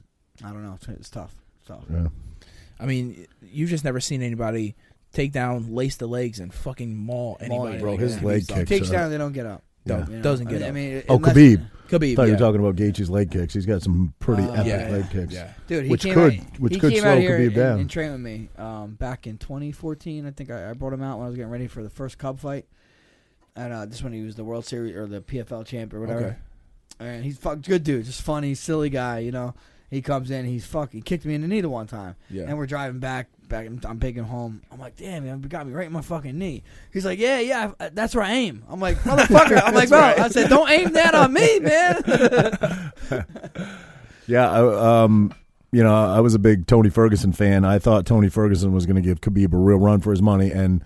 [0.45, 0.75] I don't know.
[0.75, 1.35] It's, it's tough.
[1.61, 1.85] It's tough.
[1.91, 2.09] Yeah.
[2.81, 4.75] I mean, you've just never seen anybody
[5.13, 7.79] take down, lace the legs, and fucking maul anybody.
[7.79, 8.25] Bro, like his that.
[8.25, 9.63] leg He's kick Takes so- down, they don't get up.
[9.87, 10.69] Don't- You doesn't I get mean, up.
[10.69, 11.67] I mean, Oh, unless- Khabib.
[11.89, 12.13] Khabib.
[12.13, 13.53] I thought you were talking about Gaethje's leg kicks.
[13.53, 15.35] He's got some pretty Uh, epic yeah, leg kicks.
[15.35, 15.53] Yeah.
[15.67, 17.55] Dude, he Which came could- out, which he could came slow out here Khabib and,
[17.55, 17.81] down.
[17.81, 20.27] and trained with me um, back in 2014.
[20.27, 22.17] I think I, I brought him out when I was getting ready for the first
[22.19, 22.67] Cub fight.
[23.55, 26.21] And uh, this when he was the World Series or the PFL champ or whatever.
[26.21, 26.37] Okay.
[27.01, 29.19] And he's fuck good dude, just funny, silly guy.
[29.19, 29.55] You know,
[29.91, 30.93] he comes in, he's fuck.
[30.93, 32.45] He kicked me in the knee the one time, Yeah.
[32.45, 33.29] and we're driving back.
[33.53, 34.63] Back, I'm taking home.
[34.73, 36.63] I'm like, damn, man, you got me right in my fucking knee.
[36.91, 38.65] He's like, yeah, yeah, I- that's where I aim.
[38.67, 39.63] I'm like, motherfucker.
[39.63, 40.01] I'm like, bro.
[40.01, 42.93] I said, don't aim that on me, man.
[44.27, 45.35] Yeah, I, um,
[45.73, 47.65] you know, I was a big Tony Ferguson fan.
[47.67, 50.51] I thought Tony Ferguson was going to give Khabib a real run for his money,
[50.51, 50.83] and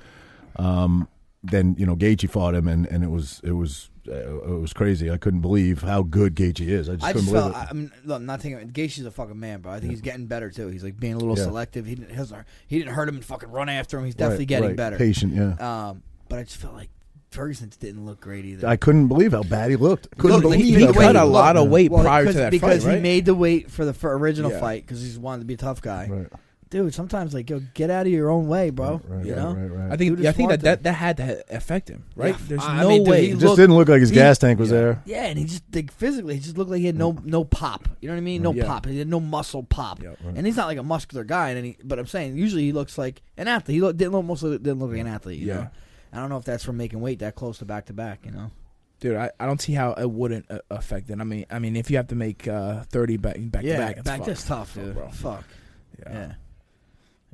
[0.57, 1.07] um,
[1.45, 4.73] then you know Gaethje fought him, and, and it was it was uh, it was
[4.73, 5.11] crazy.
[5.11, 6.89] I couldn't believe how good Gaethje is.
[6.89, 7.65] I just I couldn't just believe felt.
[7.65, 7.67] it.
[7.67, 8.71] I, I'm, look, I'm not taking.
[8.71, 9.73] Gaethje's a fucking man, bro.
[9.73, 10.69] I think he's getting better too.
[10.69, 11.45] He's like being a little Yeah.
[11.45, 11.87] selective.
[11.87, 12.11] He didn't.
[12.11, 14.05] He, doesn't- he didn't hurt him and fucking run after him.
[14.05, 14.77] He's definitely Right, getting right.
[14.77, 14.97] better.
[14.97, 15.89] Patient, yeah.
[15.89, 16.91] Um, but I just felt like
[17.31, 18.67] Ferguson didn't look great either.
[18.67, 20.09] I couldn't believe how bad he looked.
[20.17, 22.35] Couldn't Look, believe he, how he bad cut a lot of weight Well, prior because,
[22.37, 22.97] to that because fight, right?
[22.97, 24.61] he made the weight for the for original Yeah.
[24.61, 26.07] fight because he's wanted to be a tough guy.
[26.09, 26.27] Right,
[26.69, 29.01] Dude, sometimes like yo, get out of your own way, bro.
[29.07, 29.53] right, you right, know.
[29.55, 29.93] right, right.
[29.93, 32.35] I think yeah, I think that, that that had to affect him, right?
[32.35, 32.45] Yeah.
[32.49, 33.21] There's I no mean, way.
[33.23, 34.77] he it just looked- didn't look like his he- gas tank was Yeah.
[34.77, 35.03] there.
[35.07, 37.89] Yeah, and he just like physically, he just looked like he had no no pop.
[38.01, 38.43] You know what I mean?
[38.43, 38.67] No Yeah.
[38.67, 38.87] pop.
[38.87, 40.03] He had no muscle pop.
[40.03, 40.35] Yeah, right.
[40.37, 41.51] And he's not like a muscular guy.
[41.51, 43.77] And he, but I'm saying usually he looks like an athlete.
[43.77, 45.39] He look, didn't look mostly didn't look like an athlete.
[45.39, 45.55] You Yeah.
[45.55, 45.69] know?
[46.15, 48.27] I don't know if that's from making weight that close to back to back.
[48.27, 48.51] You know.
[48.99, 51.21] Dude, I, I don't see how it wouldn't uh, affect it.
[51.21, 53.79] I mean, I mean, if you have to make uh, thirty back back yeah, to
[53.79, 54.27] back, it's back fuck.
[54.27, 54.95] that's tough, Fuck, dude.
[54.95, 55.09] bro.
[55.11, 55.45] Fuck.
[56.01, 56.13] Yeah.
[56.13, 56.33] Yeah.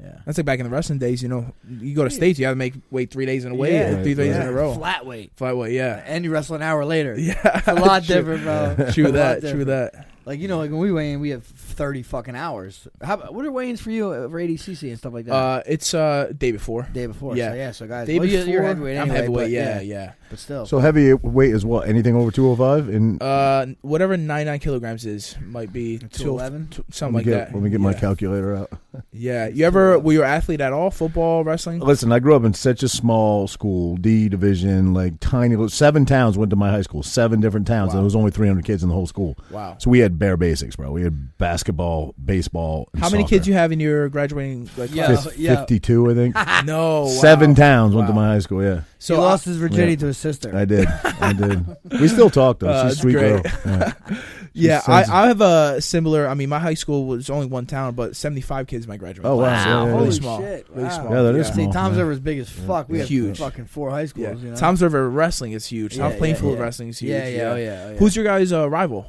[0.03, 0.19] Yeah.
[0.27, 1.23] That's like back in the wrestling days.
[1.23, 3.55] You know, you go to states, you have to make wait three days in a
[3.55, 4.03] way, Yeah.
[4.03, 4.43] three days right.
[4.43, 4.75] in a row.
[4.75, 5.33] Flat weight.
[5.37, 7.15] Flat weight, yeah, And you wrestle an hour later.
[7.19, 7.35] yeah.
[7.59, 8.15] It's a lot True.
[8.17, 8.91] different, bro.
[8.93, 9.51] True A lot that.
[9.53, 10.09] True that.
[10.25, 12.87] Like you know, like when we weigh in, we have thirty fucking hours.
[13.03, 15.35] How about, what are weigh-ins for you for ADCC and stuff like that?
[15.35, 16.89] Uh, it's uh day before.
[16.93, 17.51] Day before, yeah.
[17.51, 17.71] so yeah.
[17.73, 18.53] So guys, Day well, you're, before.
[18.53, 18.97] you're heavyweight.
[18.99, 19.45] I'm anyway, heavyweight.
[19.47, 20.13] but Yeah, yeah.
[20.33, 21.87] But still, So heavy weight is what?
[21.87, 22.57] Anything over two hundred
[22.87, 22.89] five?
[22.89, 26.69] And Uh, whatever 99 kilograms is might be Two two- eleven.
[26.91, 27.55] something like get, that.
[27.55, 28.71] Let me get my calculator out.
[29.11, 30.91] Yeah, you ever were you an athlete at all?
[30.91, 31.81] Football, wrestling?
[31.81, 35.57] Listen, I grew up in such a small school, D division, like tiny.
[35.57, 37.03] little Seven towns went to my high school.
[37.03, 38.01] Seven different towns, and Wow.
[38.01, 39.35] there was only three hundred kids in the whole school.
[39.51, 39.77] Wow.
[39.79, 40.93] So we had bare basics, bro.
[40.93, 42.89] We had basketball, baseball.
[42.93, 43.31] And How many soccer.
[43.37, 45.07] kids you have in your graduating like Yeah.
[45.07, 45.39] class?
[45.39, 45.57] Yeah.
[45.57, 46.37] Fifty-two, I think.
[46.67, 47.07] No, wow.
[47.09, 48.63] Seven towns went to my high school.
[48.63, 49.99] Yeah, So So he lost his virginity yeah.
[50.01, 50.55] to his sister.
[50.57, 50.87] I did.
[50.89, 51.77] I did.
[52.01, 52.69] We still talk though.
[52.69, 53.43] Uh, She's a sweet great.
[53.43, 53.93] girl.
[54.55, 54.83] Yeah.
[54.87, 56.29] yeah, I, I have a similar.
[56.29, 59.25] I mean, my high school was only one town, but 75 kids in my graduating
[59.25, 59.45] Oh, wow.
[59.45, 59.67] class.
[59.67, 60.11] Yeah, yeah, really yeah.
[60.11, 61.11] small, shit, really small.
[61.11, 61.73] Yeah, that is See, small.
[61.73, 62.01] Tom's yeah.
[62.03, 62.87] River is big as fuck.
[62.91, 63.39] We have Huge.
[63.39, 64.27] fucking four high schools.
[64.27, 64.57] Yeah, You know?
[64.57, 65.97] Toms River wrestling is huge.
[65.97, 66.63] Yeah, Tom's yeah, Plainfield yeah.
[66.65, 67.11] wrestling is huge.
[67.13, 67.97] Yeah, yeah, oh yeah, oh yeah.
[67.99, 69.07] Who's your guys' uh, rival?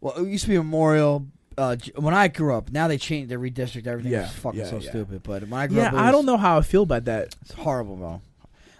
[0.00, 1.24] Well, it used to be Memorial.
[1.56, 4.10] Uh, when I grew up, now they changed, they redistrict everything.
[4.10, 4.90] Yeah, it's fucking yeah, so yeah.
[4.90, 5.22] stupid.
[5.22, 7.36] But when I grew Yeah, up, it I don't know how I feel about that.
[7.42, 8.20] It's horrible, bro.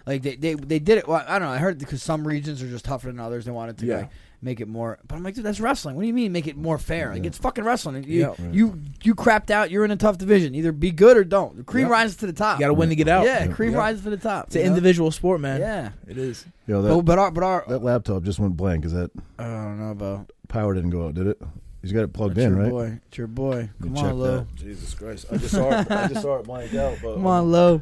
[0.05, 1.07] Like they, they they did it.
[1.07, 1.53] Well, I don't know.
[1.53, 3.45] I heard because some regions are just tougher than others.
[3.45, 3.97] They wanted to Yeah.
[3.97, 4.09] like,
[4.41, 4.99] make it more.
[5.07, 5.95] But I'm like, dude, that's wrestling.
[5.95, 7.11] What do you mean make it more fair?
[7.13, 7.27] Like Yeah.
[7.27, 8.03] it's fucking wrestling.
[8.03, 8.27] You, Yeah.
[8.27, 8.53] Right.
[8.53, 9.71] you you crapped out.
[9.71, 10.53] You're in a tough division.
[10.55, 11.55] Either be good or don't.
[11.55, 11.91] The cream Yep.
[11.91, 12.59] rises to the top.
[12.59, 13.25] You got to win to get out.
[13.25, 13.51] yeah, Yeah.
[13.53, 13.79] cream Yep.
[13.79, 14.47] rises to the top.
[14.47, 14.75] It's an you know?
[14.75, 15.61] individual sport, man.
[15.61, 16.45] Yeah, it is.
[16.67, 18.83] Yo, that, but, but our but our that laptop just went blank.
[18.83, 20.25] Is that I don't know, bro.
[20.49, 21.13] power didn't go out?
[21.13, 21.41] Did it?
[21.81, 22.69] He's got it plugged It's in, your right?
[22.71, 22.99] boy.
[23.07, 23.69] It's your boy.
[23.79, 24.47] Let me Come on, Lou.
[24.55, 25.25] Jesus Christ!
[25.31, 25.91] I just saw it.
[25.91, 26.97] I just saw it blank out.
[27.01, 27.81] But Come on, um, Lou.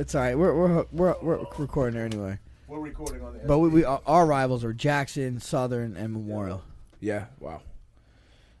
[0.00, 0.36] It's all right.
[0.36, 2.38] We're we're we're, we're recording there anyway.
[2.66, 3.40] We're recording on the.
[3.40, 6.62] But we, we our our rivals are Jackson, Southern, and Memorial.
[7.00, 7.26] Yeah.
[7.38, 7.60] Wow.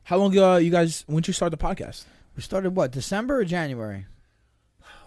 [0.02, 1.02] How long ago uh, you guys?
[1.06, 2.04] When did you start the podcast?
[2.36, 4.04] We started what December or January?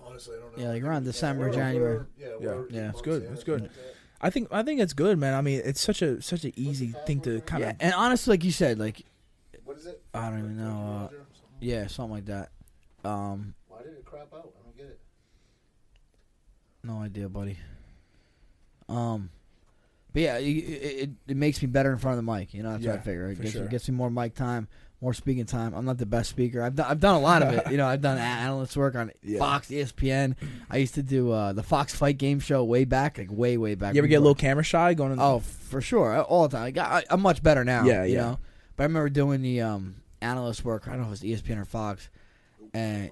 [0.03, 0.63] Honestly, I don't know.
[0.63, 2.05] Yeah, like around December, January.
[2.17, 2.61] yeah, Yeah.
[2.71, 2.89] Yeah.
[2.89, 3.23] It's good.
[3.31, 3.69] It's good.
[4.19, 5.35] I think I think it's good, man.
[5.35, 7.75] I mean, it's such a such an easy thing to kind Yeah, of.
[7.79, 9.03] and honestly, like you said, like
[9.65, 10.01] What is it?
[10.15, 11.09] I don't even know.
[11.11, 11.15] Uh,
[11.59, 12.49] yeah, something like that.
[13.05, 14.51] Um, Why did it crap out?
[14.59, 14.99] I don't get it.
[16.83, 17.57] No idea, buddy.
[18.89, 19.29] Um,
[20.11, 22.53] but yeah, it, it, it makes me better in front of the mic.
[22.53, 23.29] You know, that's what I figure.
[23.29, 23.63] It for gets, sure.
[23.63, 24.67] it gets me more mic time,
[25.01, 25.73] more speaking time.
[25.73, 26.61] I'm not the best speaker.
[26.61, 27.71] I've done, I've done a lot of it.
[27.71, 29.39] You know, I've done analyst work on Yeah.
[29.39, 30.35] Fox, ESPN.
[30.69, 33.75] I used to do uh, the Fox Fight Game Show way back, like way, way
[33.75, 33.95] back.
[33.95, 35.13] You ever get a little camera shy going?
[35.13, 36.63] In Oh, for sure, all the time.
[36.65, 37.85] Like, I, I'm much better now.
[37.85, 38.21] Yeah, you yeah.
[38.21, 38.39] know.
[38.75, 40.87] But I remember doing the um, analyst work.
[40.87, 42.09] I don't know if it was ESPN or Fox,
[42.73, 43.09] and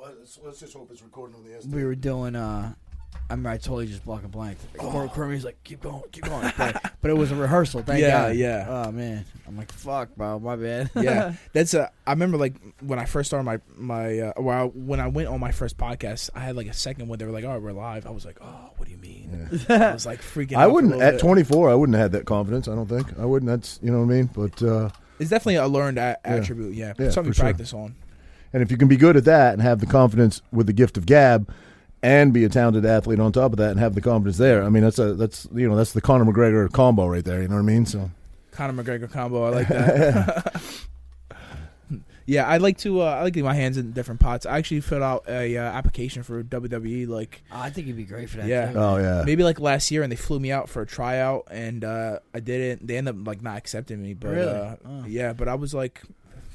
[0.00, 1.66] Let's, let's just hope it's recording on the S.
[1.66, 2.34] we were doing.
[2.36, 2.74] uh
[3.14, 4.58] I remember I totally just block and blank.
[4.80, 5.08] Oh.
[5.14, 6.52] Cormier's like, keep going, keep going.
[6.58, 7.82] But, but it was a rehearsal.
[7.82, 8.36] Thank Yeah, God.
[8.36, 8.66] yeah.
[8.68, 10.90] Oh man, I'm like, fuck, bro, my bad.
[10.96, 11.92] yeah, that's a.
[12.06, 15.38] I remember like when I first started my my uh, well when I went on
[15.38, 18.04] my first podcast, I had like a second when they were like, "Oh, we're live."
[18.06, 20.56] I was like, "Oh, what do you mean?" I was like freaking.
[20.56, 21.20] I out for a wouldn't little at bit.
[21.20, 21.70] 24.
[21.70, 22.66] I wouldn't have had that confidence.
[22.66, 23.48] I don't think I wouldn't.
[23.48, 24.26] That's you know what I mean.
[24.34, 24.90] But uh,
[25.20, 26.74] It's definitely a learned a- attribute.
[26.74, 27.44] Yeah, Yeah, something for to sure.
[27.44, 27.94] practice on.
[28.52, 30.96] and if you can be good at that and have the confidence with the gift
[30.98, 31.48] of gab,
[32.02, 34.68] and be a talented athlete on top of that and have the confidence there, I
[34.68, 37.42] mean that's a that's you know that's the Conor McGregor combo right there.
[37.42, 37.86] You know what I mean?
[37.86, 38.10] So
[38.52, 39.44] Conor McGregor combo.
[39.44, 40.62] I like that.
[42.26, 43.00] yeah, I like to.
[43.02, 44.46] Uh, I like to get my hands in different pots.
[44.46, 47.08] I actually filled out a uh, application for WWE.
[47.08, 48.46] Like Oh, I think you'd be great for that.
[48.46, 48.72] Yeah.
[48.72, 48.78] too.
[48.78, 51.84] oh yeah, maybe like last year, and they flew me out for a tryout, and
[51.84, 52.86] uh, I didn't.
[52.86, 54.52] They ended up like not accepting me, but Really?
[54.52, 55.04] uh, Oh.
[55.06, 55.32] yeah.
[55.32, 56.02] But I was like,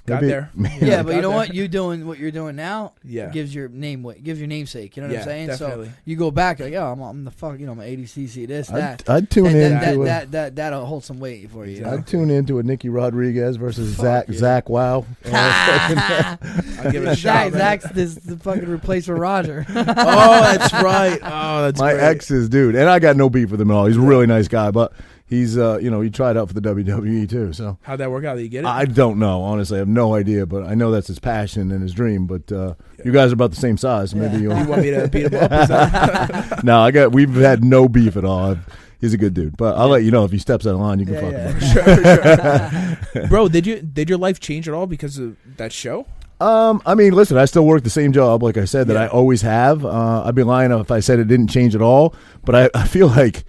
[0.06, 0.52] got Maybe- there.
[0.82, 1.38] Yeah, but you know there.
[1.38, 1.54] what?
[1.54, 3.30] You doing what you're doing now Yeah.
[3.30, 4.96] gives your name what gives your namesake.
[4.96, 5.48] You know what Yeah, I'm saying?
[5.48, 5.88] definitely.
[5.88, 8.68] So you go back like, oh, I'm, I'm the fuck, you know, I'm ADCC this
[8.68, 9.04] that.
[9.08, 11.78] I'd, I'd tune that, in that, that, that, that that'll hold some weight for you.
[11.78, 11.94] you know?
[11.94, 14.38] I'd tune into a Nicky Rodriguez versus Fuck Zach yeah.
[14.38, 15.06] Zach Wow.
[15.26, 17.52] I'll give it a shot.
[17.54, 19.66] Zach's this the fucking replacement Roger.
[19.70, 21.20] oh, that's right.
[21.24, 22.04] Oh, that's My great.
[22.04, 23.86] ex's dude, and I got no beef with him at all.
[23.86, 24.94] He's a really nice guy, but
[25.28, 27.52] he's uh you know he tried out for the WWE too.
[27.54, 28.36] So How'd that work out?
[28.36, 28.68] Did you get it?
[28.68, 29.78] I don't know honestly.
[29.78, 32.26] I have no idea, but I know that's his passion and his dream.
[32.28, 34.12] But uh, you guys are about the same size.
[34.12, 36.64] so Maybe you want me to beat him up?
[36.64, 37.12] No, I got.
[37.12, 38.52] We've had no beef at all.
[38.52, 38.66] I've,
[39.02, 41.00] he's a good dude, but I'll let you know if he steps out of line.
[41.00, 41.52] You can Yeah, fuck yeah.
[41.52, 43.04] him.
[43.14, 43.28] sure, sure.
[43.28, 46.06] Bro, did you did your life change at all because of that show?
[46.42, 49.04] Um, I mean, listen, I still work the same job, like I said, that Yeah.
[49.04, 49.86] I always have.
[49.86, 52.14] Uh, I'd be lying if I said it didn't change at all.
[52.44, 53.46] But I, I feel like,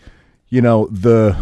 [0.50, 1.36] you know, the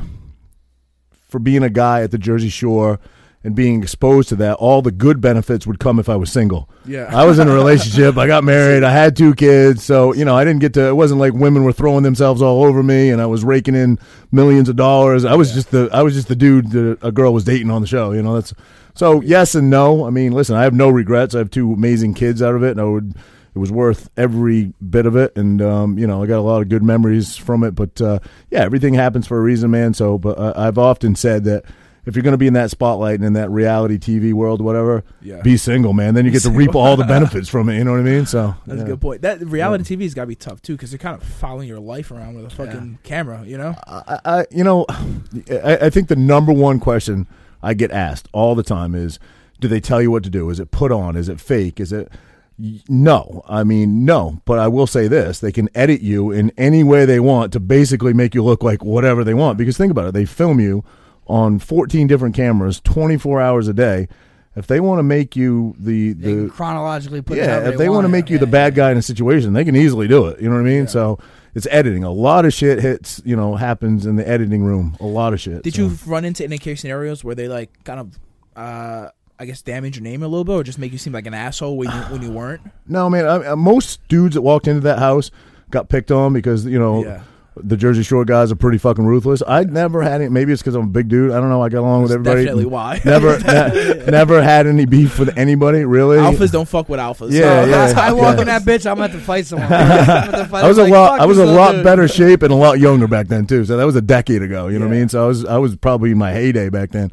[1.35, 3.01] for being a guy at the Jersey Shore
[3.43, 6.70] and being exposed to that, all the good benefits would come if I was single.
[6.85, 7.11] Yeah.
[7.12, 8.16] I was in a relationship.
[8.16, 8.85] I got married.
[8.85, 9.82] I had two kids.
[9.82, 12.62] So, you know, I didn't get to, it wasn't like women were throwing themselves all
[12.62, 13.99] over me and I was raking in
[14.30, 15.24] millions of dollars.
[15.24, 17.80] I was just the, I was just the dude that a girl was dating on
[17.80, 18.12] the show.
[18.12, 18.55] You know, that's,
[18.95, 20.07] so yes and no.
[20.07, 21.35] I mean, listen, I have no regrets.
[21.35, 23.16] I have two amazing kids out of it and I would,
[23.55, 25.36] it was worth every bit of it.
[25.36, 27.72] And, um, you know, I got a lot of good memories from it.
[27.74, 28.18] But, uh,
[28.50, 29.94] yeah, everything happens for a reason, man.
[29.94, 31.64] So, but uh, I've often said that,
[32.07, 35.05] if you're going to be in that spotlight and in that reality TV world, whatever,
[35.22, 35.40] Yeah.
[35.40, 36.12] be single, man.
[36.12, 37.78] Then you get to reap all the benefits from it.
[37.78, 38.26] You know what I mean?
[38.26, 38.84] So That's yeah.
[38.84, 39.22] a good point.
[39.22, 42.11] That reality TV's got to be tough too, because they're kind of following your life
[42.11, 43.42] around with a fucking camera.
[43.46, 43.74] You know?
[43.86, 44.84] I, I, you know,
[45.50, 47.26] I, I think the number one question
[47.62, 49.18] I get asked all the time is,
[49.61, 50.50] do they tell you what to do?
[50.50, 51.16] Is it put on?
[51.16, 51.80] Is it fake?
[51.80, 52.12] Is it?
[52.59, 54.40] No, I mean no.
[54.44, 57.61] But I will say this: they can edit you in any way they want to
[57.61, 59.59] basically make you look like whatever they want.
[59.59, 60.84] Because think about it: they film you
[61.26, 64.09] on 14 different cameras, 24 hours a day.
[64.57, 68.09] If they want to make you the the chronologically put yeah, if they want to
[68.09, 68.84] make you Yeah, the bad yeah.
[68.84, 70.40] guy in a situation, they can easily do it.
[70.40, 70.86] You know what I mean?
[70.86, 71.18] So
[71.57, 72.05] it's editing.
[72.05, 73.20] A lot of shit hits.
[73.24, 74.96] You know, happens in the editing room.
[75.00, 75.64] A lot of shit.
[75.64, 75.82] Did so.
[75.82, 78.18] you run into any case scenarios where they like kind of,
[78.55, 79.09] uh,
[79.39, 81.35] I guess, damage your name a little bit, or just make you seem like an
[81.35, 82.61] asshole when you when you weren't?
[82.87, 83.26] No, man.
[83.26, 85.30] I, I- most dudes that walked into that house
[85.70, 87.22] got picked on because you know Yeah.
[87.57, 89.43] the Jersey Shore guys are pretty fucking ruthless.
[89.49, 90.28] I never had any.
[90.30, 91.32] Maybe it's because I'm a big dude.
[91.32, 91.62] I don't know.
[91.62, 92.43] I got along with everybody.
[92.45, 93.01] definitely why.
[93.05, 95.85] Never, ne- never had any beef with anybody.
[95.85, 96.18] Really.
[96.18, 97.32] Alphas don't fuck with alphas.
[97.32, 97.95] Yeah, So- yeah.
[98.09, 98.89] I walk in that bitch.
[98.89, 99.72] I'm going to have to fight someone.
[99.72, 101.20] I'm gonna have to fight- I was a like, lot.
[101.20, 101.85] I was a lot dude.
[101.85, 103.64] better shape and a lot younger back then too.
[103.64, 104.68] So that was a decade ago.
[104.68, 105.09] You know what I mean?
[105.09, 107.11] So I was I was probably in my heyday back then.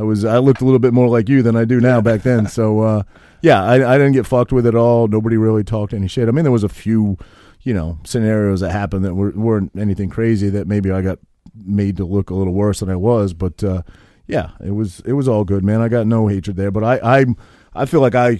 [0.00, 2.22] I was I looked a little bit more like you than I do now back
[2.22, 2.46] then.
[2.46, 3.02] So uh,
[3.42, 5.08] yeah, I, I didn't get fucked with at all.
[5.08, 6.28] Nobody really talked any shit.
[6.28, 7.16] I mean, there was a few,
[7.62, 11.18] you know, scenarios that happened that were, weren't anything crazy that maybe I got
[11.54, 13.34] made to look a little worse than I was.
[13.34, 13.82] But uh,
[14.26, 15.80] yeah, it was it was all good, man.
[15.80, 16.70] I got no hatred there.
[16.70, 17.26] But I I
[17.74, 18.38] I feel like I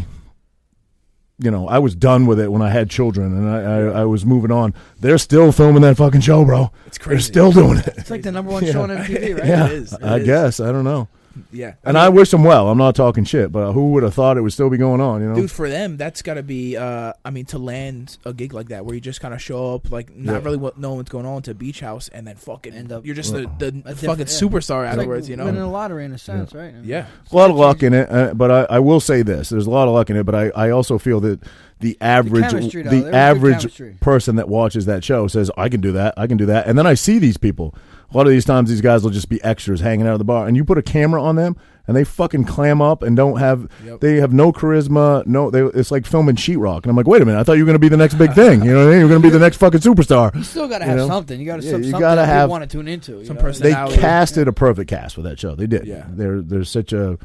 [1.40, 4.04] you know, I was done with it when I had children, and I, I, I
[4.04, 4.74] was moving on.
[4.98, 6.72] They're still filming that fucking show, bro.
[6.86, 7.14] It's crazy.
[7.14, 7.86] They're still doing it.
[7.96, 9.46] It's like the number one show on MTV, right?
[9.46, 10.26] yeah, is, it I is.
[10.26, 11.08] guess I don't know.
[11.52, 12.68] Yeah, And I wish them well.
[12.68, 15.20] I'm not talking shit, but who would have thought it would still be going on?
[15.22, 16.76] You know, Dude, for them, that's got to be.
[16.76, 19.74] Uh, I mean, to land a gig like that, where you just kind of show
[19.74, 20.44] up, like not Yeah.
[20.44, 23.04] really what, knowing what's going on to a beach house, and then fucking End up-
[23.06, 24.24] you're just the, the fucking yeah.
[24.24, 25.28] superstar It's like afterwards.
[25.28, 25.44] you know?
[25.46, 26.74] winning a lottery in a sense, right?
[26.84, 27.06] yeah.
[27.30, 28.10] a lot of luck in it.
[28.10, 30.24] Uh, but I, I will say this: there's a lot of luck in it.
[30.24, 31.40] But I, I also feel that
[31.80, 32.90] the average chemistry, though.
[32.90, 36.14] the There was good average person that watches that show says, "I can do that.
[36.16, 37.74] I can do that." And then I see these people.
[38.12, 40.24] A lot of these times, these guys will just be extras hanging out of the
[40.24, 41.56] bar, and you put a camera on them,
[41.86, 43.70] and they fucking clam up and don't have.
[43.84, 44.00] Yep.
[44.00, 45.26] They have no charisma.
[45.26, 46.82] No, they, it's like filming sheetrock.
[46.84, 48.14] And I'm like, wait a minute, I thought you were going to be the next
[48.14, 48.62] big thing.
[48.64, 49.00] You know what I mean?
[49.00, 50.34] You're going to be the next fucking superstar.
[50.34, 51.06] You still got to You have know?
[51.08, 51.38] something.
[51.38, 53.24] You got to Yeah, some, you gotta that have people want to tune into.
[53.26, 53.42] some know?
[53.42, 54.00] person- They Personality.
[54.00, 55.54] casted a perfect cast for that show.
[55.54, 55.86] They did.
[55.86, 56.06] Yeah.
[56.08, 57.18] There, there's such a,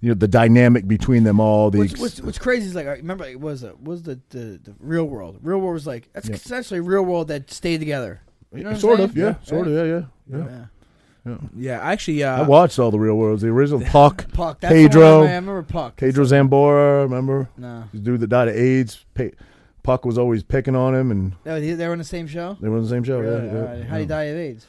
[0.00, 1.70] you know, the dynamic between them all.
[1.72, 4.60] The What's, what's, what's crazy is like I remember it was it was the, the
[4.62, 5.38] the real world.
[5.42, 6.36] Real world was like that's Yeah.
[6.36, 8.20] essentially real world that stayed together.
[8.54, 10.02] You know sort of, yeah, sort of, yeah, yeah.
[10.28, 10.46] yeah.
[11.26, 11.36] Yeah.
[11.54, 13.42] Yeah, actually, uh, I watched all the real worlds.
[13.42, 14.60] The original Puck, Puck.
[14.60, 15.00] That's Pedro.
[15.02, 15.96] The one I, I remember Puck.
[15.96, 17.02] Pedro Zamora.
[17.02, 19.04] Remember No, the dude that died of AIDS?
[19.14, 19.24] Pa-
[19.82, 22.56] Puck was always picking on him, and they were, they were in the same show.
[22.60, 23.20] they were on the same show.
[23.20, 23.46] Really?
[23.46, 23.84] Yeah, yeah, All right.
[23.84, 24.66] How did he die of AIDS?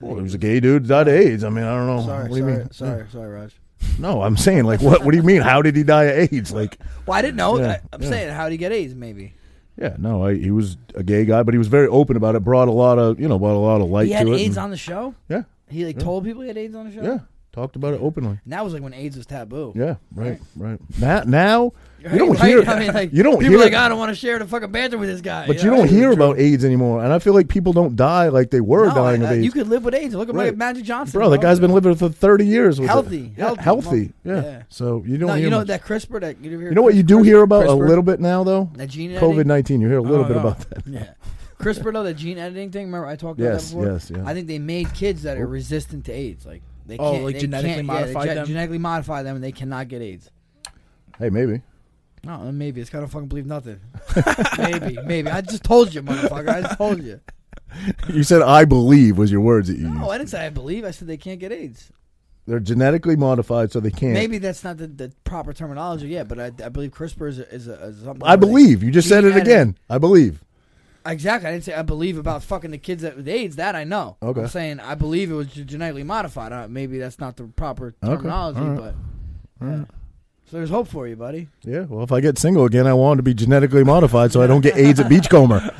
[0.00, 1.44] Well, he was a gay dude that died of AIDS.
[1.44, 2.04] I mean, I don't know.
[2.04, 2.70] Sorry, what do you sorry, mean?
[2.72, 3.54] sorry, sorry, Raj.
[3.98, 5.04] No, I'm saying like, what?
[5.04, 5.42] What do you mean?
[5.42, 6.52] How did he die of AIDS?
[6.54, 7.58] Like, Well, I didn't know.
[7.58, 8.08] Yeah, I, I'm yeah.
[8.08, 8.94] saying, how did he get AIDS?
[8.94, 9.34] Maybe
[9.76, 12.40] yeah, no, I, he was a gay guy, but he was very open about it.
[12.44, 14.40] Brought a lot of, you know, brought a lot of light he had to it.
[14.40, 15.14] AIDS and- on the show.
[15.28, 17.02] yeah, He like told people he had AIDS on the show.
[17.02, 17.18] yeah,
[17.52, 18.38] talked about it openly.
[18.44, 19.72] And that was like when AIDS was taboo.
[19.76, 20.78] Yeah, right, right.
[20.98, 21.72] Now, now
[22.04, 22.48] Right, you don't right?
[22.48, 22.62] hear.
[22.62, 23.58] I mean, like, you don't people hear.
[23.64, 25.46] like, I don't want to share the fucking banter with this guy.
[25.46, 25.76] but you you know?
[25.78, 28.86] don't hear about AIDS anymore, and I feel like people don't die like they were
[28.86, 29.44] No, dying I- of AIDS.
[29.44, 30.14] You could live with AIDS.
[30.14, 30.56] Look at Right.
[30.56, 32.78] Magic Johnson, Bro, that guy's been living for thirty years.
[32.78, 33.38] With Healthy, it.
[33.38, 34.12] Yeah, healthy, healthy.
[34.24, 34.42] Yeah.
[34.42, 34.62] yeah.
[34.68, 35.44] So you don't No, hear.
[35.44, 35.66] you know much.
[35.68, 38.20] that CRISPR that you, hear You know what you do hear about a little bit
[38.20, 38.70] now though.
[38.74, 39.28] that gene editing.
[39.28, 39.80] COVID nineteen.
[39.80, 40.40] You hear a little Oh, bit no.
[40.40, 40.86] about that.
[40.86, 41.06] Yeah,
[41.58, 42.86] CRISPR though, the gene editing thing.
[42.86, 43.92] Remember I talked about Yes, that before.
[43.92, 44.22] yes, yeah.
[44.24, 46.46] I think they made kids that are resistant to AIDS.
[46.46, 48.46] Like they Oh, can't, like genetically can't- modified them?
[48.46, 50.30] Genetically modify them, and they cannot get AIDS.
[51.18, 51.62] Hey, maybe.
[52.24, 53.80] No, maybe it's kind of fucking believe nothing.
[54.58, 55.28] maybe, maybe.
[55.30, 56.48] I just told you, motherfucker.
[56.48, 57.20] I just told you.
[58.08, 60.10] You said I believe was your words that you No, used.
[60.10, 60.84] I didn't say I believe.
[60.84, 61.90] I said they can't get AIDS.
[62.46, 64.12] They're genetically modified, so they can't.
[64.14, 67.54] Maybe that's not the, the proper terminology yet, but I, I believe CRISPR is, a,
[67.54, 68.22] is, a, is something.
[68.26, 68.82] I believe.
[68.82, 69.76] You just said it again.
[69.90, 70.42] I believe.
[71.04, 71.48] Exactly.
[71.48, 73.56] I didn't say I believe about fucking the kids that with AIDS.
[73.56, 74.16] That I know.
[74.22, 74.42] Okay.
[74.42, 76.52] I'm saying I believe it was genetically modified.
[76.52, 78.14] Uh, maybe that's not the proper Okay.
[78.14, 78.94] terminology, right.
[79.60, 79.88] but.
[80.50, 81.48] So there's hope for you, buddy.
[81.62, 81.80] Yeah.
[81.82, 84.60] Well, if I get single again, I want to be genetically modified so I don't
[84.60, 85.74] get AIDS at Beachcomber.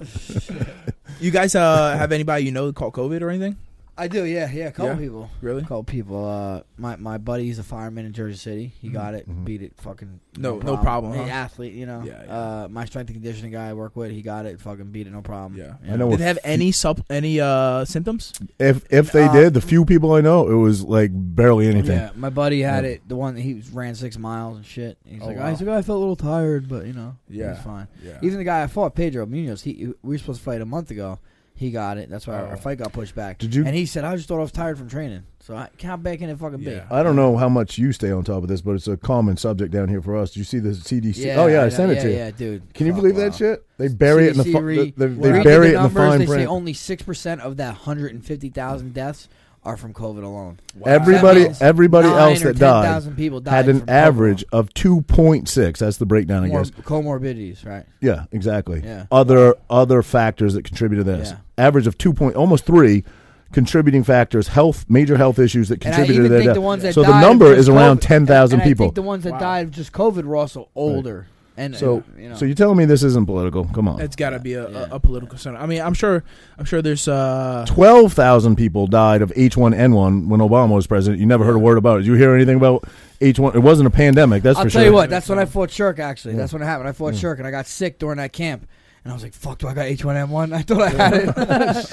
[1.20, 3.56] you guys uh, have anybody you know caught COVID or anything?
[3.96, 4.24] I do.
[4.24, 4.66] Yeah, yeah.
[4.68, 4.96] A couple Yeah?
[4.98, 5.30] people.
[5.40, 5.60] Really?
[5.60, 6.28] A couple people.
[6.28, 8.72] Uh, my my buddy, he's a fireman in Jersey City.
[8.80, 9.44] He got it, Mhm.
[9.44, 11.28] beat it, fucking No- no problem, Hey, huh?
[11.28, 12.02] athlete, you know.
[12.04, 12.32] Yeah, yeah.
[12.64, 15.12] Uh, my strength and conditioning guy I work with, he got it, fucking beat it,
[15.12, 15.56] no problem.
[15.60, 15.74] Yeah.
[15.92, 18.32] I know Did they have few- any sub any uh symptoms?
[18.58, 21.96] If if they Uh, did, the few people I know, it was like barely anything.
[21.98, 22.90] Yeah, my buddy had Yeah.
[22.90, 23.02] it.
[23.08, 24.98] The one that he was- ran six miles and shit.
[25.04, 25.50] He's Oh, like, wow.
[25.50, 27.54] he's like, I felt a little tired, but you know, Yeah.
[27.54, 27.86] he's fine.
[28.04, 28.18] Yeah.
[28.22, 30.90] Even the guy I fought, Pedro Munhoz, he we were supposed to fight a month
[30.90, 31.20] ago.
[31.56, 32.10] He got it.
[32.10, 32.50] That's why our, Oh.
[32.50, 33.38] our fight got pushed back.
[33.38, 35.68] Did you- And he said, I just thought I was tired from training, so I
[35.78, 36.80] can't back in and fucking be.
[36.90, 39.36] I don't know how much you stay on top of this, but it's a common
[39.36, 40.32] subject down here for us.
[40.32, 41.26] Do you see the CDC?
[41.26, 41.68] Yeah, oh yeah, I know.
[41.68, 42.16] sent it yeah, to you.
[42.16, 42.74] Yeah, dude.
[42.74, 43.22] Can you Fuck, believe wow.
[43.24, 43.64] that shit?
[43.78, 45.72] They bury it in the CDC fi- re- they, they Read bury the it in
[45.74, 46.48] the numbers, fine They say print.
[46.50, 49.28] only six percent of that 150,000 deaths
[49.64, 50.58] are from COVID alone.
[50.76, 50.92] Wow.
[50.92, 53.86] Everybody, That means everybody Nine else or that died 10,000 people died had an from
[53.88, 55.80] COVID average of two point six.
[55.80, 56.62] That's the breakdown, I alone.
[56.62, 56.70] guess.
[56.72, 57.84] Comorbidities, right?
[58.00, 58.82] Yeah, exactly.
[58.84, 59.06] Yeah.
[59.10, 61.30] Other other factors that contribute to this.
[61.30, 61.36] Yeah.
[61.66, 63.04] Average of two point, almost three
[63.52, 64.48] contributing factors.
[64.48, 66.64] Health, major health issues that And I contributed even to think their the death.
[66.64, 68.86] ones that So the died of number just is around COVID- 10,000 and I people.
[68.86, 69.38] think the ones that Wow.
[69.38, 71.26] died of just COVID were also older.
[71.56, 73.64] And So, uh, you know, so you're telling me this isn't political?
[73.66, 74.00] Come on.
[74.00, 74.86] It's got to be a, Yeah.
[74.90, 75.58] a, a political center.
[75.58, 76.24] I mean, I'm sure.
[76.58, 77.06] I'm sure there's.
[77.06, 81.20] uh Twelve thousand people died of H1N1 when Obama was president.
[81.20, 82.02] You never heard a word about it.
[82.02, 82.84] Did you hear anything about
[83.20, 83.54] H1?
[83.54, 84.42] It wasn't a pandemic.
[84.42, 84.88] That's I'll for tell sure.
[84.90, 85.10] you what.
[85.10, 86.00] That's when I fought Sherk.
[86.00, 86.40] Actually, Yeah.
[86.40, 86.88] that's when it happened.
[86.88, 87.20] I fought Yeah.
[87.20, 88.66] Sherk, and I got sick during that camp.
[89.04, 91.14] And I was like, "Fuck, do I got H1N1?" I thought I had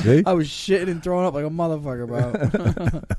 [0.07, 0.25] it.
[0.27, 3.01] I was shitting and throwing up like a motherfucker, bro.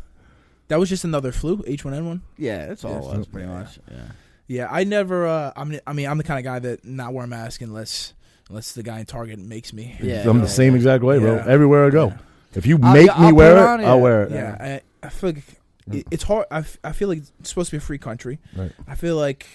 [0.69, 2.23] That was just another flu, H1N1.
[2.39, 3.55] yeah, that's all Yeah, it was, pretty yeah.
[3.55, 3.79] much.
[3.91, 3.97] Yeah.
[4.53, 5.27] Yeah, I never.
[5.27, 7.61] Uh, I mean, I mean, I'm the kind of guy that not wear a mask
[7.63, 8.13] unless
[8.49, 9.97] unless the guy in Target makes me.
[10.03, 11.37] Yeah, I'm the same exact way, bro.
[11.37, 11.45] Yeah.
[11.47, 12.09] Everywhere I go.
[12.09, 12.19] Yeah.
[12.55, 14.31] If you I'll- make I'll me wear it it, on, I'll wear it.
[14.33, 15.43] Yeah, I, I feel like
[15.91, 16.47] it, it's hard.
[16.51, 18.39] I, f- I feel like it's supposed to be a free country.
[18.55, 18.73] Right.
[18.87, 19.47] I feel like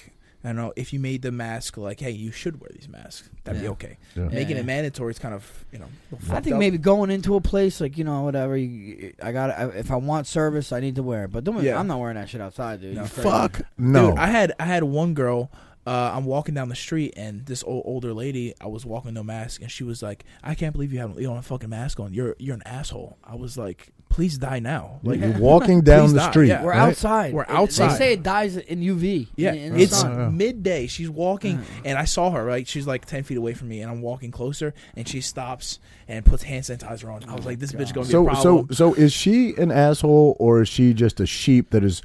[0.44, 3.30] I don't know if you made the mask like, hey, you should wear these masks.
[3.44, 3.72] That'd be Yeah.
[3.72, 3.98] okay.
[4.16, 4.26] Yeah.
[4.30, 4.62] Making Yeah.
[4.62, 5.86] it mandatory is kind of you know.
[5.86, 6.60] a little I fucked think up.
[6.60, 9.96] maybe going into a place like you know whatever you, I got to if I
[9.96, 11.32] want service I need to wear it.
[11.32, 11.80] But don't, Yeah.
[11.80, 12.96] I'm not wearing that shit outside, dude.
[12.96, 13.04] No.
[13.04, 13.30] You crazy.
[13.30, 14.12] Fuck no.
[14.12, 15.52] Dude, I had I had one girl.
[15.86, 18.54] Uh, I'm walking down the street and this old, older lady.
[18.60, 21.24] I was walking no mask and she was like, "I can't believe you have you
[21.28, 22.14] don't have a fucking mask on.
[22.14, 25.00] You're you're an asshole." I was like, please die now.
[25.04, 26.48] Like You're walking down Please the die, street.
[26.50, 26.64] yeah.
[26.64, 26.90] We're right?
[26.90, 27.34] outside.
[27.34, 27.92] We're They- outside.
[27.92, 29.28] They say it dies in UV.
[29.36, 30.18] Yeah, in, in the it's sun.
[30.18, 30.30] Yeah.
[30.30, 30.88] midday.
[30.88, 31.64] She's walking, Mm.
[31.86, 32.44] and I saw her.
[32.44, 35.80] Right, she's like ten feet away from me, and I'm walking closer, and she stops
[36.08, 37.24] and puts hand sanitizer on.
[37.30, 39.72] I was like, "This bitch gonna be a So, problem." so, so is she an
[39.72, 42.02] asshole or is she just a sheep that has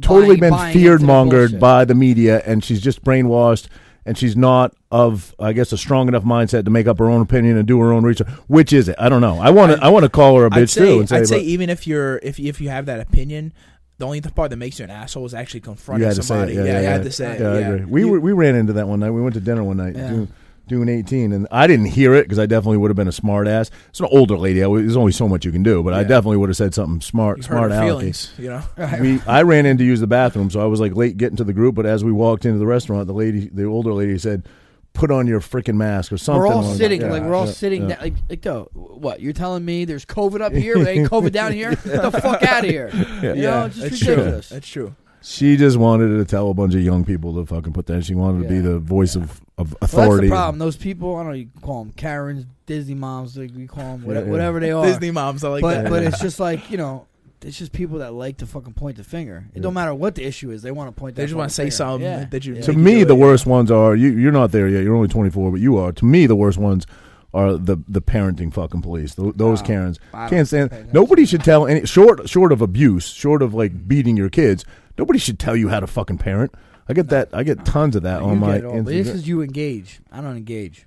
[0.00, 1.60] totally Buying- been buying feared into the mongered bullshit.
[1.60, 3.66] by the media and she's just brainwashed
[4.08, 7.20] and she's not of, I guess, a strong enough mindset to make up her own
[7.20, 8.26] opinion and do her own research?
[8.46, 8.96] Which is it?
[8.98, 9.38] I don't know.
[9.38, 11.28] I want to, I, want to call her a bitch say, too and say, I'd
[11.28, 13.52] say even if you're if if you have that opinion,
[13.98, 16.52] the only part that makes you an asshole is actually confronting had to say somebody.
[16.54, 16.56] it.
[16.56, 17.40] Yeah, yeah, yeah, you had to say it.
[17.40, 17.68] Yeah, I yeah.
[17.68, 17.84] agree.
[17.84, 19.10] We we ran into that one night.
[19.10, 19.94] We went to dinner one night.
[19.94, 20.24] Yeah.
[20.68, 23.12] Doing, doing 18 and I didn't hear it because I definitely would have been a
[23.12, 23.70] smart ass.
[23.88, 24.60] It's an older lady.
[24.60, 26.74] I w- There's only so much you can do, but I definitely would have said
[26.74, 27.86] something smart, you hurt smart her alecky.
[27.86, 28.62] feelings, you know.
[29.00, 31.44] we I ran in to use the bathroom, so I was like late getting to
[31.44, 31.74] the group.
[31.74, 34.46] But as we walked into the restaurant, the lady, the older lady, said,
[34.92, 37.52] "Put on your freaking mask or something." We're all sitting, yeah, like we're all yeah,
[37.52, 37.94] sitting, yeah.
[37.96, 39.84] down, like, like, though, what you're telling me?
[39.84, 41.70] There's COVID up here, there ain't COVID down here.
[41.70, 42.90] Get the fuck out of here!
[43.22, 44.48] You know, it's just that's ridiculous.
[44.48, 44.54] true.
[44.56, 44.94] That's true.
[45.22, 48.04] She just wanted to tell a bunch of young people to fucking put that.
[48.04, 50.28] She wanted to be the voice of, of Well, that's authority.
[50.28, 50.58] the problem.
[50.58, 54.04] Those people, I don't know, you call them Karens, Disney moms, like we call them,
[54.04, 54.32] whatever, yeah.
[54.32, 54.84] whatever they are.
[54.86, 55.90] Disney moms, I like but that.
[55.90, 57.06] but it's just like you know,
[57.42, 59.44] it's just people that like to fucking point the finger.
[59.54, 61.16] It don't matter what the issue is, they want to point.
[61.16, 61.70] They that just wanna say finger.
[61.76, 62.24] something Yeah.
[62.30, 62.60] that you- Yeah.
[62.62, 64.10] to Make you me, do the it, worst ones are you.
[64.10, 64.82] You're not there yet.
[64.84, 65.90] You're only 24, but you are.
[65.92, 66.86] To me, the worst ones
[67.34, 69.14] are the the parenting fucking police.
[69.16, 69.66] Th- those Wow.
[69.66, 70.70] Karens I don't can't stand.
[70.70, 70.94] pay attention.
[70.94, 74.64] Nobody should tell any short short of abuse, short of like beating your kids.
[74.98, 76.52] Nobody should tell you how to fucking parent.
[76.88, 77.28] I get that.
[77.32, 78.46] I get tons of that You on my.
[78.54, 79.14] get it all, but this Instagram.
[79.14, 80.00] is you engage.
[80.10, 80.86] I don't engage.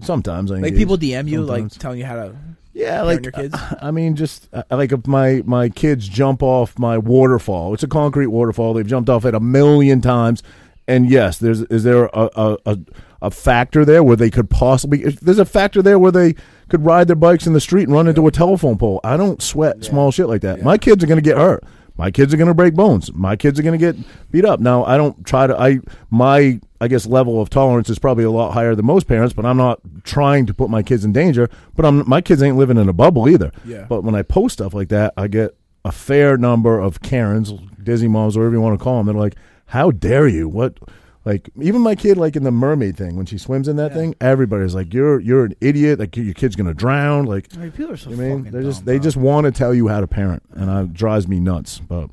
[0.00, 0.78] Sometimes I like engage.
[0.78, 1.76] people DM you, like Sometimes.
[1.78, 2.36] telling you how to
[2.74, 3.56] yeah, like your kids.
[3.80, 7.72] I mean, just uh, like if my my kids jump off my waterfall.
[7.72, 8.74] It's a concrete waterfall.
[8.74, 10.42] They've jumped off it a million times,
[10.86, 12.78] and yes, there's is there a a, a,
[13.22, 15.04] a factor there where they could possibly?
[15.04, 16.34] If there's a factor there where they
[16.68, 19.00] could ride their bikes in the street and run into a telephone pole.
[19.02, 20.62] I don't sweat small shit like that.
[20.62, 21.64] My kids are going to get hurt.
[21.96, 23.12] My kids are going to break bones.
[23.12, 23.96] My kids are going to get
[24.30, 24.60] beat up.
[24.60, 25.58] Now, I don't try to.
[25.58, 29.32] I my I guess level of tolerance is probably a lot higher than most parents,
[29.32, 31.48] but I'm not trying to put my kids in danger.
[31.74, 33.50] But I'm my kids ain't living in a bubble either.
[33.64, 33.86] Yeah.
[33.88, 37.52] But when I post stuff like that, I get a fair number of Karens,
[37.82, 39.06] Disney moms, whatever you want to call them.
[39.06, 39.36] They're like,
[39.66, 40.48] "How dare you?
[40.48, 40.78] What?"
[41.26, 44.14] Like even my kid, like in the mermaid thing, when she swims in that thing,
[44.20, 45.98] everybody's like, "You're you're an idiot.
[45.98, 48.62] Like your kid's gonna drown." Like I mean, people are so you mean fucking they
[48.62, 49.02] just dumb, they bro.
[49.02, 51.80] just want to tell you how to parent, and it drives me nuts.
[51.80, 52.10] But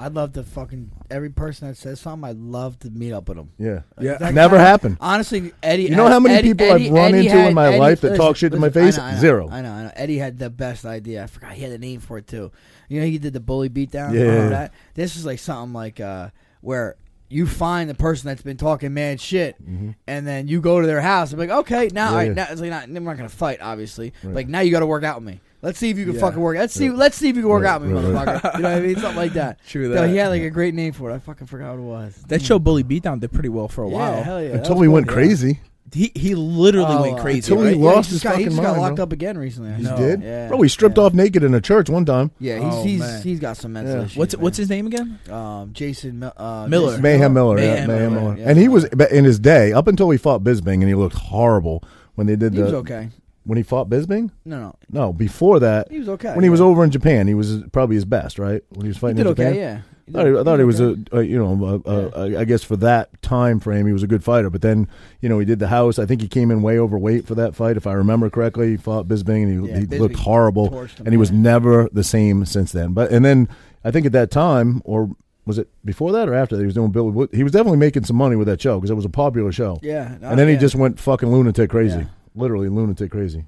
[0.00, 2.26] I'd love to fucking every person that says something.
[2.30, 3.50] I'd love to meet up with them.
[3.58, 4.16] yeah, Yeah.
[4.16, 4.96] That never guy- happened.
[5.00, 5.82] Honestly, Eddie.
[5.84, 8.16] You know how many Eddie- people I've run Eddie into in my Eddie- life that
[8.16, 8.96] talk shit to my face?
[8.96, 9.48] I know, I know, Zero.
[9.50, 9.90] I know, I know.
[9.96, 11.24] Eddie had the best idea.
[11.24, 12.52] I forgot he had a name for it too.
[12.88, 14.14] You know, he did the bully beatdown.
[14.14, 14.20] Yeah.
[14.22, 14.72] Remember that?
[14.94, 16.28] This is like something like uh,
[16.62, 16.94] where
[17.30, 21.00] you find the person that's been talking mad shit, and then you go to their
[21.00, 22.08] house and be like, okay, now, Mm-hmm.
[22.08, 22.32] Yeah, all right, yeah.
[22.34, 24.12] now it's like not, we're not gonna fight, obviously.
[24.22, 24.34] Right.
[24.34, 25.40] Like now you got to work out with me.
[25.60, 26.20] Let's see if you can Yeah.
[26.20, 26.56] fucking work.
[26.56, 26.88] Let's see.
[26.88, 26.96] Right.
[26.98, 28.42] Let's see if you can work Right, out with me, right, right.
[28.42, 28.56] motherfucker.
[28.56, 28.96] You know what I mean?
[28.96, 29.58] Something like that.
[29.66, 30.08] True No, that.
[30.10, 31.14] he had like a great name for it.
[31.14, 32.14] I fucking forgot what it was.
[32.28, 34.22] that show Bully Beatdown did pretty well for a yeah, while.
[34.22, 34.48] hell yeah.
[34.50, 35.14] that Until was he went cool.
[35.16, 35.60] crazy.
[35.92, 37.52] He he literally Oh, went uh, crazy.
[37.52, 37.76] until he right?
[37.78, 39.02] Yeah, lost he his just got, he fucking just got locked bro.
[39.04, 39.70] up again recently.
[39.70, 39.96] I He know.
[39.96, 40.60] did, Yeah, bro.
[40.62, 41.04] He stripped yeah.
[41.04, 42.30] off naked in a church one time.
[42.38, 43.22] Yeah, he's Oh, he's, man.
[43.22, 44.02] he's got some mental Yeah.
[44.04, 44.16] issues.
[44.16, 44.42] What's man.
[44.42, 45.18] what's his name again?
[45.30, 46.88] um Jason Mil- uh, Miller.
[46.90, 48.48] Jason Mayhem Miller, yeah, Mayhem Mayhem Miller, Miller, yeah.
[48.50, 51.16] and he was but in his day up until he fought Bisping, and he looked
[51.16, 51.82] horrible
[52.16, 53.08] when they did He the was okay.
[53.44, 54.30] when he fought Bisping.
[54.44, 56.34] No, no, No, before that, he was okay.
[56.34, 56.66] when he was yeah.
[56.66, 58.62] over in Japan, he was probably his best, right?
[58.70, 59.58] When he was he fighting did in okay.
[59.58, 62.40] Yeah, I thought, he, I thought he was a, a you know a, a, a,
[62.40, 64.50] I guess for that time frame he was a good fighter.
[64.50, 64.88] But then
[65.20, 65.98] you know he did the house.
[65.98, 68.70] I think he came in way overweight for that fight, if I remember correctly.
[68.70, 71.38] He fought Bisping and he, Yeah, he looked horrible, him, and he was yeah.
[71.38, 72.92] never the same since then.
[72.92, 73.48] But and then
[73.84, 75.10] I think at that time or.
[75.46, 76.60] Was it before that or after that?
[76.60, 77.10] He was doing Billy.
[77.10, 79.50] Wood- He was definitely making some money with that show because it was a popular
[79.50, 79.78] show.
[79.82, 80.52] Yeah, no, and then yeah.
[80.56, 82.04] he just went fucking lunatic crazy, Yeah.
[82.34, 83.46] literally lunatic crazy.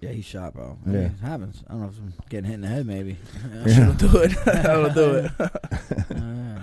[0.00, 0.78] Yeah he shot, bro.
[0.86, 0.92] Yeah.
[0.92, 1.64] Yeah, it happens.
[1.68, 3.16] I don't know if I'm getting hit in the head, maybe.
[3.44, 4.32] That'll do it.
[4.44, 5.30] That'll do it.
[6.16, 6.60] Uh,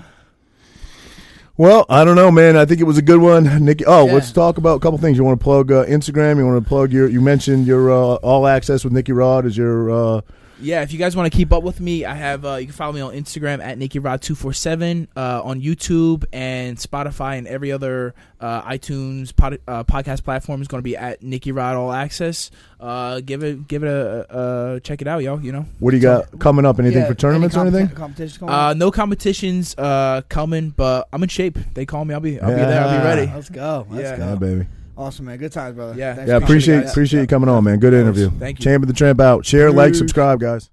[1.58, 2.58] Well, I don't know, man.
[2.58, 3.86] I think it was a good one, Nicky.
[3.86, 4.14] Oh, Yeah.
[4.14, 5.18] let's talk about a couple things.
[5.18, 6.38] You want to plug uh, Instagram?
[6.38, 7.08] You want to plug your?
[7.10, 10.22] You mentioned your uh, all access with Nicky Rod is your.
[10.60, 12.74] Yeah, if you guys want to keep up with me, I have uh, you can
[12.76, 18.62] follow me on Instagram at NickyRod247, uh, on YouTube and Spotify and every other uh,
[18.64, 22.52] iTunes pod, uh, podcast platform is going to be at NickyRod All Access.
[22.80, 25.38] Uh, give it give it a, a, a check it out, yo.
[25.40, 26.80] You know, what do you got coming up?
[26.80, 27.96] Anything yeah, for tournaments any or anything?
[27.96, 31.58] Competitions going uh, no competitions uh, coming, but I'm in shape.
[31.74, 32.82] They call me, I'll be I'll be there.
[32.82, 33.32] I'll be ready.
[33.34, 33.88] Let's go.
[33.90, 34.18] Let's Yeah.
[34.18, 34.26] go.
[34.30, 34.68] Yeah, baby.
[34.98, 35.38] Awesome, man.
[35.38, 35.94] Good times, brother.
[35.98, 36.16] Yeah.
[36.16, 36.92] Thanks Yeah, for coming, appreciate guys.
[36.92, 37.80] appreciate you coming on, man.
[37.80, 38.30] Good interview.
[38.40, 38.64] Thank you.
[38.64, 39.46] Champ of the Tramp out.
[39.46, 40.70] Share, like, subscribe, guys.